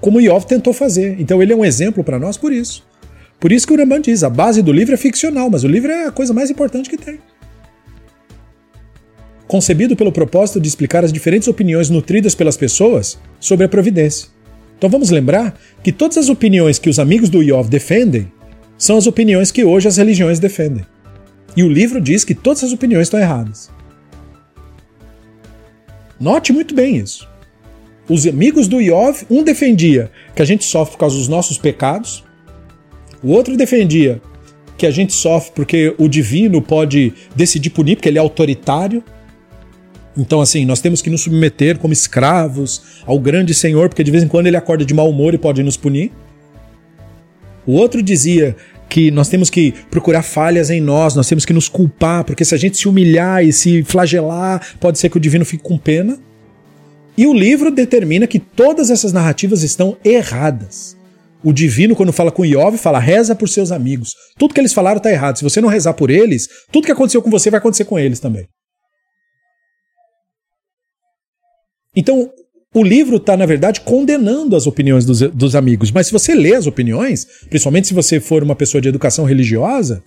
Como 0.00 0.18
Iov 0.18 0.46
tentou 0.46 0.72
fazer. 0.72 1.20
Então 1.20 1.42
ele 1.42 1.52
é 1.52 1.56
um 1.56 1.64
exemplo 1.64 2.02
para 2.02 2.18
nós 2.18 2.38
por 2.38 2.50
isso. 2.50 2.82
Por 3.38 3.52
isso 3.52 3.66
que 3.66 3.74
o 3.74 3.76
Rambam 3.76 4.00
diz, 4.00 4.24
a 4.24 4.30
base 4.30 4.62
do 4.62 4.72
livro 4.72 4.94
é 4.94 4.96
ficcional, 4.96 5.50
mas 5.50 5.62
o 5.62 5.68
livro 5.68 5.92
é 5.92 6.06
a 6.06 6.10
coisa 6.10 6.32
mais 6.32 6.50
importante 6.50 6.88
que 6.88 6.96
tem. 6.96 7.18
Concebido 9.46 9.94
pelo 9.96 10.10
propósito 10.10 10.58
de 10.58 10.68
explicar 10.68 11.04
as 11.04 11.12
diferentes 11.12 11.46
opiniões 11.46 11.90
nutridas 11.90 12.34
pelas 12.34 12.56
pessoas 12.56 13.18
sobre 13.38 13.66
a 13.66 13.68
providência. 13.68 14.28
Então 14.78 14.88
vamos 14.88 15.10
lembrar 15.10 15.58
que 15.82 15.92
todas 15.92 16.16
as 16.16 16.30
opiniões 16.30 16.78
que 16.78 16.88
os 16.88 16.98
amigos 16.98 17.28
do 17.28 17.42
Iov 17.42 17.68
defendem 17.68 18.32
são 18.78 18.96
as 18.96 19.06
opiniões 19.06 19.50
que 19.50 19.62
hoje 19.62 19.88
as 19.88 19.98
religiões 19.98 20.38
defendem. 20.38 20.86
E 21.54 21.62
o 21.62 21.68
livro 21.68 22.00
diz 22.00 22.24
que 22.24 22.34
todas 22.34 22.64
as 22.64 22.72
opiniões 22.72 23.08
estão 23.08 23.20
erradas. 23.20 23.70
Note 26.20 26.52
muito 26.52 26.74
bem 26.74 26.96
isso. 26.96 27.26
Os 28.06 28.26
amigos 28.26 28.68
do 28.68 28.80
Iov, 28.80 29.24
um 29.30 29.42
defendia 29.42 30.10
que 30.34 30.42
a 30.42 30.44
gente 30.44 30.64
sofre 30.64 30.92
por 30.92 30.98
causa 30.98 31.16
dos 31.16 31.28
nossos 31.28 31.56
pecados, 31.56 32.22
o 33.22 33.30
outro 33.30 33.56
defendia 33.56 34.20
que 34.76 34.86
a 34.86 34.90
gente 34.90 35.12
sofre 35.12 35.52
porque 35.54 35.94
o 35.98 36.08
divino 36.08 36.60
pode 36.60 37.14
decidir 37.34 37.70
punir, 37.70 37.96
porque 37.96 38.08
ele 38.08 38.18
é 38.18 38.20
autoritário. 38.20 39.02
Então, 40.16 40.40
assim, 40.40 40.66
nós 40.66 40.80
temos 40.80 41.00
que 41.00 41.08
nos 41.08 41.22
submeter 41.22 41.78
como 41.78 41.92
escravos 41.92 43.02
ao 43.06 43.18
grande 43.18 43.54
Senhor, 43.54 43.88
porque 43.88 44.04
de 44.04 44.10
vez 44.10 44.22
em 44.22 44.28
quando 44.28 44.46
ele 44.46 44.56
acorda 44.56 44.84
de 44.84 44.92
mau 44.92 45.08
humor 45.08 45.32
e 45.32 45.38
pode 45.38 45.62
nos 45.62 45.76
punir. 45.76 46.12
O 47.66 47.72
outro 47.72 48.02
dizia 48.02 48.56
que 48.90 49.10
nós 49.10 49.28
temos 49.28 49.48
que 49.48 49.72
procurar 49.88 50.22
falhas 50.22 50.68
em 50.68 50.80
nós, 50.80 51.14
nós 51.14 51.28
temos 51.28 51.44
que 51.46 51.52
nos 51.52 51.68
culpar, 51.68 52.24
porque 52.24 52.44
se 52.44 52.54
a 52.54 52.58
gente 52.58 52.76
se 52.76 52.88
humilhar 52.88 53.42
e 53.42 53.52
se 53.52 53.84
flagelar, 53.84 54.76
pode 54.80 54.98
ser 54.98 55.08
que 55.08 55.16
o 55.16 55.20
divino 55.20 55.44
fique 55.44 55.62
com 55.62 55.78
pena. 55.78 56.18
E 57.16 57.26
o 57.26 57.32
livro 57.32 57.70
determina 57.70 58.26
que 58.26 58.38
todas 58.38 58.90
essas 58.90 59.12
narrativas 59.12 59.62
estão 59.62 59.96
erradas. 60.04 60.96
O 61.42 61.52
divino, 61.52 61.94
quando 61.96 62.12
fala 62.12 62.32
com 62.32 62.44
Iov, 62.44 62.76
fala 62.76 62.98
reza 62.98 63.34
por 63.34 63.48
seus 63.48 63.72
amigos. 63.72 64.14
Tudo 64.36 64.52
que 64.52 64.60
eles 64.60 64.72
falaram 64.72 64.98
está 64.98 65.10
errado. 65.10 65.38
Se 65.38 65.44
você 65.44 65.60
não 65.60 65.68
rezar 65.68 65.94
por 65.94 66.10
eles, 66.10 66.48
tudo 66.70 66.84
que 66.84 66.92
aconteceu 66.92 67.22
com 67.22 67.30
você 67.30 67.50
vai 67.50 67.58
acontecer 67.58 67.84
com 67.84 67.98
eles 67.98 68.20
também. 68.20 68.46
Então, 71.94 72.30
o 72.72 72.84
livro 72.84 73.16
está, 73.16 73.36
na 73.36 73.46
verdade, 73.46 73.80
condenando 73.80 74.54
as 74.54 74.66
opiniões 74.66 75.04
dos, 75.04 75.20
dos, 75.20 75.56
amigos. 75.56 75.90
Mas 75.90 76.06
se 76.06 76.12
você 76.12 76.34
lê 76.34 76.54
as 76.54 76.68
opiniões, 76.68 77.26
principalmente 77.48 77.88
se 77.88 77.94
você 77.94 78.20
for 78.20 78.44
uma 78.44 78.54
pessoa 78.54 78.80
de 78.80 78.88
educação 78.88 79.24
religiosa, 79.24 80.04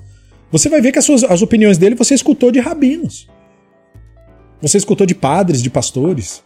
você 0.49 0.69
vai 0.69 0.79
ver 0.79 0.93
que 0.93 0.99
as, 0.99 1.03
suas, 1.03 1.25
as 1.25 1.41
opiniões 1.41 1.77
dele 1.77 1.95
você 1.95 2.13
escutou 2.13 2.51
de 2.51 2.61
rabinos. 2.61 3.27
Você 4.61 4.77
escutou 4.77 5.05
de 5.05 5.13
padres, 5.13 5.61
de 5.61 5.69
pastores. 5.69 6.41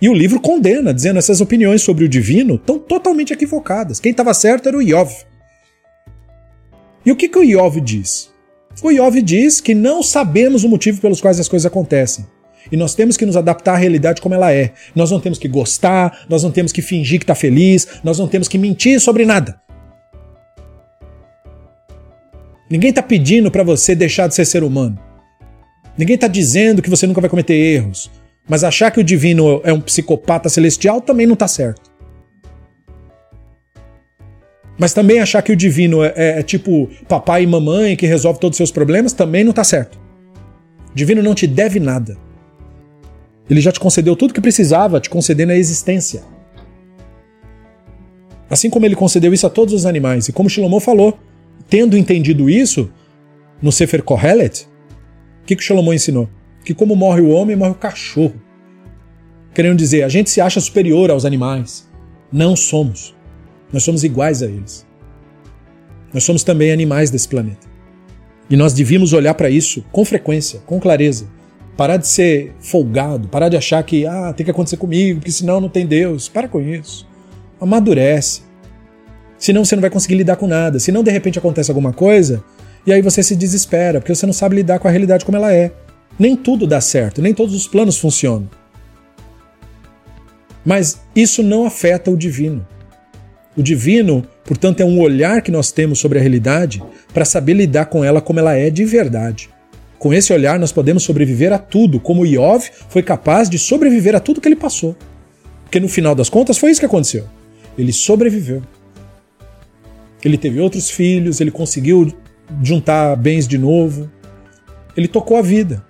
E 0.00 0.08
o 0.08 0.14
livro 0.14 0.40
condena, 0.40 0.92
dizendo 0.92 1.18
essas 1.18 1.42
opiniões 1.42 1.82
sobre 1.82 2.04
o 2.04 2.08
divino 2.08 2.54
estão 2.54 2.78
totalmente 2.78 3.34
equivocadas. 3.34 4.00
Quem 4.00 4.10
estava 4.10 4.32
certo 4.32 4.68
era 4.68 4.78
o 4.78 4.82
Iov. 4.82 5.12
E 7.04 7.12
o 7.12 7.16
que, 7.16 7.28
que 7.28 7.38
o 7.38 7.44
Iov 7.44 7.78
diz? 7.78 8.32
O 8.82 8.90
Iov 8.90 9.20
diz 9.20 9.60
que 9.60 9.74
não 9.74 10.02
sabemos 10.02 10.64
o 10.64 10.68
motivo 10.68 10.98
pelos 10.98 11.20
quais 11.20 11.38
as 11.38 11.46
coisas 11.46 11.66
acontecem. 11.66 12.24
E 12.70 12.76
nós 12.76 12.94
temos 12.94 13.16
que 13.16 13.26
nos 13.26 13.36
adaptar 13.36 13.74
à 13.74 13.76
realidade 13.76 14.20
como 14.20 14.34
ela 14.34 14.52
é. 14.52 14.72
Nós 14.94 15.10
não 15.10 15.20
temos 15.20 15.38
que 15.38 15.48
gostar, 15.48 16.24
nós 16.28 16.42
não 16.42 16.50
temos 16.50 16.72
que 16.72 16.82
fingir 16.82 17.18
que 17.18 17.24
está 17.24 17.34
feliz, 17.34 17.88
nós 18.04 18.18
não 18.18 18.28
temos 18.28 18.48
que 18.48 18.58
mentir 18.58 19.00
sobre 19.00 19.24
nada. 19.24 19.60
Ninguém 22.70 22.90
está 22.90 23.02
pedindo 23.02 23.50
para 23.50 23.62
você 23.62 23.94
deixar 23.94 24.28
de 24.28 24.34
ser 24.34 24.44
ser 24.44 24.64
humano. 24.64 24.98
Ninguém 25.96 26.14
está 26.14 26.26
dizendo 26.26 26.80
que 26.80 26.88
você 26.88 27.06
nunca 27.06 27.20
vai 27.20 27.28
cometer 27.28 27.54
erros. 27.54 28.10
Mas 28.48 28.64
achar 28.64 28.90
que 28.90 29.00
o 29.00 29.04
divino 29.04 29.60
é 29.62 29.72
um 29.72 29.80
psicopata 29.80 30.48
celestial 30.48 31.00
também 31.00 31.26
não 31.26 31.34
está 31.34 31.46
certo. 31.46 31.92
Mas 34.78 34.92
também 34.92 35.20
achar 35.20 35.42
que 35.42 35.52
o 35.52 35.56
divino 35.56 36.02
é, 36.02 36.12
é, 36.16 36.38
é, 36.40 36.42
tipo 36.42 36.88
papai 37.06 37.42
e 37.42 37.46
mamãe 37.46 37.94
que 37.94 38.06
resolve 38.06 38.40
todos 38.40 38.54
os 38.54 38.58
seus 38.58 38.70
problemas 38.70 39.12
também 39.12 39.44
não 39.44 39.50
está 39.50 39.62
certo. 39.62 39.98
O 40.90 40.94
divino 40.94 41.22
não 41.22 41.34
te 41.34 41.46
deve 41.46 41.78
nada. 41.78 42.16
Ele 43.52 43.60
já 43.60 43.70
te 43.70 43.78
concedeu 43.78 44.16
tudo 44.16 44.32
que 44.32 44.40
precisava, 44.40 44.98
te 44.98 45.10
concedendo 45.10 45.52
a 45.52 45.54
existência. 45.54 46.22
Assim 48.48 48.70
como 48.70 48.86
ele 48.86 48.96
concedeu 48.96 49.30
isso 49.34 49.46
a 49.46 49.50
todos 49.50 49.74
os 49.74 49.84
animais. 49.84 50.26
E 50.26 50.32
como 50.32 50.48
Shlomo 50.48 50.80
falou, 50.80 51.18
tendo 51.68 51.94
entendido 51.94 52.48
isso, 52.48 52.90
no 53.60 53.70
Sefer 53.70 54.02
Kohelet, 54.02 54.66
o 55.42 55.44
que, 55.44 55.54
que 55.54 55.62
Shlomo 55.62 55.92
ensinou? 55.92 56.30
Que 56.64 56.72
como 56.72 56.96
morre 56.96 57.20
o 57.20 57.28
homem, 57.28 57.54
morre 57.54 57.72
o 57.72 57.74
cachorro. 57.74 58.40
Querendo 59.52 59.76
dizer, 59.76 60.02
a 60.04 60.08
gente 60.08 60.30
se 60.30 60.40
acha 60.40 60.58
superior 60.58 61.10
aos 61.10 61.26
animais. 61.26 61.86
Não 62.32 62.56
somos. 62.56 63.14
Nós 63.70 63.82
somos 63.82 64.02
iguais 64.02 64.42
a 64.42 64.46
eles. 64.46 64.86
Nós 66.10 66.24
somos 66.24 66.42
também 66.42 66.72
animais 66.72 67.10
desse 67.10 67.28
planeta. 67.28 67.66
E 68.48 68.56
nós 68.56 68.72
devíamos 68.72 69.12
olhar 69.12 69.34
para 69.34 69.50
isso 69.50 69.84
com 69.92 70.06
frequência, 70.06 70.60
com 70.64 70.80
clareza 70.80 71.28
Parar 71.76 71.96
de 71.96 72.06
ser 72.06 72.54
folgado, 72.60 73.28
parar 73.28 73.48
de 73.48 73.56
achar 73.56 73.82
que 73.82 74.06
ah, 74.06 74.32
tem 74.32 74.44
que 74.44 74.50
acontecer 74.50 74.76
comigo, 74.76 75.20
porque 75.20 75.32
senão 75.32 75.60
não 75.60 75.68
tem 75.68 75.86
Deus. 75.86 76.28
Para 76.28 76.48
com 76.48 76.60
isso. 76.60 77.06
Amadurece. 77.60 78.42
Senão 79.38 79.64
você 79.64 79.74
não 79.74 79.80
vai 79.80 79.90
conseguir 79.90 80.14
lidar 80.14 80.36
com 80.36 80.46
nada. 80.46 80.78
Senão 80.78 81.02
de 81.02 81.10
repente 81.10 81.38
acontece 81.38 81.70
alguma 81.70 81.92
coisa 81.92 82.44
e 82.86 82.92
aí 82.92 83.00
você 83.00 83.22
se 83.22 83.36
desespera, 83.36 84.00
porque 84.00 84.14
você 84.14 84.26
não 84.26 84.32
sabe 84.32 84.56
lidar 84.56 84.78
com 84.78 84.88
a 84.88 84.90
realidade 84.90 85.24
como 85.24 85.36
ela 85.36 85.52
é. 85.52 85.72
Nem 86.18 86.36
tudo 86.36 86.66
dá 86.66 86.80
certo, 86.80 87.22
nem 87.22 87.32
todos 87.32 87.54
os 87.54 87.66
planos 87.66 87.98
funcionam. 87.98 88.48
Mas 90.64 91.00
isso 91.14 91.42
não 91.42 91.66
afeta 91.66 92.10
o 92.10 92.16
divino. 92.16 92.66
O 93.56 93.62
divino, 93.62 94.26
portanto, 94.44 94.80
é 94.80 94.84
um 94.84 95.00
olhar 95.00 95.42
que 95.42 95.50
nós 95.50 95.70
temos 95.70 95.98
sobre 95.98 96.18
a 96.18 96.20
realidade 96.20 96.82
para 97.12 97.24
saber 97.24 97.54
lidar 97.54 97.86
com 97.86 98.04
ela 98.04 98.20
como 98.20 98.38
ela 98.38 98.54
é 98.54 98.70
de 98.70 98.84
verdade. 98.84 99.50
Com 100.02 100.12
esse 100.12 100.32
olhar, 100.32 100.58
nós 100.58 100.72
podemos 100.72 101.04
sobreviver 101.04 101.52
a 101.52 101.58
tudo, 101.58 102.00
como 102.00 102.26
Iov 102.26 102.68
foi 102.88 103.04
capaz 103.04 103.48
de 103.48 103.56
sobreviver 103.56 104.16
a 104.16 104.18
tudo 104.18 104.40
que 104.40 104.48
ele 104.48 104.56
passou. 104.56 104.96
Porque 105.62 105.78
no 105.78 105.88
final 105.88 106.12
das 106.12 106.28
contas 106.28 106.58
foi 106.58 106.72
isso 106.72 106.80
que 106.80 106.86
aconteceu. 106.86 107.24
Ele 107.78 107.92
sobreviveu. 107.92 108.64
Ele 110.24 110.36
teve 110.36 110.58
outros 110.58 110.90
filhos, 110.90 111.40
ele 111.40 111.52
conseguiu 111.52 112.12
juntar 112.64 113.14
bens 113.14 113.46
de 113.46 113.56
novo. 113.56 114.10
Ele 114.96 115.06
tocou 115.06 115.36
a 115.36 115.40
vida. 115.40 115.84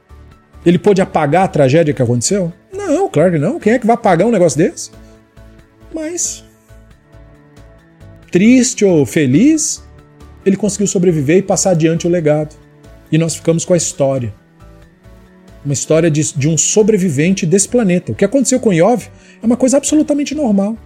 Ele 0.66 0.78
pôde 0.78 1.00
apagar 1.00 1.44
a 1.44 1.48
tragédia 1.48 1.94
que 1.94 2.02
aconteceu? 2.02 2.52
Não, 2.70 3.08
claro 3.08 3.32
que 3.32 3.38
não. 3.38 3.58
Quem 3.58 3.72
é 3.72 3.78
que 3.78 3.86
vai 3.86 3.94
apagar 3.94 4.28
um 4.28 4.30
negócio 4.30 4.58
desse? 4.58 4.90
Mas, 5.90 6.44
triste 8.30 8.84
ou 8.84 9.06
feliz, 9.06 9.82
ele 10.44 10.58
conseguiu 10.58 10.86
sobreviver 10.86 11.38
e 11.38 11.42
passar 11.42 11.70
adiante 11.70 12.06
o 12.06 12.10
legado 12.10 12.60
e 13.12 13.18
nós 13.18 13.36
ficamos 13.36 13.64
com 13.64 13.74
a 13.74 13.76
história. 13.76 14.34
Uma 15.64 15.74
história 15.74 16.10
de, 16.10 16.32
de 16.34 16.48
um 16.48 16.56
sobrevivente 16.56 17.44
desse 17.46 17.68
planeta. 17.68 18.10
O 18.10 18.14
que 18.14 18.24
aconteceu 18.24 18.58
com 18.58 18.72
Iov 18.72 19.08
é 19.40 19.46
uma 19.46 19.56
coisa 19.56 19.76
absolutamente 19.76 20.34
normal. 20.34 20.76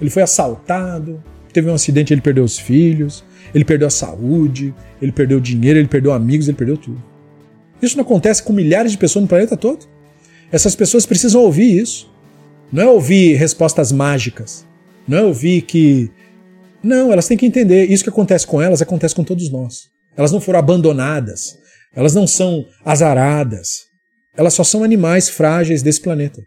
Ele 0.00 0.10
foi 0.10 0.22
assaltado, 0.22 1.22
teve 1.52 1.70
um 1.70 1.74
acidente, 1.74 2.12
ele 2.12 2.20
perdeu 2.20 2.44
os 2.44 2.58
filhos, 2.58 3.24
ele 3.54 3.64
perdeu 3.64 3.86
a 3.86 3.90
saúde, 3.90 4.74
ele 5.00 5.12
perdeu 5.12 5.40
dinheiro, 5.40 5.78
ele 5.78 5.88
perdeu 5.88 6.12
amigos, 6.12 6.48
ele 6.48 6.56
perdeu 6.56 6.76
tudo. 6.76 7.02
Isso 7.80 7.96
não 7.96 8.04
acontece 8.04 8.42
com 8.42 8.52
milhares 8.52 8.92
de 8.92 8.98
pessoas 8.98 9.22
no 9.22 9.28
planeta 9.28 9.56
todo? 9.56 9.86
Essas 10.50 10.74
pessoas 10.74 11.06
precisam 11.06 11.40
ouvir 11.40 11.80
isso. 11.80 12.12
Não 12.70 12.82
é 12.82 12.86
ouvir 12.86 13.36
respostas 13.36 13.92
mágicas. 13.92 14.66
Não 15.06 15.18
é 15.18 15.22
ouvir 15.22 15.62
que. 15.62 16.10
Não, 16.82 17.12
elas 17.12 17.26
têm 17.26 17.36
que 17.36 17.46
entender. 17.46 17.90
Isso 17.90 18.02
que 18.02 18.10
acontece 18.10 18.46
com 18.46 18.60
elas 18.60 18.82
acontece 18.82 19.14
com 19.14 19.24
todos 19.24 19.50
nós. 19.50 19.88
Elas 20.16 20.32
não 20.32 20.40
foram 20.40 20.58
abandonadas. 20.58 21.58
Elas 21.96 22.14
não 22.14 22.26
são 22.26 22.66
azaradas. 22.84 23.86
Elas 24.36 24.52
só 24.52 24.62
são 24.62 24.84
animais 24.84 25.30
frágeis 25.30 25.82
desse 25.82 26.02
planeta. 26.02 26.42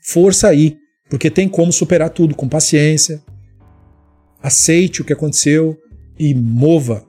Força 0.00 0.46
aí, 0.46 0.76
porque 1.10 1.28
tem 1.28 1.48
como 1.48 1.72
superar 1.72 2.10
tudo 2.10 2.36
com 2.36 2.48
paciência. 2.48 3.20
Aceite 4.40 5.02
o 5.02 5.04
que 5.04 5.12
aconteceu 5.12 5.76
e 6.16 6.32
mova. 6.32 7.04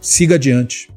Siga 0.00 0.36
adiante. 0.36 0.90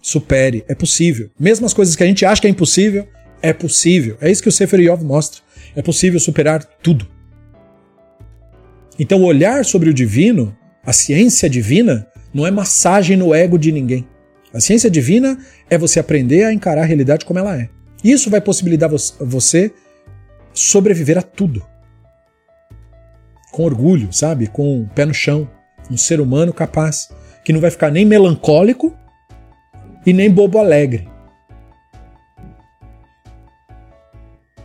Supere. 0.00 0.64
É 0.66 0.74
possível. 0.74 1.30
Mesmo 1.38 1.66
as 1.66 1.74
coisas 1.74 1.94
que 1.94 2.02
a 2.02 2.06
gente 2.06 2.24
acha 2.24 2.40
que 2.40 2.46
é 2.46 2.50
impossível, 2.50 3.06
é 3.42 3.52
possível. 3.52 4.16
É 4.22 4.30
isso 4.30 4.42
que 4.42 4.48
o 4.48 4.52
Sefer 4.52 4.80
Yov 4.80 5.04
mostra. 5.04 5.42
É 5.76 5.82
possível 5.82 6.18
superar 6.18 6.64
tudo. 6.82 7.06
Então, 8.98 9.22
olhar 9.22 9.62
sobre 9.64 9.90
o 9.90 9.94
divino, 9.94 10.56
a 10.82 10.92
ciência 10.92 11.50
divina, 11.50 12.06
não 12.32 12.46
é 12.46 12.50
massagem 12.50 13.16
no 13.16 13.34
ego 13.34 13.58
de 13.58 13.70
ninguém. 13.70 14.06
A 14.58 14.60
ciência 14.60 14.90
divina 14.90 15.38
é 15.70 15.78
você 15.78 16.00
aprender 16.00 16.42
a 16.42 16.52
encarar 16.52 16.82
a 16.82 16.84
realidade 16.84 17.24
como 17.24 17.38
ela 17.38 17.56
é. 17.56 17.68
Isso 18.02 18.28
vai 18.28 18.40
possibilitar 18.40 18.90
você 19.20 19.72
sobreviver 20.52 21.16
a 21.16 21.22
tudo. 21.22 21.64
Com 23.52 23.62
orgulho, 23.62 24.12
sabe? 24.12 24.48
Com 24.48 24.82
o 24.82 24.88
pé 24.88 25.04
no 25.04 25.14
chão. 25.14 25.48
Um 25.88 25.96
ser 25.96 26.20
humano 26.20 26.52
capaz, 26.52 27.08
que 27.44 27.52
não 27.52 27.60
vai 27.60 27.70
ficar 27.70 27.92
nem 27.92 28.04
melancólico 28.04 28.92
e 30.04 30.12
nem 30.12 30.28
bobo 30.28 30.58
alegre. 30.58 31.08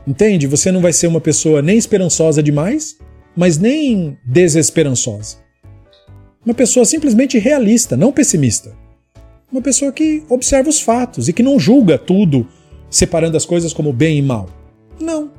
Entende? 0.07 0.47
Você 0.47 0.71
não 0.71 0.81
vai 0.81 0.91
ser 0.91 1.05
uma 1.05 1.21
pessoa 1.21 1.61
nem 1.61 1.77
esperançosa 1.77 2.41
demais, 2.41 2.97
mas 3.35 3.59
nem 3.59 4.17
desesperançosa. 4.25 5.37
Uma 6.43 6.55
pessoa 6.55 6.83
simplesmente 6.83 7.37
realista, 7.37 7.95
não 7.95 8.11
pessimista. 8.11 8.81
Uma 9.53 9.61
pessoa 9.61 9.91
que 9.91 10.23
observa 10.29 10.67
os 10.67 10.81
fatos 10.81 11.29
e 11.29 11.33
que 11.33 11.43
não 11.43 11.59
julga 11.59 11.95
tudo, 11.95 12.47
separando 12.89 13.37
as 13.37 13.45
coisas 13.45 13.71
como 13.71 13.93
bem 13.93 14.17
e 14.17 14.21
mal. 14.23 14.49
Não. 14.99 15.29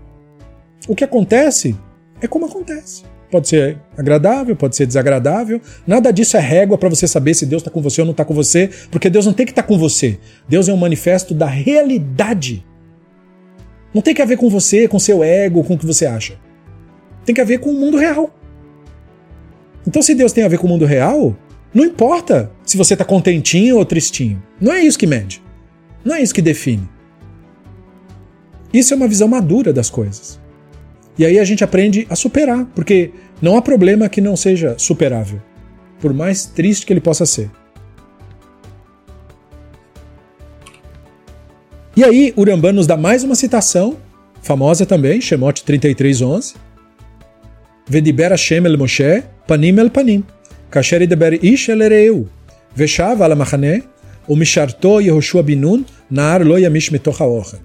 O 0.87 0.95
que 0.95 1.03
acontece 1.03 1.77
é 2.21 2.29
como 2.29 2.47
acontece. 2.47 3.03
Pode 3.29 3.49
ser 3.49 3.77
agradável, 3.99 4.55
pode 4.55 4.77
ser 4.77 4.87
desagradável. 4.87 5.61
Nada 5.85 6.13
disso 6.13 6.37
é 6.37 6.41
régua 6.41 6.79
para 6.79 6.89
você 6.89 7.09
saber 7.09 7.35
se 7.35 7.45
Deus 7.45 7.61
está 7.61 7.73
com 7.73 7.83
você 7.83 8.03
ou 8.03 8.05
não 8.05 8.13
está 8.13 8.25
com 8.25 8.33
você, 8.33 8.71
porque 8.89 9.11
Deus 9.11 9.27
não 9.27 9.33
tem 9.33 9.45
que 9.45 9.51
estar 9.51 9.63
tá 9.63 9.69
com 9.69 9.77
você. 9.77 10.21
Deus 10.49 10.69
é 10.69 10.73
um 10.73 10.77
manifesto 10.77 11.35
da 11.35 11.47
realidade. 11.47 12.65
Não 13.93 14.01
tem 14.01 14.15
que 14.15 14.25
ver 14.25 14.37
com 14.37 14.49
você, 14.49 14.87
com 14.87 15.01
seu 15.01 15.25
ego, 15.25 15.65
com 15.65 15.75
o 15.75 15.79
que 15.79 15.87
você 15.87 16.07
acha. 16.07 16.39
Tem 17.25 17.35
que 17.35 17.43
ver 17.43 17.59
com 17.59 17.71
o 17.71 17.75
mundo 17.75 17.97
real. 17.97 18.31
Então, 19.85 20.01
se 20.01 20.15
Deus 20.15 20.33
tem 20.33 20.45
a 20.45 20.49
ver 20.49 20.59
com 20.59 20.69
o 20.69 20.71
mundo 20.71 20.85
real, 20.85 21.37
não 21.75 21.85
importa 21.85 22.53
se 22.65 22.77
você 22.77 22.95
está 22.95 23.05
contentinho 23.05 23.77
ou 23.77 23.85
tristinho. 23.85 24.41
Não 24.61 24.73
é 24.73 24.81
isso 24.81 24.99
que 24.99 25.09
mede. 25.09 25.43
Não 26.05 26.15
é 26.15 26.23
isso 26.23 26.33
que 26.33 26.41
define. 26.41 26.89
Isso 28.73 28.95
é 28.95 28.97
uma 28.97 29.09
visão 29.09 29.27
madura 29.27 29.73
das 29.73 29.91
coisas. 29.91 30.41
E 31.19 31.27
aí 31.27 31.39
a 31.39 31.45
gente 31.45 31.65
aprende 31.65 32.07
a 32.09 32.17
superar, 32.17 32.65
porque 32.75 33.11
não 33.43 33.57
há 33.57 33.63
problema 33.63 34.09
que 34.09 34.21
não 34.21 34.37
seja 34.37 34.77
superável, 34.79 35.41
por 36.01 36.13
mais 36.13 36.47
triste 36.47 36.87
que 36.87 36.93
ele 36.93 37.01
possa 37.01 37.27
ser. 37.27 37.51
E 41.97 42.03
aí, 42.03 42.35
Urambá 42.37 42.73
nos 42.73 42.89
dá 42.89 42.97
mais 42.97 43.23
uma 43.23 43.37
citação, 43.37 43.97
famosa 44.43 44.85
também, 44.85 45.21
Shemot 45.21 45.63
33:11. 45.65 46.57
Vediber 47.87 48.31
Hashem 48.31 48.67
el 48.67 48.77
Moshe, 48.77 49.23
panim 49.47 49.79
el 49.79 49.91
panim, 49.91 50.25
kasher 50.74 51.02
idaber 51.02 51.34
ish 51.44 51.70
el 51.70 51.82
ereu, 51.82 52.26
veshav 52.78 53.22
al 53.22 53.32
המחנה, 53.32 53.76
ומשרתו 54.30 55.02
יהושע 55.02 55.42
בן 55.42 55.62
נון, 55.62 55.84
נער 56.12 56.38
לא 56.38 56.60
ימיש 56.60 56.92
מתוך 56.92 57.22
האוכל. 57.22 57.58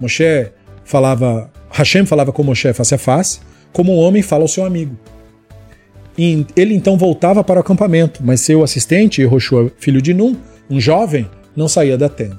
Moshe 0.00 0.50
falava, 0.84 1.50
Hashem 1.70 2.04
falava 2.04 2.30
com 2.32 2.42
Moshe 2.42 2.72
face 2.72 2.94
a 2.94 2.98
face, 2.98 3.40
como 3.72 3.94
um 3.94 3.98
homem 3.98 4.22
fala 4.22 4.44
ao 4.44 4.48
seu 4.48 4.64
amigo. 4.64 4.96
E 6.18 6.46
ele 6.54 6.74
então 6.74 6.96
voltava 6.96 7.42
para 7.42 7.58
o 7.58 7.60
acampamento, 7.60 8.20
mas 8.22 8.40
seu 8.40 8.62
assistente, 8.62 9.22
Yehoshua, 9.22 9.72
filho 9.78 10.00
de 10.00 10.14
Num, 10.14 10.36
um 10.68 10.78
jovem, 10.80 11.28
não 11.54 11.68
saía 11.68 11.96
da 11.96 12.08
tenda. 12.08 12.38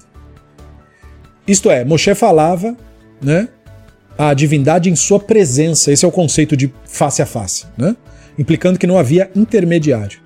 Isto 1.48 1.72
é, 1.72 1.84
Moshe 1.84 2.14
falava, 2.14 2.76
né, 3.22 3.48
a 4.18 4.34
divindade 4.34 4.90
em 4.90 4.96
sua 4.96 5.20
presença. 5.20 5.92
Esse 5.92 6.06
é 6.06 6.08
o 6.08 6.12
conceito 6.12 6.58
de 6.58 6.72
face 6.86 7.22
a 7.22 7.26
face, 7.26 7.66
né? 7.78 7.96
Implicando 8.39 8.79
que 8.79 8.87
não 8.87 8.99
havia 8.99 9.31
intermediário. 9.35 10.21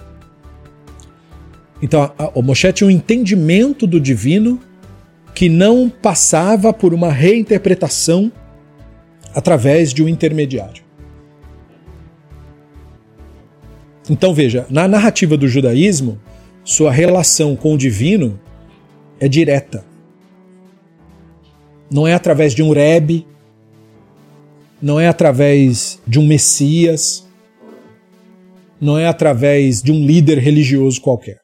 Então, 1.82 2.12
a, 2.18 2.30
o 2.34 2.42
Moshe 2.42 2.72
tinha 2.72 2.88
um 2.88 2.90
entendimento 2.90 3.86
do 3.86 4.00
divino 4.00 4.60
que 5.34 5.48
não 5.48 5.90
passava 5.90 6.72
por 6.72 6.94
uma 6.94 7.12
reinterpretação 7.12 8.32
através 9.34 9.92
de 9.92 10.02
um 10.02 10.08
intermediário. 10.08 10.82
Então 14.08 14.32
veja, 14.32 14.64
na 14.70 14.86
narrativa 14.86 15.36
do 15.36 15.48
judaísmo, 15.48 16.18
sua 16.64 16.90
relação 16.90 17.54
com 17.54 17.74
o 17.74 17.78
divino 17.78 18.40
é 19.20 19.28
direta. 19.28 19.84
Não 21.90 22.06
é 22.06 22.14
através 22.14 22.54
de 22.54 22.62
um 22.62 22.72
rebe, 22.72 23.26
não 24.80 24.98
é 24.98 25.08
através 25.08 26.00
de 26.06 26.18
um 26.18 26.26
messias, 26.26 27.25
não 28.80 28.98
é 28.98 29.06
através 29.06 29.82
de 29.82 29.92
um 29.92 30.04
líder 30.04 30.38
religioso 30.38 31.00
qualquer. 31.00 31.38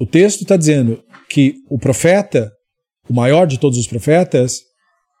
O 0.00 0.06
texto 0.06 0.42
está 0.42 0.56
dizendo 0.56 1.02
que 1.28 1.56
o 1.68 1.78
profeta, 1.78 2.50
o 3.08 3.14
maior 3.14 3.46
de 3.46 3.58
todos 3.58 3.78
os 3.78 3.86
profetas, 3.86 4.62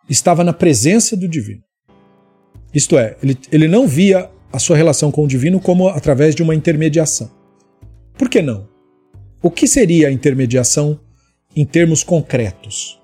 estava 0.08 0.42
na 0.42 0.52
presença 0.52 1.16
do 1.16 1.28
divino. 1.28 1.62
Isto 2.74 2.98
é, 2.98 3.16
ele, 3.22 3.38
ele 3.50 3.68
não 3.68 3.86
via 3.86 4.30
a 4.52 4.58
sua 4.58 4.76
relação 4.76 5.10
com 5.10 5.24
o 5.24 5.28
divino 5.28 5.60
como 5.60 5.88
através 5.88 6.34
de 6.34 6.42
uma 6.42 6.54
intermediação. 6.54 7.30
Por 8.14 8.28
que 8.28 8.42
não? 8.42 8.68
O 9.42 9.50
que 9.50 9.66
seria 9.66 10.08
a 10.08 10.12
intermediação 10.12 11.00
em 11.54 11.64
termos 11.64 12.02
concretos? 12.02 13.00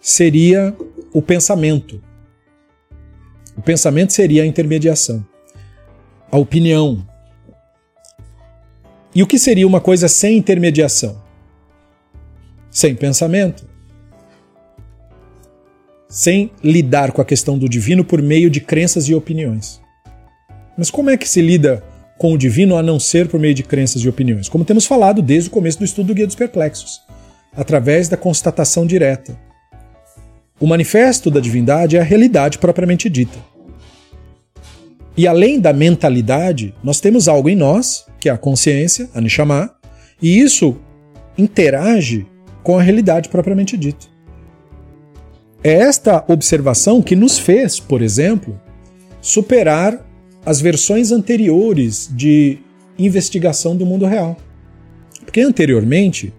Seria 0.00 0.74
o 1.12 1.20
pensamento. 1.20 2.02
O 3.56 3.62
pensamento 3.62 4.12
seria 4.12 4.42
a 4.42 4.46
intermediação. 4.46 5.24
A 6.30 6.36
opinião, 6.36 7.06
e 9.14 9.22
o 9.22 9.26
que 9.26 9.38
seria 9.38 9.66
uma 9.66 9.80
coisa 9.80 10.06
sem 10.06 10.36
intermediação? 10.36 11.20
Sem 12.70 12.94
pensamento. 12.94 13.66
Sem 16.08 16.50
lidar 16.62 17.12
com 17.12 17.20
a 17.20 17.24
questão 17.24 17.58
do 17.58 17.68
divino 17.68 18.04
por 18.04 18.22
meio 18.22 18.48
de 18.50 18.60
crenças 18.60 19.08
e 19.08 19.14
opiniões. 19.14 19.80
Mas 20.76 20.90
como 20.90 21.10
é 21.10 21.16
que 21.16 21.28
se 21.28 21.40
lida 21.40 21.82
com 22.16 22.32
o 22.32 22.38
divino 22.38 22.76
a 22.76 22.82
não 22.82 23.00
ser 23.00 23.28
por 23.28 23.40
meio 23.40 23.54
de 23.54 23.62
crenças 23.62 24.02
e 24.02 24.08
opiniões? 24.08 24.48
Como 24.48 24.64
temos 24.64 24.86
falado 24.86 25.20
desde 25.20 25.48
o 25.48 25.52
começo 25.52 25.78
do 25.78 25.84
estudo 25.84 26.08
do 26.08 26.14
Guia 26.14 26.26
dos 26.26 26.36
Perplexos, 26.36 27.00
através 27.56 28.08
da 28.08 28.16
constatação 28.16 28.86
direta. 28.86 29.36
O 30.60 30.66
manifesto 30.66 31.30
da 31.30 31.40
divindade 31.40 31.96
é 31.96 32.00
a 32.00 32.04
realidade 32.04 32.58
propriamente 32.58 33.08
dita. 33.08 33.38
E 35.18 35.26
além 35.26 35.58
da 35.58 35.72
mentalidade, 35.72 36.72
nós 36.80 37.00
temos 37.00 37.26
algo 37.26 37.48
em 37.48 37.56
nós, 37.56 38.06
que 38.20 38.28
é 38.28 38.32
a 38.32 38.38
consciência, 38.38 39.10
a 39.12 39.20
Neshama, 39.20 39.74
e 40.22 40.38
isso 40.38 40.76
interage 41.36 42.24
com 42.62 42.78
a 42.78 42.82
realidade 42.82 43.28
propriamente 43.28 43.76
dita. 43.76 44.06
É 45.62 45.72
esta 45.72 46.24
observação 46.28 47.02
que 47.02 47.16
nos 47.16 47.36
fez, 47.36 47.80
por 47.80 48.00
exemplo, 48.00 48.60
superar 49.20 50.06
as 50.46 50.60
versões 50.60 51.10
anteriores 51.10 52.08
de 52.12 52.58
investigação 52.96 53.76
do 53.76 53.84
mundo 53.84 54.06
real. 54.06 54.36
Porque 55.24 55.40
anteriormente, 55.40 56.32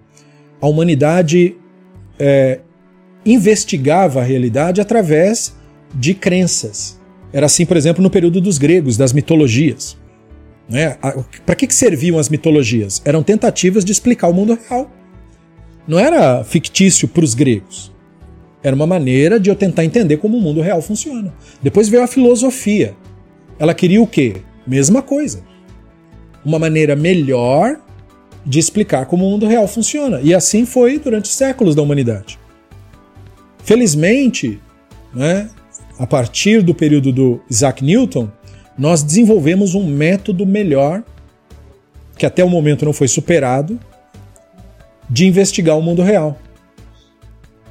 a 0.61 0.67
humanidade 0.67 1.53
é, 2.17 2.61
investigava 3.25 4.21
a 4.21 4.23
realidade 4.23 4.79
através 4.79 5.53
de 5.93 6.13
crenças, 6.13 6.98
era 7.31 7.45
assim, 7.45 7.65
por 7.65 7.77
exemplo, 7.77 8.01
no 8.01 8.09
período 8.09 8.41
dos 8.41 8.57
gregos, 8.57 8.97
das 8.97 9.13
mitologias. 9.13 9.97
Né? 10.67 10.97
Para 11.45 11.55
que, 11.55 11.67
que 11.67 11.73
serviam 11.73 12.19
as 12.19 12.29
mitologias? 12.29 13.01
Eram 13.05 13.23
tentativas 13.23 13.83
de 13.83 13.91
explicar 13.91 14.27
o 14.27 14.33
mundo 14.33 14.57
real. 14.67 14.89
Não 15.87 15.97
era 15.97 16.43
fictício 16.43 17.07
para 17.07 17.23
os 17.23 17.33
gregos. 17.33 17.91
Era 18.61 18.75
uma 18.75 18.85
maneira 18.85 19.39
de 19.39 19.49
eu 19.49 19.55
tentar 19.55 19.85
entender 19.85 20.17
como 20.17 20.37
o 20.37 20.41
mundo 20.41 20.61
real 20.61 20.81
funciona. 20.81 21.33
Depois 21.61 21.87
veio 21.87 22.03
a 22.03 22.07
filosofia. 22.07 22.95
Ela 23.57 23.73
queria 23.73 24.01
o 24.01 24.07
quê? 24.07 24.37
Mesma 24.67 25.01
coisa. 25.01 25.43
Uma 26.45 26.59
maneira 26.59 26.95
melhor 26.95 27.79
de 28.45 28.59
explicar 28.59 29.05
como 29.05 29.25
o 29.25 29.31
mundo 29.31 29.47
real 29.47 29.67
funciona. 29.67 30.19
E 30.21 30.33
assim 30.33 30.65
foi 30.65 30.99
durante 30.99 31.25
os 31.25 31.35
séculos 31.35 31.75
da 31.75 31.81
humanidade. 31.81 32.39
Felizmente, 33.63 34.59
né, 35.13 35.49
a 35.99 36.07
partir 36.07 36.63
do 36.63 36.73
período 36.73 37.11
do 37.11 37.41
Isaac 37.49 37.83
Newton, 37.83 38.31
nós 38.77 39.03
desenvolvemos 39.03 39.75
um 39.75 39.85
método 39.85 40.45
melhor, 40.45 41.03
que 42.17 42.25
até 42.25 42.41
o 42.41 42.49
momento 42.49 42.85
não 42.85 42.93
foi 42.93 43.09
superado, 43.09 43.77
de 45.09 45.27
investigar 45.27 45.77
o 45.77 45.81
mundo 45.81 46.01
real. 46.01 46.39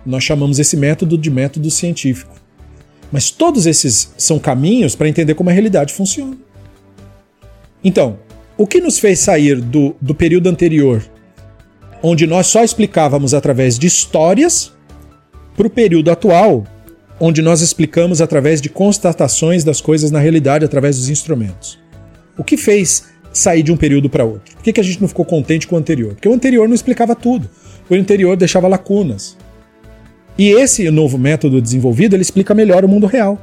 Nós 0.05 0.22
chamamos 0.22 0.59
esse 0.59 0.76
método 0.76 1.16
de 1.16 1.31
método 1.31 1.70
científico. 1.70 2.37
Mas 3.11 3.31
todos 3.31 3.64
esses 3.66 4.12
são 4.18 4.39
caminhos 4.39 4.95
para 4.95 5.09
entender 5.09 5.35
como 5.35 5.49
a 5.49 5.53
realidade 5.53 5.95
funciona. 5.95 6.37
Então, 7.83 8.18
o 8.59 8.66
que 8.66 8.79
nos 8.79 8.99
fez 8.99 9.20
sair 9.20 9.59
do, 9.59 9.97
do 9.99 10.14
período 10.14 10.49
anterior, 10.51 11.03
onde 12.03 12.26
nós 12.26 12.49
só 12.49 12.62
explicávamos 12.62 13.33
através 13.33 13.79
de 13.79 13.87
histórias, 13.87 14.70
para 15.57 15.66
o 15.66 15.70
período 15.70 16.11
atual, 16.11 16.64
onde 17.20 17.42
nós 17.42 17.60
explicamos 17.60 18.20
através 18.20 18.60
de 18.60 18.68
constatações 18.68 19.64
das 19.64 19.80
coisas 19.80 20.10
na 20.10 20.18
realidade 20.18 20.64
através 20.64 20.96
dos 20.96 21.08
instrumentos. 21.08 21.78
O 22.36 22.44
que 22.44 22.56
fez 22.56 23.04
sair 23.32 23.62
de 23.62 23.72
um 23.72 23.76
período 23.76 24.08
para 24.08 24.24
outro? 24.24 24.54
Por 24.54 24.62
que, 24.62 24.72
que 24.72 24.80
a 24.80 24.84
gente 24.84 25.00
não 25.00 25.08
ficou 25.08 25.24
contente 25.24 25.66
com 25.66 25.74
o 25.74 25.78
anterior? 25.78 26.14
Porque 26.14 26.28
o 26.28 26.32
anterior 26.32 26.68
não 26.68 26.74
explicava 26.74 27.14
tudo. 27.14 27.48
O 27.90 27.94
anterior 27.94 28.36
deixava 28.36 28.68
lacunas. 28.68 29.36
E 30.36 30.50
esse 30.50 30.88
novo 30.90 31.18
método 31.18 31.60
desenvolvido, 31.60 32.14
ele 32.14 32.22
explica 32.22 32.54
melhor 32.54 32.84
o 32.84 32.88
mundo 32.88 33.06
real. 33.06 33.40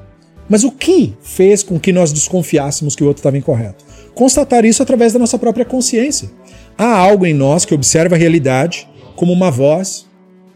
Mas 0.48 0.64
o 0.64 0.72
que 0.72 1.14
fez 1.22 1.64
com 1.64 1.80
que 1.80 1.92
nós 1.92 2.14
desconfiássemos 2.14 2.96
que 2.96 3.04
o 3.04 3.08
outro 3.08 3.20
estava 3.20 3.38
incorreto? 3.38 3.84
Constatar 4.14 4.64
isso 4.64 4.82
através 4.82 5.12
da 5.12 5.20
nossa 5.20 5.38
própria 5.38 5.66
consciência. 5.66 6.30
Há 6.78 6.98
algo 6.98 7.26
em 7.26 7.34
nós 7.34 7.66
que 7.66 7.74
observa 7.74 8.16
a 8.16 8.18
realidade 8.18 8.88
como 9.16 9.34
uma 9.34 9.52
voz 9.52 10.06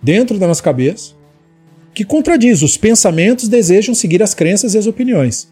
dentro 0.02 0.38
da 0.38 0.48
nossa 0.48 0.64
cabeça 0.64 1.19
que 1.94 2.04
contradiz. 2.04 2.62
Os 2.62 2.78
pensamentos 2.78 3.48
desejam 3.48 3.96
seguir 3.96 4.22
as 4.24 4.34
crenças 4.34 4.74
e 4.74 4.78
as 4.78 4.88
opiniões. 4.88 5.48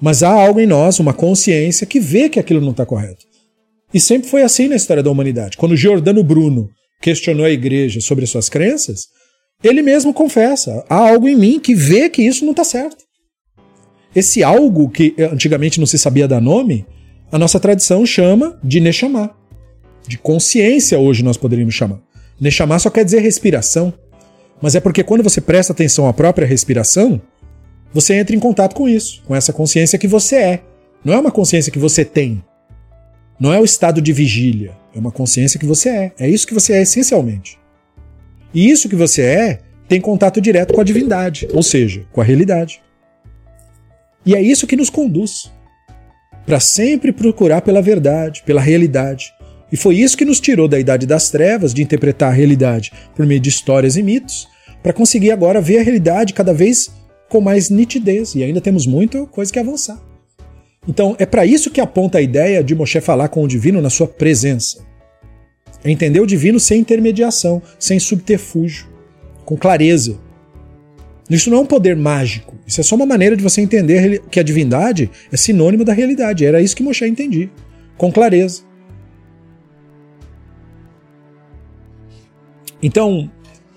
Mas 0.00 0.22
há 0.22 0.30
algo 0.30 0.60
em 0.60 0.66
nós, 0.66 1.00
uma 1.00 1.12
consciência, 1.12 1.86
que 1.86 1.98
vê 1.98 2.28
que 2.28 2.38
aquilo 2.38 2.60
não 2.60 2.70
está 2.70 2.86
correto. 2.86 3.26
E 3.92 3.98
sempre 3.98 4.28
foi 4.28 4.42
assim 4.42 4.68
na 4.68 4.76
história 4.76 5.02
da 5.02 5.10
humanidade. 5.10 5.56
Quando 5.56 5.76
Giordano 5.76 6.22
Bruno 6.22 6.68
questionou 7.00 7.46
a 7.46 7.50
igreja 7.50 8.00
sobre 8.00 8.24
as 8.24 8.30
suas 8.30 8.48
crenças, 8.48 9.06
ele 9.62 9.82
mesmo 9.82 10.12
confessa: 10.12 10.84
há 10.88 11.08
algo 11.08 11.28
em 11.28 11.36
mim 11.36 11.58
que 11.58 11.74
vê 11.74 12.08
que 12.08 12.22
isso 12.22 12.44
não 12.44 12.52
está 12.52 12.64
certo. 12.64 13.04
Esse 14.14 14.42
algo 14.42 14.88
que 14.88 15.14
antigamente 15.18 15.78
não 15.78 15.86
se 15.86 15.98
sabia 15.98 16.28
dar 16.28 16.40
nome, 16.40 16.86
a 17.30 17.38
nossa 17.38 17.60
tradição 17.60 18.06
chama 18.06 18.58
de 18.62 18.80
Neshama. 18.80 19.34
De 20.06 20.16
consciência, 20.16 20.98
hoje 20.98 21.22
nós 21.22 21.36
poderíamos 21.36 21.74
chamar. 21.74 22.00
Neshama 22.40 22.78
só 22.78 22.88
quer 22.88 23.04
dizer 23.04 23.20
respiração. 23.20 23.92
Mas 24.60 24.74
é 24.74 24.80
porque 24.80 25.04
quando 25.04 25.22
você 25.22 25.40
presta 25.40 25.72
atenção 25.72 26.06
à 26.06 26.12
própria 26.12 26.46
respiração, 26.46 27.20
você 27.92 28.14
entra 28.14 28.34
em 28.34 28.40
contato 28.40 28.74
com 28.74 28.88
isso, 28.88 29.22
com 29.26 29.34
essa 29.34 29.52
consciência 29.52 29.98
que 29.98 30.08
você 30.08 30.36
é. 30.36 30.62
Não 31.04 31.14
é 31.14 31.18
uma 31.18 31.30
consciência 31.30 31.72
que 31.72 31.78
você 31.78 32.04
tem. 32.04 32.42
Não 33.38 33.52
é 33.52 33.60
o 33.60 33.64
estado 33.64 34.02
de 34.02 34.12
vigília. 34.12 34.76
É 34.94 34.98
uma 34.98 35.12
consciência 35.12 35.60
que 35.60 35.66
você 35.66 35.88
é. 35.88 36.12
É 36.18 36.28
isso 36.28 36.46
que 36.46 36.54
você 36.54 36.72
é 36.72 36.82
essencialmente. 36.82 37.58
E 38.52 38.68
isso 38.68 38.88
que 38.88 38.96
você 38.96 39.22
é 39.22 39.60
tem 39.88 40.00
contato 40.00 40.40
direto 40.40 40.74
com 40.74 40.80
a 40.80 40.84
divindade, 40.84 41.48
ou 41.52 41.62
seja, 41.62 42.04
com 42.12 42.20
a 42.20 42.24
realidade. 42.24 42.82
E 44.26 44.34
é 44.34 44.42
isso 44.42 44.66
que 44.66 44.76
nos 44.76 44.90
conduz 44.90 45.50
para 46.44 46.60
sempre 46.60 47.12
procurar 47.12 47.62
pela 47.62 47.80
verdade, 47.80 48.42
pela 48.44 48.60
realidade. 48.60 49.32
E 49.70 49.76
foi 49.76 49.96
isso 49.96 50.16
que 50.16 50.24
nos 50.24 50.40
tirou 50.40 50.66
da 50.66 50.78
idade 50.78 51.06
das 51.06 51.30
trevas, 51.30 51.74
de 51.74 51.82
interpretar 51.82 52.30
a 52.30 52.34
realidade 52.34 52.92
por 53.14 53.26
meio 53.26 53.40
de 53.40 53.48
histórias 53.48 53.96
e 53.96 54.02
mitos, 54.02 54.48
para 54.82 54.92
conseguir 54.92 55.30
agora 55.30 55.60
ver 55.60 55.78
a 55.78 55.82
realidade 55.82 56.32
cada 56.32 56.54
vez 56.54 56.90
com 57.28 57.40
mais 57.40 57.68
nitidez. 57.68 58.34
E 58.34 58.42
ainda 58.42 58.60
temos 58.60 58.86
muita 58.86 59.26
coisa 59.26 59.52
que 59.52 59.58
avançar. 59.58 60.00
Então, 60.86 61.14
é 61.18 61.26
para 61.26 61.44
isso 61.44 61.70
que 61.70 61.80
aponta 61.80 62.18
a 62.18 62.22
ideia 62.22 62.64
de 62.64 62.74
Moshe 62.74 63.00
falar 63.00 63.28
com 63.28 63.42
o 63.42 63.48
divino 63.48 63.82
na 63.82 63.90
sua 63.90 64.06
presença. 64.06 64.78
É 65.84 65.90
entender 65.90 66.20
o 66.20 66.26
divino 66.26 66.58
sem 66.58 66.80
intermediação, 66.80 67.62
sem 67.78 67.98
subterfúgio, 67.98 68.86
com 69.44 69.56
clareza. 69.56 70.18
Isso 71.28 71.50
não 71.50 71.58
é 71.58 71.60
um 71.60 71.66
poder 71.66 71.94
mágico. 71.94 72.56
Isso 72.66 72.80
é 72.80 72.84
só 72.84 72.96
uma 72.96 73.04
maneira 73.04 73.36
de 73.36 73.42
você 73.42 73.60
entender 73.60 74.22
que 74.30 74.40
a 74.40 74.42
divindade 74.42 75.10
é 75.30 75.36
sinônimo 75.36 75.84
da 75.84 75.92
realidade. 75.92 76.46
Era 76.46 76.62
isso 76.62 76.74
que 76.74 76.82
Moshe 76.82 77.06
entendia, 77.06 77.50
com 77.98 78.10
clareza. 78.10 78.62
Então, 82.82 83.30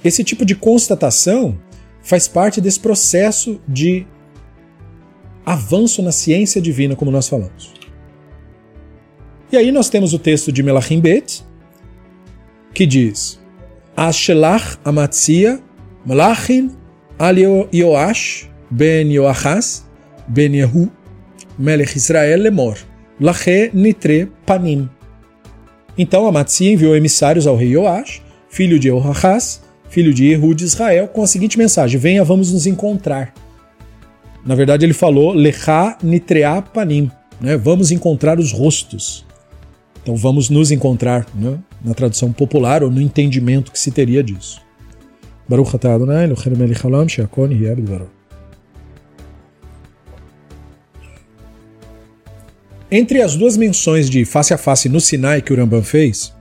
esse 0.04 0.24
tipo 0.24 0.46
de 0.46 0.56
constatação 0.56 1.58
faz 2.02 2.28
parte 2.28 2.60
desse 2.60 2.80
processo 2.80 3.60
de 3.68 4.06
avanço 5.46 6.02
na 6.02 6.12
ciência 6.12 6.62
divina, 6.62 6.96
como 6.96 7.12
nós 7.12 7.28
falamos. 7.28 7.74
E 9.52 9.58
aí 9.58 9.72
nós 9.72 9.90
temos 9.90 10.14
o 10.14 10.20
texto 10.20 10.52
de 10.52 10.64
Melachim 10.64 11.00
Bet, 11.00 11.44
que 12.74 12.86
diz: 12.86 13.40
Ashelach 13.96 14.78
Amatzia 14.84 15.62
Melachim 16.06 16.72
al 17.20 17.38
Yoash 17.38 18.50
ben 18.70 19.12
Yoachaz 19.12 19.86
ben 20.28 20.56
Yehu 20.56 20.90
Melech 21.60 21.98
Israel 21.98 22.42
lemor 22.42 22.78
Lache 23.20 23.70
Nitre 23.74 24.32
Panim. 24.46 24.90
Então 25.98 26.26
Amatzia 26.26 26.72
enviou 26.72 26.96
emissários 26.96 27.46
ao 27.46 27.58
rei 27.58 27.76
Yoash, 27.76 28.21
filho 28.52 28.78
de 28.78 28.90
Yoachaz, 28.90 29.62
filho 29.90 30.14
de 30.14 30.26
Yehu 30.26 30.54
de 30.54 30.66
Israel, 30.66 31.08
com 31.08 31.24
a 31.24 31.28
seguinte 31.28 31.58
mensagem: 31.58 32.00
Venha, 32.00 32.24
vamos 32.24 32.52
nos 32.52 32.68
encontrar. 32.68 33.34
Na 34.46 34.54
verdade, 34.54 34.86
ele 34.86 34.94
falou 34.94 35.34
Lecha 35.34 35.98
Nitrea 36.04 36.62
Panim, 36.62 37.10
né? 37.40 37.58
vamos 37.58 37.92
encontrar 37.92 38.40
os 38.40 38.52
rostos. 38.52 39.26
Então 40.04 40.16
vamos 40.16 40.50
nos 40.50 40.72
encontrar, 40.72 41.28
né? 41.34 41.60
na 41.84 41.94
tradução 41.94 42.32
popular 42.32 42.84
ou 42.84 42.92
no 42.92 43.02
entendimento 43.02 43.72
que 43.72 43.80
se 43.80 43.92
teria 43.92 44.24
disso. 44.24 44.62
Baruch 45.48 45.76
atah 45.76 45.94
Adonai, 45.94 46.28
melech 46.58 46.86
haolam. 46.86 47.08
Entre 52.90 53.22
as 53.22 53.36
duas 53.36 53.56
menções 53.56 54.10
de 54.10 54.26
face 54.26 54.54
a 54.54 54.58
face 54.58 54.90
no 54.90 55.00
Sinai 55.00 55.42
que 55.42 55.54
o 55.54 55.56
Rambam 55.56 55.84
fez, 55.84 56.34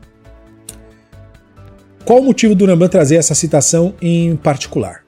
qual 2.10 2.18
o 2.18 2.24
motivo 2.24 2.56
do 2.56 2.66
Rambam 2.66 2.88
trazer 2.88 3.18
essa 3.18 3.36
citação 3.36 3.94
em 4.02 4.34
particular? 4.34 5.04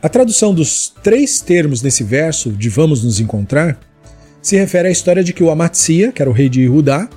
A 0.00 0.08
tradução 0.08 0.54
dos 0.54 0.94
três 1.02 1.40
termos 1.40 1.82
nesse 1.82 2.04
verso, 2.04 2.52
de 2.52 2.68
vamos 2.68 3.02
nos 3.02 3.18
encontrar, 3.18 3.76
se 4.40 4.56
refere 4.56 4.86
à 4.86 4.90
história 4.92 5.24
de 5.24 5.32
que 5.32 5.42
o 5.42 5.50
Amatzia, 5.50 6.12
que 6.12 6.22
era 6.22 6.30
o 6.30 6.32
rei 6.32 6.48
de 6.48 6.64
Judá, 6.66 7.08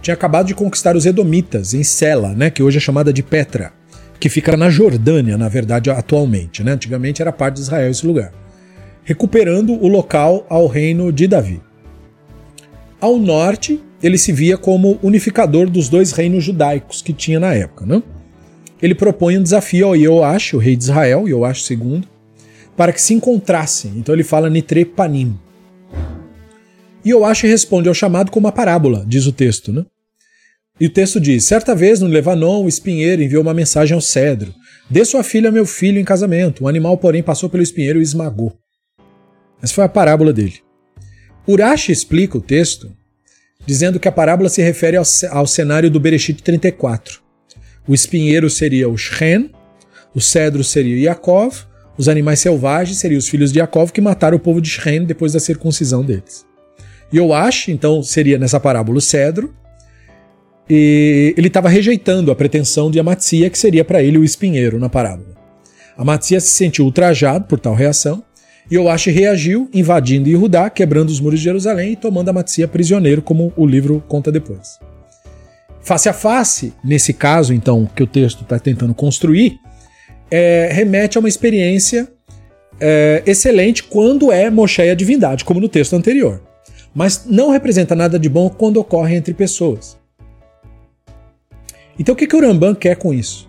tinha 0.00 0.14
acabado 0.14 0.46
de 0.46 0.54
conquistar 0.54 0.96
os 0.96 1.04
Edomitas, 1.04 1.74
em 1.74 1.84
Sela, 1.84 2.30
né, 2.30 2.48
que 2.48 2.62
hoje 2.62 2.78
é 2.78 2.80
chamada 2.80 3.12
de 3.12 3.22
Petra, 3.22 3.74
que 4.18 4.30
fica 4.30 4.56
na 4.56 4.70
Jordânia, 4.70 5.36
na 5.36 5.50
verdade, 5.50 5.90
atualmente. 5.90 6.64
Né? 6.64 6.72
Antigamente 6.72 7.20
era 7.20 7.30
parte 7.30 7.56
de 7.56 7.60
Israel 7.60 7.90
esse 7.90 8.06
lugar. 8.06 8.32
Recuperando 9.04 9.74
o 9.74 9.86
local 9.86 10.46
ao 10.48 10.66
reino 10.66 11.12
de 11.12 11.26
Davi. 11.26 11.60
Ao 12.98 13.18
norte, 13.18 13.82
ele 14.06 14.18
se 14.18 14.32
via 14.32 14.56
como 14.56 14.98
unificador 15.02 15.68
dos 15.68 15.88
dois 15.88 16.12
reinos 16.12 16.44
judaicos 16.44 17.02
que 17.02 17.12
tinha 17.12 17.40
na 17.40 17.52
época. 17.54 17.84
Né? 17.84 18.02
Ele 18.80 18.94
propõe 18.94 19.38
um 19.38 19.42
desafio 19.42 19.86
ao 19.86 19.96
Yoash, 19.96 20.54
o 20.54 20.58
rei 20.58 20.76
de 20.76 20.84
Israel, 20.84 21.28
Yoash 21.28 21.70
II, 21.70 22.02
para 22.76 22.92
que 22.92 23.00
se 23.00 23.14
encontrassem. 23.14 23.92
Então 23.96 24.14
ele 24.14 24.22
fala 24.22 24.50
Nitre 24.50 24.84
Panim. 24.84 25.38
E 27.04 27.10
Yoash 27.10 27.42
responde 27.42 27.88
ao 27.88 27.94
chamado 27.94 28.30
com 28.30 28.38
uma 28.38 28.52
parábola, 28.52 29.04
diz 29.06 29.26
o 29.26 29.32
texto, 29.32 29.72
né? 29.72 29.84
E 30.78 30.86
o 30.86 30.90
texto 30.90 31.18
diz: 31.18 31.44
Certa 31.44 31.74
vez 31.74 32.00
no 32.00 32.06
Levanon, 32.06 32.64
o 32.64 32.68
espinheiro 32.68 33.22
enviou 33.22 33.42
uma 33.42 33.54
mensagem 33.54 33.94
ao 33.94 34.00
cedro: 34.00 34.52
Dê 34.90 35.04
sua 35.04 35.22
filha 35.22 35.48
a 35.48 35.52
meu 35.52 35.64
filho 35.64 35.98
em 35.98 36.04
casamento. 36.04 36.64
O 36.64 36.68
animal, 36.68 36.98
porém, 36.98 37.22
passou 37.22 37.48
pelo 37.48 37.62
espinheiro 37.62 37.98
e 37.98 38.02
esmagou. 38.02 38.52
Essa 39.62 39.74
foi 39.74 39.84
a 39.84 39.88
parábola 39.88 40.32
dele. 40.32 40.60
Urashi 41.48 41.92
explica 41.92 42.36
o 42.36 42.42
texto 42.42 42.95
dizendo 43.66 43.98
que 43.98 44.08
a 44.08 44.12
parábola 44.12 44.48
se 44.48 44.62
refere 44.62 44.96
ao, 44.96 45.04
ao 45.30 45.46
cenário 45.46 45.90
do 45.90 46.00
Bereshit 46.00 46.42
34. 46.42 47.20
O 47.86 47.94
espinheiro 47.94 48.48
seria 48.48 48.88
o 48.88 48.96
Shen, 48.96 49.50
o 50.14 50.20
cedro 50.20 50.64
seria 50.64 51.10
Yaakov, 51.10 51.66
os 51.98 52.08
animais 52.08 52.40
selvagens 52.40 52.98
seriam 52.98 53.18
os 53.18 53.28
filhos 53.28 53.52
de 53.52 53.58
Yaakov 53.58 53.92
que 53.92 54.00
mataram 54.00 54.36
o 54.36 54.40
povo 54.40 54.60
de 54.60 54.68
Shem 54.68 55.04
depois 55.04 55.32
da 55.32 55.40
circuncisão 55.40 56.04
deles. 56.04 56.46
Yoash, 57.12 57.68
então, 57.68 58.02
seria 58.02 58.38
nessa 58.38 58.58
parábola 58.58 58.98
o 58.98 59.00
cedro, 59.00 59.54
e 60.68 61.32
ele 61.36 61.46
estava 61.46 61.68
rejeitando 61.68 62.30
a 62.30 62.34
pretensão 62.34 62.90
de 62.90 62.98
Amatzia, 62.98 63.48
que 63.48 63.58
seria 63.58 63.84
para 63.84 64.02
ele 64.02 64.18
o 64.18 64.24
espinheiro 64.24 64.78
na 64.78 64.88
parábola. 64.88 65.36
Amatzia 65.96 66.40
se 66.40 66.48
sentiu 66.48 66.84
ultrajado 66.84 67.46
por 67.46 67.60
tal 67.60 67.74
reação, 67.74 68.22
e 68.70 68.74
Yoash 68.74 69.06
reagiu, 69.06 69.68
invadindo 69.72 70.28
Yehudá, 70.28 70.68
quebrando 70.68 71.10
os 71.10 71.20
muros 71.20 71.38
de 71.38 71.44
Jerusalém 71.44 71.92
e 71.92 71.96
tomando 71.96 72.28
Amatzia 72.28 72.66
prisioneiro, 72.66 73.22
como 73.22 73.52
o 73.56 73.66
livro 73.66 74.02
conta 74.08 74.32
depois. 74.32 74.78
Face 75.80 76.08
a 76.08 76.12
face, 76.12 76.72
nesse 76.82 77.12
caso, 77.12 77.54
então, 77.54 77.88
que 77.94 78.02
o 78.02 78.06
texto 78.06 78.42
está 78.42 78.58
tentando 78.58 78.92
construir, 78.92 79.60
é, 80.30 80.68
remete 80.72 81.16
a 81.16 81.20
uma 81.20 81.28
experiência 81.28 82.08
é, 82.80 83.22
excelente 83.24 83.84
quando 83.84 84.32
é 84.32 84.50
Moshe 84.50 84.82
a 84.82 84.94
divindade, 84.94 85.44
como 85.44 85.60
no 85.60 85.68
texto 85.68 85.94
anterior. 85.94 86.42
Mas 86.94 87.24
não 87.26 87.50
representa 87.50 87.94
nada 87.94 88.18
de 88.18 88.28
bom 88.28 88.48
quando 88.48 88.78
ocorre 88.78 89.14
entre 89.14 89.32
pessoas. 89.32 89.96
Então 91.98 92.14
o 92.14 92.16
que, 92.16 92.26
que 92.26 92.36
o 92.36 92.40
Rambam 92.40 92.74
quer 92.74 92.96
com 92.96 93.12
isso? 93.12 93.48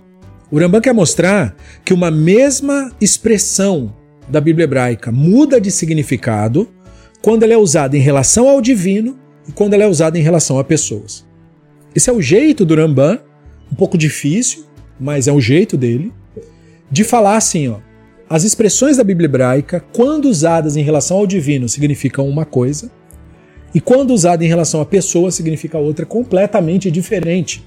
O 0.52 0.60
Rambam 0.60 0.80
quer 0.80 0.94
mostrar 0.94 1.56
que 1.84 1.94
uma 1.94 2.10
mesma 2.10 2.92
expressão 3.02 3.94
da 4.28 4.42
Bíblia 4.42 4.66
hebraica 4.66 5.12
muda 5.12 5.60
de 5.60 5.72
significado 5.72 6.68
quando 7.22 7.44
ela 7.44 7.54
é 7.54 7.58
usada 7.58 7.98
em 7.98 8.02
relação 8.02 8.50
ao 8.50 8.62
divino 8.62 9.18
e 9.48 9.52
quando 9.52 9.74
ela 9.74 9.84
é 9.84 9.88
usada 9.88 10.18
em 10.18 10.22
relação 10.22 10.60
a 10.60 10.64
pessoas. 10.64 11.26
Esse 11.96 12.10
é 12.10 12.14
o 12.14 12.22
jeito 12.22 12.66
do 12.66 12.76
Rambam, 12.76 13.20
um 13.72 13.76
pouco 13.76 13.98
difícil, 13.98 14.66
mas 15.00 15.28
é 15.28 15.32
o 15.32 15.42
jeito 15.42 15.78
dele 15.78 16.12
de 16.90 17.04
falar 17.04 17.38
assim, 17.38 17.68
ó, 17.68 17.78
as 18.30 18.44
expressões 18.44 18.98
da 18.98 19.04
Bíblia 19.04 19.26
hebraica, 19.26 19.84
quando 19.94 20.26
usadas 20.26 20.76
em 20.76 20.82
relação 20.82 21.18
ao 21.18 21.28
divino, 21.28 21.70
significam 21.70 22.28
uma 22.28 22.46
coisa, 22.46 22.92
e 23.74 23.82
quando 23.82 24.12
usada 24.12 24.44
em 24.44 24.48
relação 24.48 24.82
à 24.82 24.86
pessoa, 24.86 25.32
significa 25.32 25.78
outra 25.78 26.06
completamente 26.06 26.90
diferente. 26.90 27.64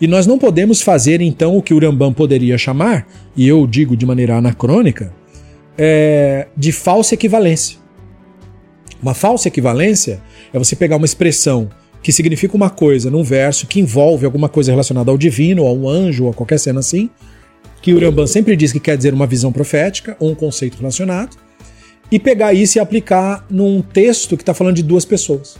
E 0.00 0.06
nós 0.06 0.26
não 0.26 0.38
podemos 0.38 0.80
fazer 0.82 1.20
então 1.20 1.56
o 1.56 1.62
que 1.62 1.74
o 1.74 1.78
Rambam 1.78 2.12
poderia 2.12 2.56
chamar, 2.56 3.06
e 3.36 3.46
eu 3.46 3.66
digo 3.66 3.96
de 3.96 4.06
maneira 4.06 4.36
anacrônica, 4.36 5.12
é, 5.76 6.46
de 6.56 6.72
falsa 6.72 7.14
equivalência. 7.14 7.78
Uma 9.02 9.14
falsa 9.14 9.48
equivalência 9.48 10.20
é 10.52 10.58
você 10.58 10.76
pegar 10.76 10.96
uma 10.96 11.06
expressão 11.06 11.70
que 12.02 12.12
significa 12.12 12.56
uma 12.56 12.70
coisa 12.70 13.10
num 13.10 13.22
verso 13.22 13.66
que 13.66 13.80
envolve 13.80 14.24
alguma 14.24 14.48
coisa 14.48 14.70
relacionada 14.72 15.10
ao 15.10 15.18
divino, 15.18 15.66
a 15.66 15.72
um 15.72 15.88
anjo, 15.88 16.24
ou 16.24 16.30
a 16.30 16.34
qualquer 16.34 16.58
cena 16.58 16.80
assim, 16.80 17.10
que 17.82 17.92
o 17.94 18.00
Rambam 18.00 18.26
sempre 18.26 18.56
diz 18.56 18.72
que 18.72 18.80
quer 18.80 18.96
dizer 18.96 19.14
uma 19.14 19.26
visão 19.26 19.52
profética 19.52 20.16
ou 20.18 20.30
um 20.30 20.34
conceito 20.34 20.78
relacionado, 20.78 21.36
e 22.10 22.18
pegar 22.18 22.52
isso 22.52 22.78
e 22.78 22.80
aplicar 22.80 23.46
num 23.48 23.80
texto 23.80 24.36
que 24.36 24.42
está 24.42 24.52
falando 24.52 24.76
de 24.76 24.82
duas 24.82 25.04
pessoas. 25.04 25.56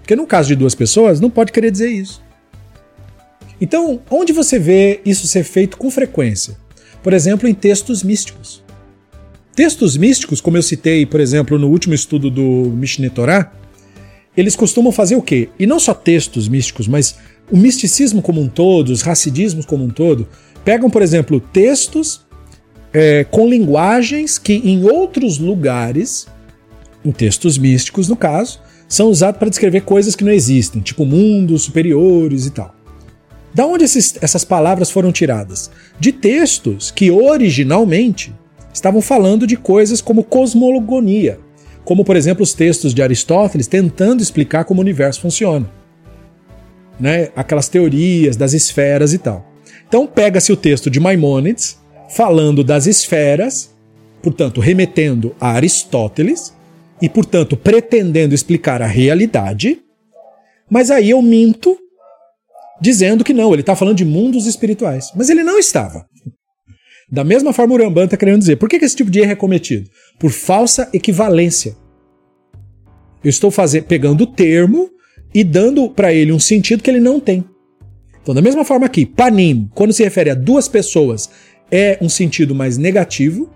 Porque 0.00 0.16
no 0.16 0.26
caso 0.26 0.48
de 0.48 0.56
duas 0.56 0.74
pessoas, 0.74 1.20
não 1.20 1.30
pode 1.30 1.52
querer 1.52 1.70
dizer 1.70 1.90
isso. 1.90 2.22
Então, 3.60 4.00
onde 4.10 4.32
você 4.32 4.58
vê 4.58 5.00
isso 5.04 5.26
ser 5.26 5.44
feito 5.44 5.76
com 5.76 5.90
frequência? 5.90 6.56
Por 7.02 7.12
exemplo, 7.12 7.48
em 7.48 7.54
textos 7.54 8.02
místicos. 8.02 8.62
Textos 9.60 9.94
místicos, 9.94 10.40
como 10.40 10.56
eu 10.56 10.62
citei, 10.62 11.04
por 11.04 11.20
exemplo, 11.20 11.58
no 11.58 11.68
último 11.68 11.92
estudo 11.94 12.30
do 12.30 12.72
Mishneh 12.74 13.10
Torah, 13.10 13.52
eles 14.34 14.56
costumam 14.56 14.90
fazer 14.90 15.16
o 15.16 15.20
quê? 15.20 15.50
E 15.58 15.66
não 15.66 15.78
só 15.78 15.92
textos 15.92 16.48
místicos, 16.48 16.88
mas 16.88 17.18
o 17.50 17.58
misticismo 17.58 18.22
como 18.22 18.40
um 18.40 18.48
todo, 18.48 18.88
os 18.88 19.02
racidismos 19.02 19.66
como 19.66 19.84
um 19.84 19.90
todo, 19.90 20.26
pegam, 20.64 20.88
por 20.88 21.02
exemplo, 21.02 21.38
textos 21.38 22.22
é, 22.90 23.22
com 23.24 23.46
linguagens 23.46 24.38
que 24.38 24.54
em 24.54 24.82
outros 24.84 25.38
lugares, 25.38 26.26
em 27.04 27.12
textos 27.12 27.58
místicos 27.58 28.08
no 28.08 28.16
caso, 28.16 28.62
são 28.88 29.10
usados 29.10 29.38
para 29.38 29.50
descrever 29.50 29.82
coisas 29.82 30.16
que 30.16 30.24
não 30.24 30.32
existem, 30.32 30.80
tipo 30.80 31.04
mundos 31.04 31.64
superiores 31.64 32.46
e 32.46 32.50
tal. 32.50 32.74
Da 33.52 33.66
onde 33.66 33.84
esses, 33.84 34.16
essas 34.22 34.42
palavras 34.42 34.90
foram 34.90 35.12
tiradas? 35.12 35.70
De 35.98 36.12
textos 36.12 36.90
que 36.90 37.10
originalmente 37.10 38.32
estavam 38.72 39.00
falando 39.00 39.46
de 39.46 39.56
coisas 39.56 40.00
como 40.00 40.24
cosmogonia, 40.24 41.38
como 41.84 42.04
por 42.04 42.16
exemplo 42.16 42.42
os 42.42 42.52
textos 42.52 42.94
de 42.94 43.02
Aristóteles 43.02 43.66
tentando 43.66 44.22
explicar 44.22 44.64
como 44.64 44.80
o 44.80 44.82
universo 44.82 45.20
funciona. 45.20 45.70
Né? 46.98 47.30
Aquelas 47.34 47.68
teorias 47.68 48.36
das 48.36 48.52
esferas 48.52 49.12
e 49.12 49.18
tal. 49.18 49.46
Então 49.88 50.06
pega-se 50.06 50.52
o 50.52 50.56
texto 50.56 50.90
de 50.90 51.00
Maimônides, 51.00 51.78
falando 52.08 52.62
das 52.62 52.86
esferas, 52.86 53.74
portanto, 54.22 54.60
remetendo 54.60 55.34
a 55.40 55.50
Aristóteles 55.52 56.52
e, 57.00 57.08
portanto, 57.08 57.56
pretendendo 57.56 58.34
explicar 58.34 58.82
a 58.82 58.86
realidade, 58.86 59.80
mas 60.68 60.90
aí 60.90 61.10
eu 61.10 61.22
minto 61.22 61.76
dizendo 62.80 63.24
que 63.24 63.34
não, 63.34 63.52
ele 63.52 63.62
está 63.62 63.76
falando 63.76 63.96
de 63.96 64.04
mundos 64.04 64.46
espirituais. 64.46 65.10
Mas 65.14 65.28
ele 65.28 65.42
não 65.42 65.58
estava. 65.58 66.06
Da 67.10 67.24
mesma 67.24 67.52
forma, 67.52 67.72
o 67.72 67.76
Uramban 67.76 68.04
está 68.04 68.16
querendo 68.16 68.38
dizer. 68.38 68.56
Por 68.56 68.68
que, 68.68 68.78
que 68.78 68.84
esse 68.84 68.96
tipo 68.96 69.10
de 69.10 69.20
erro 69.20 69.32
é 69.32 69.36
cometido? 69.36 69.90
Por 70.18 70.30
falsa 70.30 70.88
equivalência. 70.92 71.76
Eu 73.22 73.28
estou 73.28 73.50
fazendo, 73.50 73.84
pegando 73.84 74.22
o 74.22 74.26
termo 74.26 74.88
e 75.34 75.42
dando 75.42 75.90
para 75.90 76.12
ele 76.12 76.32
um 76.32 76.38
sentido 76.38 76.82
que 76.82 76.90
ele 76.90 77.00
não 77.00 77.18
tem. 77.18 77.44
Então, 78.22 78.34
da 78.34 78.42
mesma 78.42 78.64
forma 78.64 78.86
aqui, 78.86 79.04
panim, 79.04 79.68
quando 79.74 79.92
se 79.92 80.04
refere 80.04 80.30
a 80.30 80.34
duas 80.34 80.68
pessoas 80.68 81.30
é 81.70 81.98
um 82.00 82.08
sentido 82.08 82.54
mais 82.54 82.76
negativo, 82.76 83.50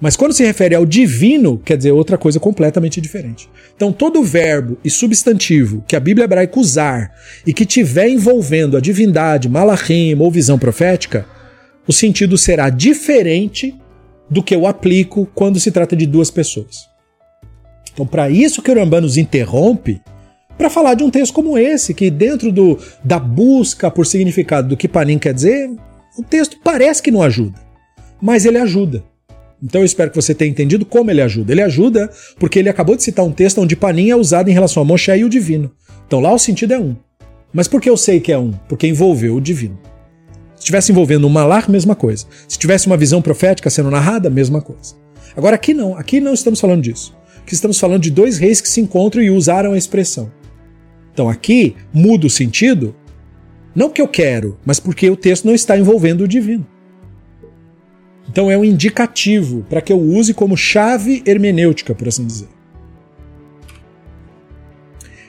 mas 0.00 0.16
quando 0.16 0.32
se 0.32 0.44
refere 0.44 0.74
ao 0.74 0.86
divino, 0.86 1.58
quer 1.58 1.76
dizer 1.76 1.90
outra 1.90 2.16
coisa 2.16 2.38
completamente 2.38 3.00
diferente. 3.00 3.50
Então, 3.74 3.92
todo 3.92 4.22
verbo 4.22 4.78
e 4.84 4.90
substantivo 4.90 5.84
que 5.88 5.96
a 5.96 6.00
Bíblia 6.00 6.24
hebraica 6.24 6.58
usar 6.58 7.12
e 7.44 7.52
que 7.52 7.66
tiver 7.66 8.08
envolvendo 8.08 8.76
a 8.76 8.80
divindade, 8.80 9.48
malachim 9.48 10.14
ou 10.14 10.30
visão 10.30 10.58
profética, 10.58 11.26
o 11.88 11.92
sentido 11.92 12.36
será 12.36 12.68
diferente 12.68 13.74
do 14.28 14.42
que 14.42 14.54
eu 14.54 14.66
aplico 14.66 15.26
quando 15.34 15.58
se 15.58 15.70
trata 15.70 15.96
de 15.96 16.06
duas 16.06 16.30
pessoas. 16.30 16.86
Então, 17.92 18.06
para 18.06 18.28
isso 18.28 18.62
que 18.62 18.70
o 18.70 18.74
Rambam 18.74 19.00
nos 19.00 19.16
interrompe, 19.16 20.00
para 20.58 20.68
falar 20.68 20.94
de 20.94 21.02
um 21.02 21.10
texto 21.10 21.32
como 21.32 21.56
esse, 21.56 21.94
que 21.94 22.10
dentro 22.10 22.52
do, 22.52 22.78
da 23.02 23.18
busca 23.18 23.90
por 23.90 24.06
significado 24.06 24.68
do 24.68 24.76
que 24.76 24.86
Panim 24.86 25.18
quer 25.18 25.32
dizer, 25.32 25.70
o 26.18 26.22
texto 26.22 26.58
parece 26.62 27.02
que 27.02 27.10
não 27.10 27.22
ajuda, 27.22 27.58
mas 28.20 28.44
ele 28.44 28.58
ajuda. 28.58 29.02
Então 29.62 29.80
eu 29.80 29.84
espero 29.84 30.10
que 30.10 30.16
você 30.16 30.34
tenha 30.34 30.50
entendido 30.50 30.84
como 30.84 31.10
ele 31.10 31.20
ajuda. 31.20 31.52
Ele 31.52 31.62
ajuda 31.62 32.08
porque 32.38 32.60
ele 32.60 32.68
acabou 32.68 32.94
de 32.94 33.02
citar 33.02 33.24
um 33.24 33.32
texto 33.32 33.60
onde 33.60 33.74
Panim 33.74 34.10
é 34.10 34.14
usado 34.14 34.48
em 34.48 34.52
relação 34.52 34.82
a 34.82 34.86
Moshe 34.86 35.10
e 35.10 35.24
o 35.24 35.28
divino. 35.28 35.72
Então 36.06 36.20
lá 36.20 36.32
o 36.32 36.38
sentido 36.38 36.74
é 36.74 36.78
um. 36.78 36.94
Mas 37.52 37.66
por 37.66 37.80
que 37.80 37.90
eu 37.90 37.96
sei 37.96 38.20
que 38.20 38.30
é 38.30 38.38
um? 38.38 38.52
Porque 38.68 38.86
envolveu 38.86 39.34
o 39.34 39.40
divino. 39.40 39.76
Se 40.68 40.70
estivesse 40.70 40.92
envolvendo 40.92 41.26
um 41.26 41.30
malar, 41.30 41.66
mesma 41.66 41.94
coisa. 41.94 42.26
Se 42.46 42.58
tivesse 42.58 42.88
uma 42.88 42.96
visão 42.98 43.22
profética 43.22 43.70
sendo 43.70 43.90
narrada, 43.90 44.28
mesma 44.28 44.60
coisa. 44.60 44.96
Agora 45.34 45.54
aqui 45.54 45.72
não, 45.72 45.96
aqui 45.96 46.20
não 46.20 46.34
estamos 46.34 46.60
falando 46.60 46.82
disso. 46.82 47.16
Aqui 47.38 47.54
estamos 47.54 47.80
falando 47.80 48.02
de 48.02 48.10
dois 48.10 48.36
reis 48.36 48.60
que 48.60 48.68
se 48.68 48.78
encontram 48.78 49.22
e 49.22 49.30
usaram 49.30 49.72
a 49.72 49.78
expressão. 49.78 50.30
Então 51.10 51.26
aqui 51.26 51.74
muda 51.90 52.26
o 52.26 52.30
sentido 52.30 52.94
não 53.74 53.88
que 53.88 54.02
eu 54.02 54.06
quero, 54.06 54.58
mas 54.62 54.78
porque 54.78 55.08
o 55.08 55.16
texto 55.16 55.46
não 55.46 55.54
está 55.54 55.78
envolvendo 55.78 56.24
o 56.24 56.28
divino. 56.28 56.66
Então 58.28 58.50
é 58.50 58.58
um 58.58 58.64
indicativo 58.64 59.64
para 59.70 59.80
que 59.80 59.90
eu 59.90 59.98
use 59.98 60.34
como 60.34 60.54
chave 60.54 61.22
hermenêutica, 61.24 61.94
por 61.94 62.08
assim 62.08 62.26
dizer. 62.26 62.48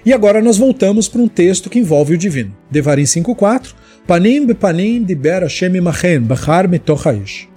E 0.06 0.12
agora 0.12 0.42
nós 0.42 0.58
voltamos 0.58 1.08
para 1.08 1.22
um 1.22 1.30
texto 1.30 1.70
que 1.70 1.80
envolve 1.80 2.16
o 2.16 2.18
divino. 2.18 2.54
Devarim 2.70 3.04
5.4 3.04 3.79
Panim 4.10 4.48
bepanim 4.48 5.04
diber 5.04 5.44
Hashem 5.44 5.80
machen 5.80 6.22
bachar 6.22 6.68
mitochaish. 6.68 7.48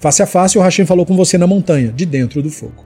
Face 0.00 0.20
a 0.20 0.26
face 0.26 0.58
o 0.58 0.60
Hashem 0.60 0.84
falou 0.84 1.06
com 1.06 1.16
você 1.16 1.38
na 1.38 1.46
montanha, 1.46 1.92
de 1.92 2.04
dentro 2.04 2.42
do 2.42 2.50
fogo. 2.50 2.84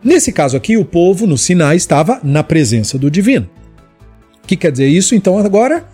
Nesse 0.00 0.30
caso 0.30 0.56
aqui, 0.56 0.76
o 0.76 0.84
povo 0.84 1.26
no 1.26 1.36
Sinai 1.36 1.74
estava 1.74 2.20
na 2.22 2.44
presença 2.44 2.96
do 2.96 3.10
divino. 3.10 3.50
O 4.44 4.46
que 4.46 4.54
quer 4.54 4.70
dizer 4.70 4.86
isso? 4.86 5.16
Então 5.16 5.36
agora 5.36 5.84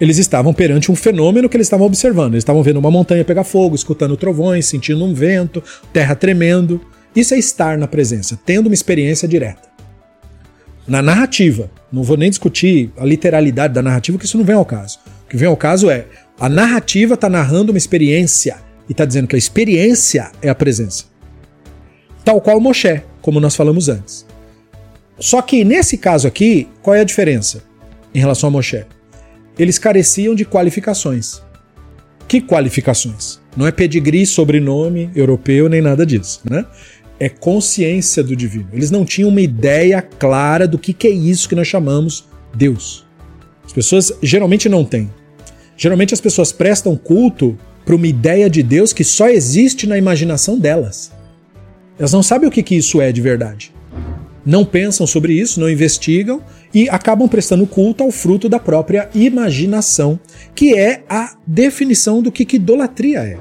eles 0.00 0.18
estavam 0.18 0.52
perante 0.52 0.90
um 0.90 0.96
fenômeno 0.96 1.48
que 1.48 1.56
eles 1.56 1.68
estavam 1.68 1.86
observando. 1.86 2.34
Eles 2.34 2.42
estavam 2.42 2.64
vendo 2.64 2.80
uma 2.80 2.90
montanha 2.90 3.24
pegar 3.24 3.44
fogo, 3.44 3.76
escutando 3.76 4.16
trovões, 4.16 4.66
sentindo 4.66 5.04
um 5.04 5.14
vento, 5.14 5.62
terra 5.92 6.16
tremendo. 6.16 6.80
Isso 7.14 7.32
é 7.32 7.38
estar 7.38 7.78
na 7.78 7.86
presença, 7.86 8.36
tendo 8.44 8.66
uma 8.66 8.74
experiência 8.74 9.28
direta. 9.28 9.71
Na 10.86 11.00
narrativa, 11.00 11.70
não 11.92 12.02
vou 12.02 12.16
nem 12.16 12.30
discutir 12.30 12.90
a 12.96 13.04
literalidade 13.04 13.74
da 13.74 13.82
narrativa, 13.82 14.18
que 14.18 14.24
isso 14.24 14.38
não 14.38 14.44
vem 14.44 14.56
ao 14.56 14.64
caso. 14.64 14.98
O 15.24 15.28
que 15.28 15.36
vem 15.36 15.48
ao 15.48 15.56
caso 15.56 15.90
é 15.90 16.06
a 16.38 16.48
narrativa 16.48 17.14
está 17.14 17.28
narrando 17.28 17.72
uma 17.72 17.78
experiência 17.78 18.56
e 18.88 18.92
está 18.92 19.04
dizendo 19.04 19.28
que 19.28 19.36
a 19.36 19.38
experiência 19.38 20.32
é 20.42 20.48
a 20.48 20.54
presença. 20.54 21.04
Tal 22.24 22.40
qual 22.40 22.60
Moshe, 22.60 23.02
como 23.20 23.40
nós 23.40 23.54
falamos 23.54 23.88
antes. 23.88 24.26
Só 25.18 25.40
que 25.40 25.64
nesse 25.64 25.96
caso 25.96 26.26
aqui, 26.26 26.68
qual 26.82 26.96
é 26.96 27.00
a 27.00 27.04
diferença 27.04 27.62
em 28.14 28.18
relação 28.18 28.48
a 28.48 28.50
Moshe? 28.50 28.84
eles 29.58 29.78
careciam 29.78 30.34
de 30.34 30.44
qualificações. 30.44 31.42
Que 32.26 32.40
qualificações? 32.40 33.40
Não 33.56 33.66
é 33.66 33.72
pedigree, 33.72 34.24
sobrenome 34.24 35.10
europeu, 35.14 35.68
nem 35.68 35.82
nada 35.82 36.06
disso, 36.06 36.40
né? 36.48 36.64
É 37.22 37.28
consciência 37.28 38.20
do 38.20 38.34
divino. 38.34 38.66
Eles 38.72 38.90
não 38.90 39.04
tinham 39.04 39.28
uma 39.28 39.40
ideia 39.40 40.02
clara 40.02 40.66
do 40.66 40.76
que, 40.76 40.92
que 40.92 41.06
é 41.06 41.10
isso 41.12 41.48
que 41.48 41.54
nós 41.54 41.68
chamamos 41.68 42.24
Deus. 42.52 43.06
As 43.64 43.72
pessoas 43.72 44.12
geralmente 44.20 44.68
não 44.68 44.84
têm. 44.84 45.08
Geralmente 45.76 46.12
as 46.12 46.20
pessoas 46.20 46.50
prestam 46.50 46.96
culto 46.96 47.56
para 47.84 47.94
uma 47.94 48.08
ideia 48.08 48.50
de 48.50 48.60
Deus 48.60 48.92
que 48.92 49.04
só 49.04 49.28
existe 49.28 49.86
na 49.86 49.96
imaginação 49.96 50.58
delas. 50.58 51.12
Elas 51.96 52.12
não 52.12 52.24
sabem 52.24 52.48
o 52.48 52.50
que, 52.50 52.60
que 52.60 52.74
isso 52.74 53.00
é 53.00 53.12
de 53.12 53.20
verdade. 53.20 53.72
Não 54.44 54.64
pensam 54.64 55.06
sobre 55.06 55.32
isso, 55.32 55.60
não 55.60 55.70
investigam 55.70 56.42
e 56.74 56.88
acabam 56.88 57.28
prestando 57.28 57.68
culto 57.68 58.02
ao 58.02 58.10
fruto 58.10 58.48
da 58.48 58.58
própria 58.58 59.08
imaginação, 59.14 60.18
que 60.56 60.74
é 60.74 61.04
a 61.08 61.36
definição 61.46 62.20
do 62.20 62.32
que, 62.32 62.44
que 62.44 62.56
idolatria 62.56 63.20
é. 63.20 63.38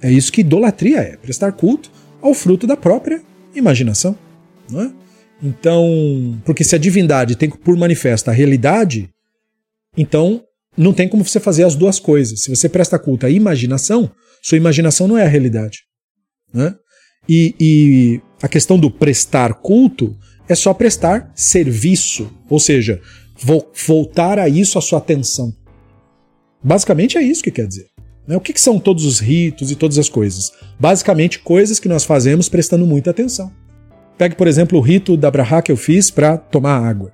É 0.00 0.12
isso 0.12 0.30
que 0.30 0.42
idolatria 0.42 1.00
é, 1.00 1.16
prestar 1.16 1.50
culto 1.50 1.90
ao 2.22 2.34
fruto 2.34 2.66
da 2.66 2.76
própria 2.76 3.22
imaginação. 3.54 4.16
Não 4.70 4.82
é? 4.82 4.92
Então, 5.42 6.40
porque 6.44 6.62
se 6.62 6.74
a 6.74 6.78
divindade 6.78 7.36
tem 7.36 7.48
por 7.48 7.76
manifesta 7.76 8.30
a 8.30 8.34
realidade, 8.34 9.08
então 9.96 10.42
não 10.76 10.92
tem 10.92 11.08
como 11.08 11.24
você 11.24 11.40
fazer 11.40 11.64
as 11.64 11.74
duas 11.74 11.98
coisas. 11.98 12.42
Se 12.42 12.50
você 12.50 12.68
presta 12.68 12.98
culto 12.98 13.26
à 13.26 13.30
imaginação, 13.30 14.10
sua 14.42 14.58
imaginação 14.58 15.08
não 15.08 15.18
é 15.18 15.24
a 15.24 15.28
realidade. 15.28 15.80
Né? 16.52 16.74
E, 17.28 17.54
e 17.60 18.20
a 18.42 18.48
questão 18.48 18.78
do 18.78 18.90
prestar 18.90 19.54
culto 19.54 20.16
é 20.48 20.54
só 20.54 20.74
prestar 20.74 21.30
serviço, 21.34 22.30
ou 22.48 22.58
seja, 22.58 23.00
voltar 23.86 24.38
a 24.38 24.48
isso 24.48 24.78
a 24.78 24.82
sua 24.82 24.98
atenção. 24.98 25.54
Basicamente 26.62 27.16
é 27.16 27.22
isso 27.22 27.42
que 27.42 27.50
quer 27.50 27.66
dizer. 27.66 27.86
Né? 28.30 28.36
O 28.36 28.40
que, 28.40 28.52
que 28.52 28.60
são 28.60 28.78
todos 28.78 29.04
os 29.04 29.18
ritos 29.18 29.72
e 29.72 29.74
todas 29.74 29.98
as 29.98 30.08
coisas? 30.08 30.52
Basicamente, 30.78 31.40
coisas 31.40 31.80
que 31.80 31.88
nós 31.88 32.04
fazemos 32.04 32.48
prestando 32.48 32.86
muita 32.86 33.10
atenção. 33.10 33.50
Pegue, 34.16 34.36
por 34.36 34.46
exemplo, 34.46 34.78
o 34.78 34.80
rito 34.80 35.16
da 35.16 35.28
Brahá 35.28 35.60
que 35.60 35.72
eu 35.72 35.76
fiz 35.76 36.12
para 36.12 36.36
tomar 36.38 36.78
água. 36.78 37.12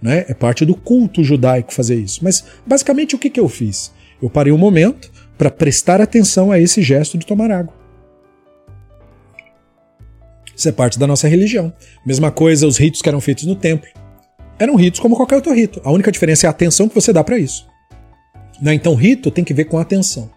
Né? 0.00 0.24
É 0.28 0.32
parte 0.32 0.64
do 0.64 0.76
culto 0.76 1.24
judaico 1.24 1.74
fazer 1.74 1.96
isso. 1.96 2.20
Mas, 2.22 2.44
basicamente, 2.64 3.16
o 3.16 3.18
que, 3.18 3.30
que 3.30 3.40
eu 3.40 3.48
fiz? 3.48 3.92
Eu 4.22 4.30
parei 4.30 4.52
um 4.52 4.58
momento 4.58 5.10
para 5.36 5.50
prestar 5.50 6.00
atenção 6.00 6.52
a 6.52 6.60
esse 6.60 6.82
gesto 6.82 7.18
de 7.18 7.26
tomar 7.26 7.50
água. 7.50 7.74
Isso 10.56 10.68
é 10.68 10.72
parte 10.72 11.00
da 11.00 11.06
nossa 11.08 11.26
religião. 11.26 11.72
Mesma 12.06 12.30
coisa, 12.30 12.64
os 12.64 12.76
ritos 12.76 13.02
que 13.02 13.08
eram 13.08 13.20
feitos 13.20 13.44
no 13.44 13.56
templo. 13.56 13.88
Eram 14.56 14.76
ritos 14.76 15.00
como 15.00 15.16
qualquer 15.16 15.34
outro 15.34 15.52
rito. 15.52 15.80
A 15.82 15.90
única 15.90 16.12
diferença 16.12 16.46
é 16.46 16.48
a 16.48 16.52
atenção 16.52 16.88
que 16.88 16.94
você 16.94 17.12
dá 17.12 17.24
para 17.24 17.40
isso. 17.40 17.66
Né? 18.62 18.72
Então, 18.72 18.94
rito 18.94 19.32
tem 19.32 19.42
que 19.42 19.52
ver 19.52 19.64
com 19.64 19.78
atenção. 19.78 20.30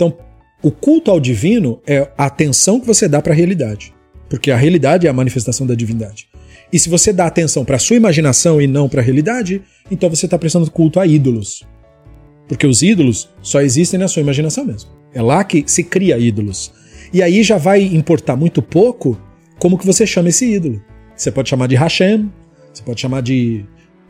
Então, 0.00 0.16
o 0.62 0.70
culto 0.70 1.10
ao 1.10 1.20
divino 1.20 1.78
é 1.86 2.10
a 2.16 2.24
atenção 2.24 2.80
que 2.80 2.86
você 2.86 3.06
dá 3.06 3.20
para 3.20 3.34
a 3.34 3.36
realidade. 3.36 3.92
porque 4.30 4.52
a 4.52 4.56
realidade 4.56 5.08
é 5.08 5.10
a 5.10 5.12
manifestação 5.12 5.66
da 5.66 5.74
divindade. 5.74 6.28
E 6.72 6.78
se 6.78 6.88
você 6.88 7.12
dá 7.12 7.26
atenção 7.26 7.64
para 7.64 7.74
a 7.74 7.80
sua 7.80 7.96
imaginação 7.96 8.62
e 8.62 8.66
não 8.68 8.88
para 8.88 9.00
a 9.00 9.04
realidade, 9.04 9.60
então 9.90 10.08
você 10.08 10.26
está 10.26 10.38
prestando 10.38 10.70
culto 10.70 11.00
a 11.00 11.06
ídolos. 11.06 11.66
Porque 12.46 12.64
os 12.64 12.80
ídolos 12.80 13.28
só 13.42 13.60
existem 13.60 13.98
na 13.98 14.06
sua 14.06 14.22
imaginação 14.22 14.64
mesmo. 14.64 14.88
É 15.12 15.20
lá 15.20 15.42
que 15.42 15.64
se 15.66 15.82
cria 15.82 16.16
ídolos. 16.16 16.72
E 17.12 17.24
aí 17.24 17.42
já 17.42 17.58
vai 17.58 17.82
importar 17.82 18.36
muito 18.36 18.62
pouco 18.62 19.20
como 19.58 19.76
que 19.76 19.84
você 19.84 20.06
chama 20.06 20.28
esse 20.28 20.46
ídolo. 20.48 20.80
Você 21.16 21.32
pode 21.32 21.48
chamar 21.48 21.66
de 21.66 21.74
Hashem, 21.74 22.30
você 22.72 22.84
pode 22.84 23.00
chamar 23.00 23.20
de 23.22 23.64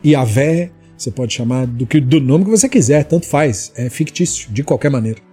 Iavé, 0.05 0.69
você 0.95 1.09
pode 1.09 1.33
chamar 1.33 1.65
do, 1.65 1.87
que, 1.87 1.99
do 1.99 2.21
nome 2.21 2.45
que 2.45 2.51
você 2.51 2.69
quiser, 2.69 3.05
tanto 3.05 3.25
faz. 3.25 3.73
É 3.75 3.89
fictício, 3.89 4.51
de 4.51 4.63
qualquer 4.63 4.91
maneira. 4.91 5.30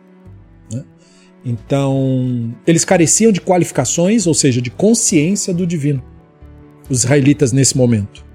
Então, 1.45 2.55
eles 2.67 2.85
careciam 2.85 3.33
de 3.33 3.41
qualificações, 3.41 4.27
ou 4.27 4.35
seja, 4.35 4.61
de 4.61 4.71
consciência 4.71 5.55
do 5.55 5.67
divino, 5.67 6.03
os 6.91 7.05
israelitas 7.05 7.53
nesse 7.53 7.77
momento. 7.77 8.27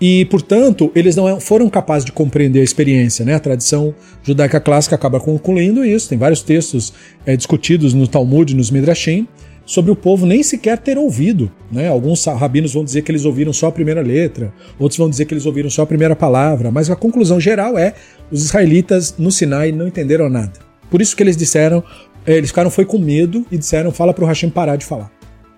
E, 0.00 0.26
portanto, 0.26 0.90
eles 0.94 1.16
não 1.16 1.40
foram 1.40 1.70
capazes 1.70 2.04
de 2.04 2.12
compreender 2.12 2.60
a 2.60 2.64
experiência. 2.64 3.24
Né? 3.24 3.34
A 3.34 3.40
tradição 3.40 3.94
judaica 4.22 4.60
clássica 4.60 4.94
acaba 4.94 5.18
concluindo 5.18 5.84
isso. 5.84 6.08
Tem 6.08 6.18
vários 6.18 6.42
textos 6.42 6.92
é, 7.24 7.34
discutidos 7.34 7.94
no 7.94 8.06
Talmud, 8.06 8.54
nos 8.54 8.70
Midrashim, 8.70 9.26
sobre 9.64 9.90
o 9.90 9.96
povo 9.96 10.26
nem 10.26 10.42
sequer 10.42 10.78
ter 10.78 10.98
ouvido. 10.98 11.50
Né? 11.72 11.88
Alguns 11.88 12.24
rabinos 12.26 12.74
vão 12.74 12.84
dizer 12.84 13.02
que 13.02 13.10
eles 13.10 13.24
ouviram 13.24 13.54
só 13.54 13.68
a 13.68 13.72
primeira 13.72 14.02
letra, 14.02 14.52
outros 14.78 14.98
vão 14.98 15.08
dizer 15.08 15.24
que 15.24 15.32
eles 15.32 15.46
ouviram 15.46 15.70
só 15.70 15.82
a 15.82 15.86
primeira 15.86 16.14
palavra, 16.14 16.70
mas 16.70 16.90
a 16.90 16.96
conclusão 16.96 17.40
geral 17.40 17.78
é 17.78 17.94
os 18.30 18.44
israelitas 18.44 19.14
no 19.18 19.30
Sinai 19.30 19.72
não 19.72 19.88
entenderam 19.88 20.28
nada. 20.28 20.65
Por 20.90 21.00
isso 21.02 21.16
que 21.16 21.22
eles 21.22 21.36
disseram, 21.36 21.82
eh, 22.26 22.36
eles 22.36 22.50
ficaram 22.50 22.70
foi 22.70 22.84
com 22.84 22.98
medo 22.98 23.46
e 23.50 23.58
disseram 23.58 23.90
fala 23.90 24.12
para 24.12 24.24
o 24.24 24.26
Hashem 24.26 24.50
parar 24.50 24.76
de 24.76 24.84
falar. 24.84 25.10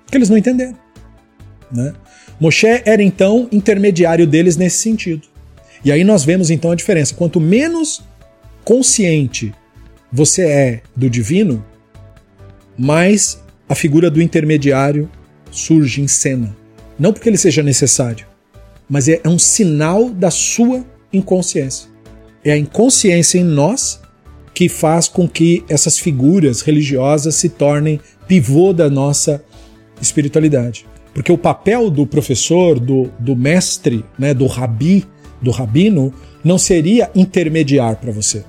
Porque 0.04 0.16
eles 0.16 0.30
não 0.30 0.36
entenderam. 0.36 0.76
Né? 1.70 1.92
Moshe 2.40 2.66
era 2.84 3.02
então 3.02 3.48
intermediário 3.52 4.26
deles 4.26 4.56
nesse 4.56 4.78
sentido. 4.78 5.22
E 5.84 5.92
aí 5.92 6.02
nós 6.04 6.24
vemos 6.24 6.50
então 6.50 6.70
a 6.70 6.74
diferença. 6.74 7.14
Quanto 7.14 7.40
menos 7.40 8.02
consciente 8.64 9.54
você 10.10 10.42
é 10.42 10.80
do 10.96 11.08
divino, 11.10 11.64
mais 12.76 13.42
a 13.68 13.74
figura 13.74 14.10
do 14.10 14.22
intermediário 14.22 15.10
surge 15.50 16.00
em 16.00 16.08
cena. 16.08 16.56
Não 16.98 17.12
porque 17.12 17.28
ele 17.28 17.36
seja 17.36 17.62
necessário, 17.62 18.26
mas 18.88 19.08
é, 19.08 19.20
um 19.26 19.38
sinal 19.38 20.10
da 20.10 20.30
sua 20.30 20.84
inconsciência. 21.12 21.88
É 22.44 22.52
a 22.52 22.56
inconsciência 22.56 23.38
em 23.38 23.44
nós 23.44 24.00
que 24.54 24.68
faz 24.68 25.08
com 25.08 25.28
que 25.28 25.64
essas 25.68 25.98
figuras 25.98 26.60
religiosas 26.60 27.34
se 27.34 27.48
tornem 27.48 28.00
pivô 28.26 28.72
da 28.72 28.90
nossa 28.90 29.42
espiritualidade. 30.00 30.86
Porque 31.14 31.32
o 31.32 31.38
papel 31.38 31.90
do 31.90 32.06
professor, 32.06 32.78
do, 32.78 33.10
do 33.18 33.34
mestre, 33.34 34.04
né, 34.18 34.32
do 34.32 34.46
rabi, 34.46 35.04
do 35.40 35.50
rabino, 35.50 36.12
não 36.44 36.58
seria 36.58 37.10
intermediar 37.14 37.96
para 37.96 38.12
você. 38.12 38.44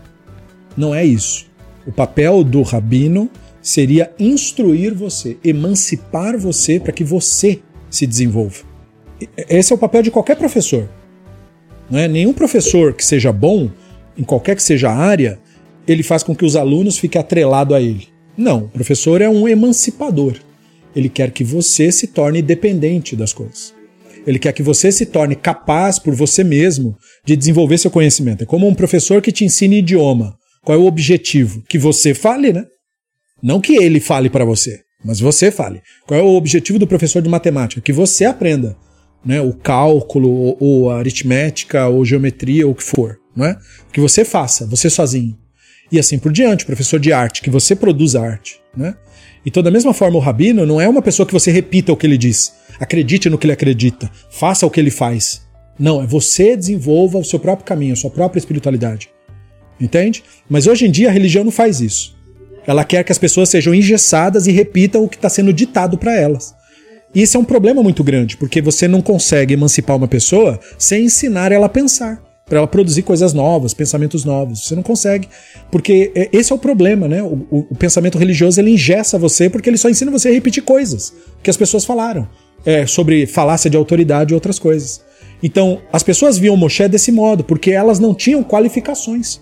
Não 0.78 0.94
é 0.94 1.04
isso. 1.04 1.48
O 1.86 1.92
papel 1.92 2.44
do 2.44 2.62
rabino 2.62 3.30
seria 3.62 4.12
instruir 4.20 4.94
você, 4.94 5.38
emancipar 5.44 6.38
você 6.38 6.80
para 6.80 6.94
que 6.94 7.04
você 7.04 7.60
se 7.90 8.06
desenvolva. 8.06 8.64
Esse 9.50 9.74
é 9.74 9.76
o 9.76 9.80
papel 9.80 10.04
de 10.04 10.12
qualquer 10.12 10.38
professor. 10.38 10.88
Não 11.90 12.00
é? 12.00 12.08
Nenhum 12.08 12.34
professor 12.34 12.94
que 12.94 13.04
seja 13.04 13.32
bom, 13.32 13.70
em 14.18 14.24
qualquer 14.24 14.56
que 14.56 14.64
seja 14.64 14.90
a 14.90 14.96
área, 14.96 15.40
ele 15.92 16.04
faz 16.04 16.22
com 16.22 16.36
que 16.36 16.46
os 16.46 16.56
alunos 16.56 16.98
fiquem 16.98 17.20
atrelados 17.20 17.76
a 17.76 17.82
ele. 17.82 18.08
Não, 18.38 18.66
o 18.66 18.70
professor 18.70 19.22
é 19.22 19.30
um 19.30 19.48
emancipador. 19.48 20.36
Ele 20.96 21.10
quer 21.10 21.32
que 21.32 21.44
você 21.44 21.92
se 21.92 22.08
torne 22.08 22.42
dependente 22.42 23.16
das 23.16 23.34
coisas. 23.34 23.74
Ele 24.26 24.38
quer 24.38 24.54
que 24.54 24.62
você 24.62 24.92
se 24.92 25.08
torne 25.08 25.36
capaz 25.36 25.98
por 25.98 26.14
você 26.14 26.44
mesmo 26.44 26.96
de 27.26 27.36
desenvolver 27.36 27.78
seu 27.78 27.90
conhecimento. 27.90 28.44
É 28.44 28.46
como 28.46 28.68
um 28.68 28.76
professor 28.76 29.22
que 29.22 29.32
te 29.32 29.44
ensina 29.44 29.76
idioma. 29.76 30.38
Qual 30.64 30.78
é 30.78 30.82
o 30.82 30.86
objetivo? 30.86 31.64
Que 31.68 31.80
você 31.80 32.14
fale, 32.14 32.54
né? 32.54 32.66
Não 33.42 33.60
que 33.60 33.76
ele 33.76 34.00
fale 34.00 34.30
para 34.30 34.46
você, 34.46 34.82
mas 35.04 35.20
você 35.20 35.50
fale. 35.50 35.82
Qual 36.06 36.20
é 36.20 36.24
o 36.24 36.36
objetivo 36.36 36.78
do 36.78 36.86
professor 36.86 37.22
de 37.22 37.30
matemática? 37.30 37.82
Que 37.82 37.94
você 37.94 38.26
aprenda 38.26 38.78
né, 39.26 39.42
o 39.42 39.54
cálculo, 39.54 40.30
ou, 40.30 40.58
ou 40.60 40.92
aritmética, 40.92 41.88
ou 41.88 42.06
geometria, 42.06 42.66
ou 42.66 42.74
o 42.74 42.76
que 42.76 42.84
for. 42.84 43.18
Não 43.36 43.46
é? 43.46 43.58
Que 43.92 44.00
você 44.00 44.26
faça, 44.26 44.68
você 44.68 44.90
sozinho. 44.90 45.36
E 45.92 46.00
assim 46.00 46.20
por 46.20 46.32
diante, 46.32 46.66
professor 46.66 47.00
de 47.00 47.12
arte, 47.12 47.42
que 47.42 47.50
você 47.50 47.76
produza 47.76 48.22
arte. 48.22 48.62
Né? 48.76 48.96
Então, 49.46 49.64
da 49.64 49.72
mesma 49.72 49.94
forma, 49.94 50.18
o 50.18 50.22
rabino 50.22 50.66
não 50.66 50.80
é 50.80 50.88
uma 50.88 51.02
pessoa 51.02 51.26
que 51.26 51.34
você 51.34 51.52
repita 51.52 51.92
o 51.92 51.98
que 51.98 52.06
ele 52.06 52.18
diz. 52.18 52.54
Acredite 52.80 53.30
no 53.30 53.38
que 53.38 53.46
ele 53.46 53.54
acredita. 53.54 54.10
Faça 54.30 54.66
o 54.66 54.70
que 54.70 54.80
ele 54.80 54.92
faz. 54.92 55.42
Não, 55.80 56.04
é 56.04 56.06
você 56.06 56.56
desenvolva 56.58 57.18
o 57.18 57.24
seu 57.24 57.40
próprio 57.40 57.66
caminho, 57.66 57.94
a 57.94 57.96
sua 57.96 58.10
própria 58.10 58.40
espiritualidade. 58.40 59.10
Entende? 59.80 60.24
Mas 60.50 60.68
hoje 60.68 60.86
em 60.86 60.92
dia 60.92 61.08
a 61.10 61.12
religião 61.12 61.44
não 61.44 61.52
faz 61.52 61.80
isso. 61.80 62.18
Ela 62.68 62.84
quer 62.84 63.04
que 63.04 63.12
as 63.12 63.18
pessoas 63.18 63.50
sejam 63.50 63.74
engessadas 63.74 64.46
e 64.46 64.52
repitam 64.52 65.04
o 65.04 65.10
que 65.10 65.16
está 65.16 65.30
sendo 65.30 65.54
ditado 65.54 65.98
para 65.98 66.16
elas. 66.16 66.54
E 67.16 67.22
isso 67.22 67.38
é 67.38 67.40
um 67.40 67.46
problema 67.46 67.82
muito 67.82 68.04
grande, 68.04 68.38
porque 68.38 68.62
você 68.62 68.88
não 68.88 69.02
consegue 69.02 69.54
emancipar 69.54 69.96
uma 69.96 70.08
pessoa 70.08 70.60
sem 70.78 71.06
ensinar 71.06 71.52
ela 71.52 71.66
a 71.66 71.70
pensar, 71.70 72.22
para 72.50 72.58
ela 72.58 72.68
produzir 72.68 73.04
coisas 73.04 73.32
novas, 73.32 73.74
pensamentos 73.74 74.26
novos. 74.26 74.66
Você 74.66 74.76
não 74.76 74.84
consegue, 74.84 75.30
porque 75.72 76.12
é, 76.16 76.30
esse 76.34 76.52
é 76.52 76.56
o 76.56 76.58
problema, 76.58 77.08
né? 77.08 77.22
O, 77.22 77.46
o, 77.50 77.68
o 77.70 77.76
pensamento 77.76 78.18
religioso 78.18 78.60
ele 78.60 78.72
engessa 78.72 79.18
você 79.18 79.50
porque 79.50 79.70
ele 79.70 79.78
só 79.78 79.88
ensina 79.88 80.12
você 80.12 80.30
a 80.30 80.34
repetir 80.34 80.64
coisas 80.64 81.14
que 81.44 81.50
as 81.50 81.56
pessoas 81.56 81.86
falaram 81.86 82.28
é, 82.66 82.86
sobre 82.86 83.26
falácia 83.28 83.70
de 83.70 83.78
autoridade 83.78 84.34
e 84.34 84.36
outras 84.36 84.58
coisas. 84.58 85.02
Então, 85.42 85.82
as 85.94 86.04
pessoas 86.04 86.38
viam 86.38 86.58
Moshe 86.58 86.88
desse 86.88 87.12
modo, 87.12 87.44
porque 87.44 87.72
elas 87.72 88.00
não 88.00 88.14
tinham 88.14 88.44
qualificações. 88.44 89.40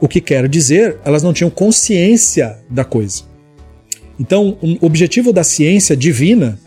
O 0.00 0.08
que 0.08 0.20
quero 0.20 0.48
dizer, 0.48 0.98
elas 1.04 1.22
não 1.22 1.32
tinham 1.32 1.50
consciência 1.50 2.58
da 2.70 2.84
coisa. 2.84 3.24
Então, 4.18 4.56
o 4.62 4.86
objetivo 4.86 5.32
da 5.32 5.44
ciência 5.44 5.96
divina 5.96 6.58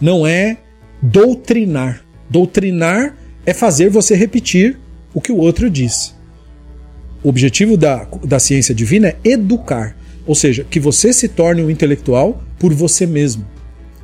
não 0.00 0.26
é 0.26 0.58
doutrinar. 1.00 2.04
Doutrinar 2.28 3.16
é 3.46 3.54
fazer 3.54 3.88
você 3.88 4.14
repetir 4.14 4.78
o 5.14 5.20
que 5.20 5.32
o 5.32 5.36
outro 5.36 5.70
diz. 5.70 6.14
O 7.22 7.28
objetivo 7.28 7.76
da, 7.76 8.06
da 8.24 8.38
ciência 8.38 8.74
divina 8.74 9.08
é 9.08 9.16
educar, 9.24 9.96
ou 10.26 10.34
seja, 10.34 10.64
que 10.64 10.80
você 10.80 11.12
se 11.12 11.28
torne 11.28 11.62
um 11.62 11.70
intelectual 11.70 12.42
por 12.58 12.72
você 12.72 13.06
mesmo. 13.06 13.46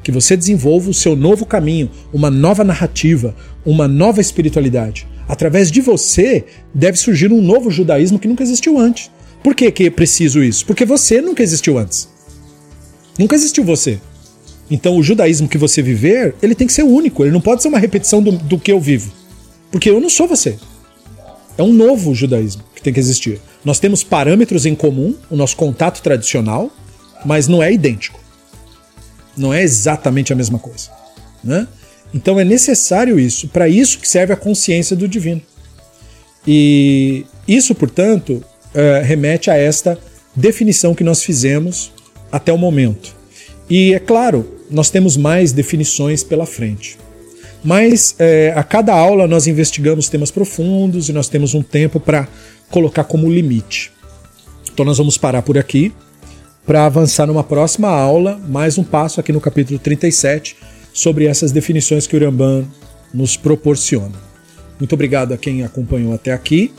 Que 0.03 0.13
você 0.13 0.37
desenvolva 0.37 0.91
o 0.91 0.95
seu 0.95 1.17
novo 1.17 1.45
caminho, 1.47 1.91
uma 2.13 2.31
nova 2.31 2.63
narrativa, 2.63 3.35
uma 3.65 3.89
nova 3.89 4.21
espiritualidade 4.21 5.07
através 5.29 5.71
de 5.71 5.81
você, 5.81 6.45
deve 6.73 6.97
surgir 6.97 7.33
um 7.33 7.43
novo 7.43 7.71
judaísmo 7.71 8.19
que 8.19 8.29
nunca 8.29 8.43
existiu 8.43 8.79
antes. 8.79 9.11
Por 9.43 9.55
que, 9.55 9.73
é 9.85 9.91
preciso 9.91 10.43
isso? 10.43 10.67
Porque 10.67 10.85
você 10.85 11.21
nunca 11.21 11.43
existiu 11.43 11.79
antes. 11.79 12.09
Nunca 13.19 13.35
existiu 13.35 13.65
você. 13.65 14.01
Então 14.71 14.97
o 14.97 15.03
judaísmo 15.03 15.49
que 15.49 15.59
você 15.59 15.81
viver, 15.81 16.35
ele 16.43 16.55
tem 16.55 16.67
que 16.67 16.73
ser 16.73 16.83
único, 16.83 17.23
ele 17.23 17.33
não 17.33 17.41
pode 17.41 17.63
ser 17.63 17.69
uma 17.69 17.79
repetição 17.79 18.23
do, 18.23 18.33
do 18.33 18.59
que 18.59 18.73
eu 18.73 18.81
vivo. 18.81 19.13
Porque 19.71 19.91
eu 19.91 20.01
não 20.01 20.11
sou 20.11 20.27
você. 20.27 20.57
É 21.59 21.63
um 21.63 21.73
novo 21.73 22.15
judaísmo 22.15 22.63
que 22.75 22.83
tem 22.83 22.93
que 22.93 23.01
existir. 23.01 23.41
Nós 23.65 23.81
temos 23.81 24.05
parâmetros 24.05 24.67
em 24.67 24.75
comum, 24.75 25.15
o 25.31 25.37
nosso 25.37 25.57
contato 25.57 26.03
tradicional, 26.03 26.71
mas 27.25 27.49
não 27.49 27.63
é 27.63 27.73
idêntico. 27.73 28.21
Não 29.37 29.53
é 29.53 29.63
exatamente 29.63 30.33
a 30.33 30.37
mesma 30.37 30.59
coisa. 30.59 30.91
Né? 31.43 31.67
Então 32.15 32.39
é 32.39 32.45
necessário 32.45 33.19
isso, 33.19 33.49
para 33.49 33.69
isso 33.69 33.99
que 33.99 34.09
serve 34.09 34.33
a 34.33 34.37
consciência 34.37 34.95
do 34.95 35.09
divino. 35.09 35.43
E 36.47 37.27
isso, 37.49 37.75
portanto, 37.75 38.43
é, 38.75 39.03
remete 39.03 39.51
a 39.51 39.57
esta 39.57 39.99
definição 40.35 40.95
que 40.95 41.03
nós 41.03 41.23
fizemos 41.23 41.93
até 42.31 42.53
o 42.53 42.59
momento. 42.59 43.15
E 43.69 43.95
é 43.95 43.99
claro, 43.99 44.61
nós 44.71 44.91
temos 44.91 45.17
mais 45.17 45.53
definições 45.53 46.23
pela 46.23 46.47
frente. 46.47 46.99
Mas 47.65 48.15
é, 48.19 48.53
a 48.57 48.63
cada 48.63 48.95
aula 48.95 49.27
nós 49.27 49.47
investigamos 49.47 50.09
temas 50.09 50.31
profundos 50.31 51.09
e 51.09 51.13
nós 51.13 51.29
temos 51.29 51.55
um 51.55 51.63
tempo 51.63 51.99
para 51.99 52.29
colocar 52.71 53.05
como 53.05 53.31
limite. 53.31 53.93
Então 54.73 54.85
nós 54.85 54.99
vamos 54.99 55.17
parar 55.19 55.43
por 55.43 55.59
aqui 55.59 55.93
para 56.67 56.85
avançar 56.85 57.27
numa 57.27 57.45
próxima 57.45 57.89
aula, 57.89 58.41
mais 58.49 58.77
um 58.77 58.83
passo 58.83 59.21
aqui 59.21 59.33
no 59.33 59.41
capítulo 59.41 59.79
37, 59.79 60.57
sobre 60.93 61.27
essas 61.27 61.53
definições 61.53 62.07
que 62.07 62.17
o 62.17 62.21
Ramban 62.21 62.65
nos 63.15 63.37
proporciona. 63.37 64.15
Muito 64.79 64.93
obrigado 64.93 65.33
a 65.33 65.39
quem 65.39 65.63
acompanhou 65.63 66.13
até 66.13 66.33
aqui. 66.33 66.73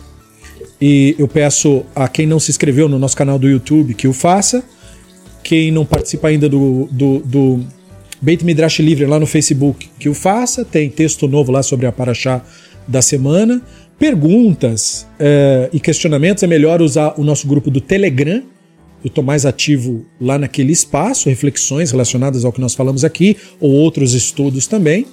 E 0.80 1.15
eu 1.17 1.28
peço 1.28 1.84
a 1.95 2.07
quem 2.07 2.28
não 2.28 2.39
se 2.39 2.51
inscreveu 2.51 2.88
no 2.88 2.99
nosso 2.99 3.15
canal 3.15 3.39
do 3.39 3.47
YouTube 3.47 3.93
que 3.93 4.07
o 4.07 4.13
faça. 4.13 4.63
Quem 5.43 5.71
não 5.71 5.86
participa 5.86 6.28
ainda 6.28 6.47
do, 6.49 6.88
do, 6.91 7.19
do 7.19 7.59
Beit 8.22 8.43
Midrash 8.43 8.80
Livre 8.80 9.05
lá 9.05 9.20
no 9.20 9.28
Facebook, 9.28 9.89
que 9.99 10.09
o 10.09 10.13
faça. 10.13 10.65
Tem 10.65 10.89
texto 10.89 11.28
novo 11.28 11.51
lá 11.51 11.61
sobre 11.61 11.86
a 11.86 11.91
Paraxá 11.91 12.43
da 12.88 13.01
semana. 13.01 13.61
Perguntas 13.99 15.07
é, 15.20 15.70
e 15.74 15.80
questionamentos, 15.80 16.43
é 16.43 16.47
melhor 16.47 16.82
usar 16.82 17.13
o 17.20 17.24
nosso 17.24 17.47
grupo 17.47 17.72
do 17.72 17.82
Telegram. 17.82 18.43
eu 19.03 19.07
estou 19.07 19.24
mais 19.24 19.45
ativo 19.45 20.05
lá 20.20 20.38
naquele 20.38 20.72
espaço, 20.72 21.30
reflexões 21.30 21.91
relacionadas 21.91 22.45
ao 22.45 22.51
que 22.51 22.61
nós 22.61 22.76
falamos 22.76 23.03
aqui, 23.03 23.38
ou 23.59 23.72
outros 23.72 24.13
estudos 24.13 24.68
também. 24.68 25.05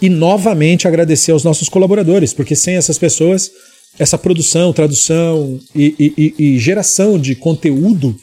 E 0.00 0.08
novamente 0.08 0.88
agradecer 0.88 1.32
aos 1.32 1.44
nossos 1.44 1.68
colaboradores, 1.68 2.32
porque 2.32 2.56
sem 2.56 2.74
essas 2.74 2.98
pessoas, 2.98 3.50
essa 3.98 4.18
produção, 4.18 4.72
tradução 4.72 5.60
e, 5.74 6.12
e, 6.16 6.34
e 6.38 6.58
geração 6.58 7.18
de 7.18 7.34
conteúdo 7.34 8.16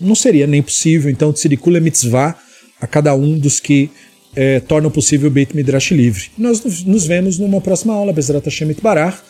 não 0.00 0.14
seria 0.14 0.46
nem 0.46 0.62
possível. 0.62 1.10
Então, 1.10 1.32
Tsirikula 1.32 1.78
Mitzvah 1.78 2.36
a 2.82 2.86
cada 2.88 3.14
um 3.14 3.38
dos 3.38 3.60
que 3.60 3.90
é, 4.34 4.58
tornam 4.58 4.90
possível 4.90 5.28
o 5.28 5.32
Beit 5.32 5.54
Midrash 5.54 5.92
livre. 5.92 6.30
Nós 6.36 6.62
nos 6.84 7.06
vemos 7.06 7.38
numa 7.38 7.60
próxima 7.60 7.94
aula, 7.94 8.12
Bezrat 8.12 8.44
Hashem 8.44 8.74
Barar, 8.82 9.22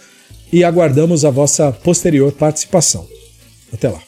e 0.50 0.64
aguardamos 0.64 1.24
a 1.24 1.30
vossa 1.30 1.70
posterior 1.70 2.32
participação. 2.32 3.06
Até 3.72 3.88
lá. 3.88 4.02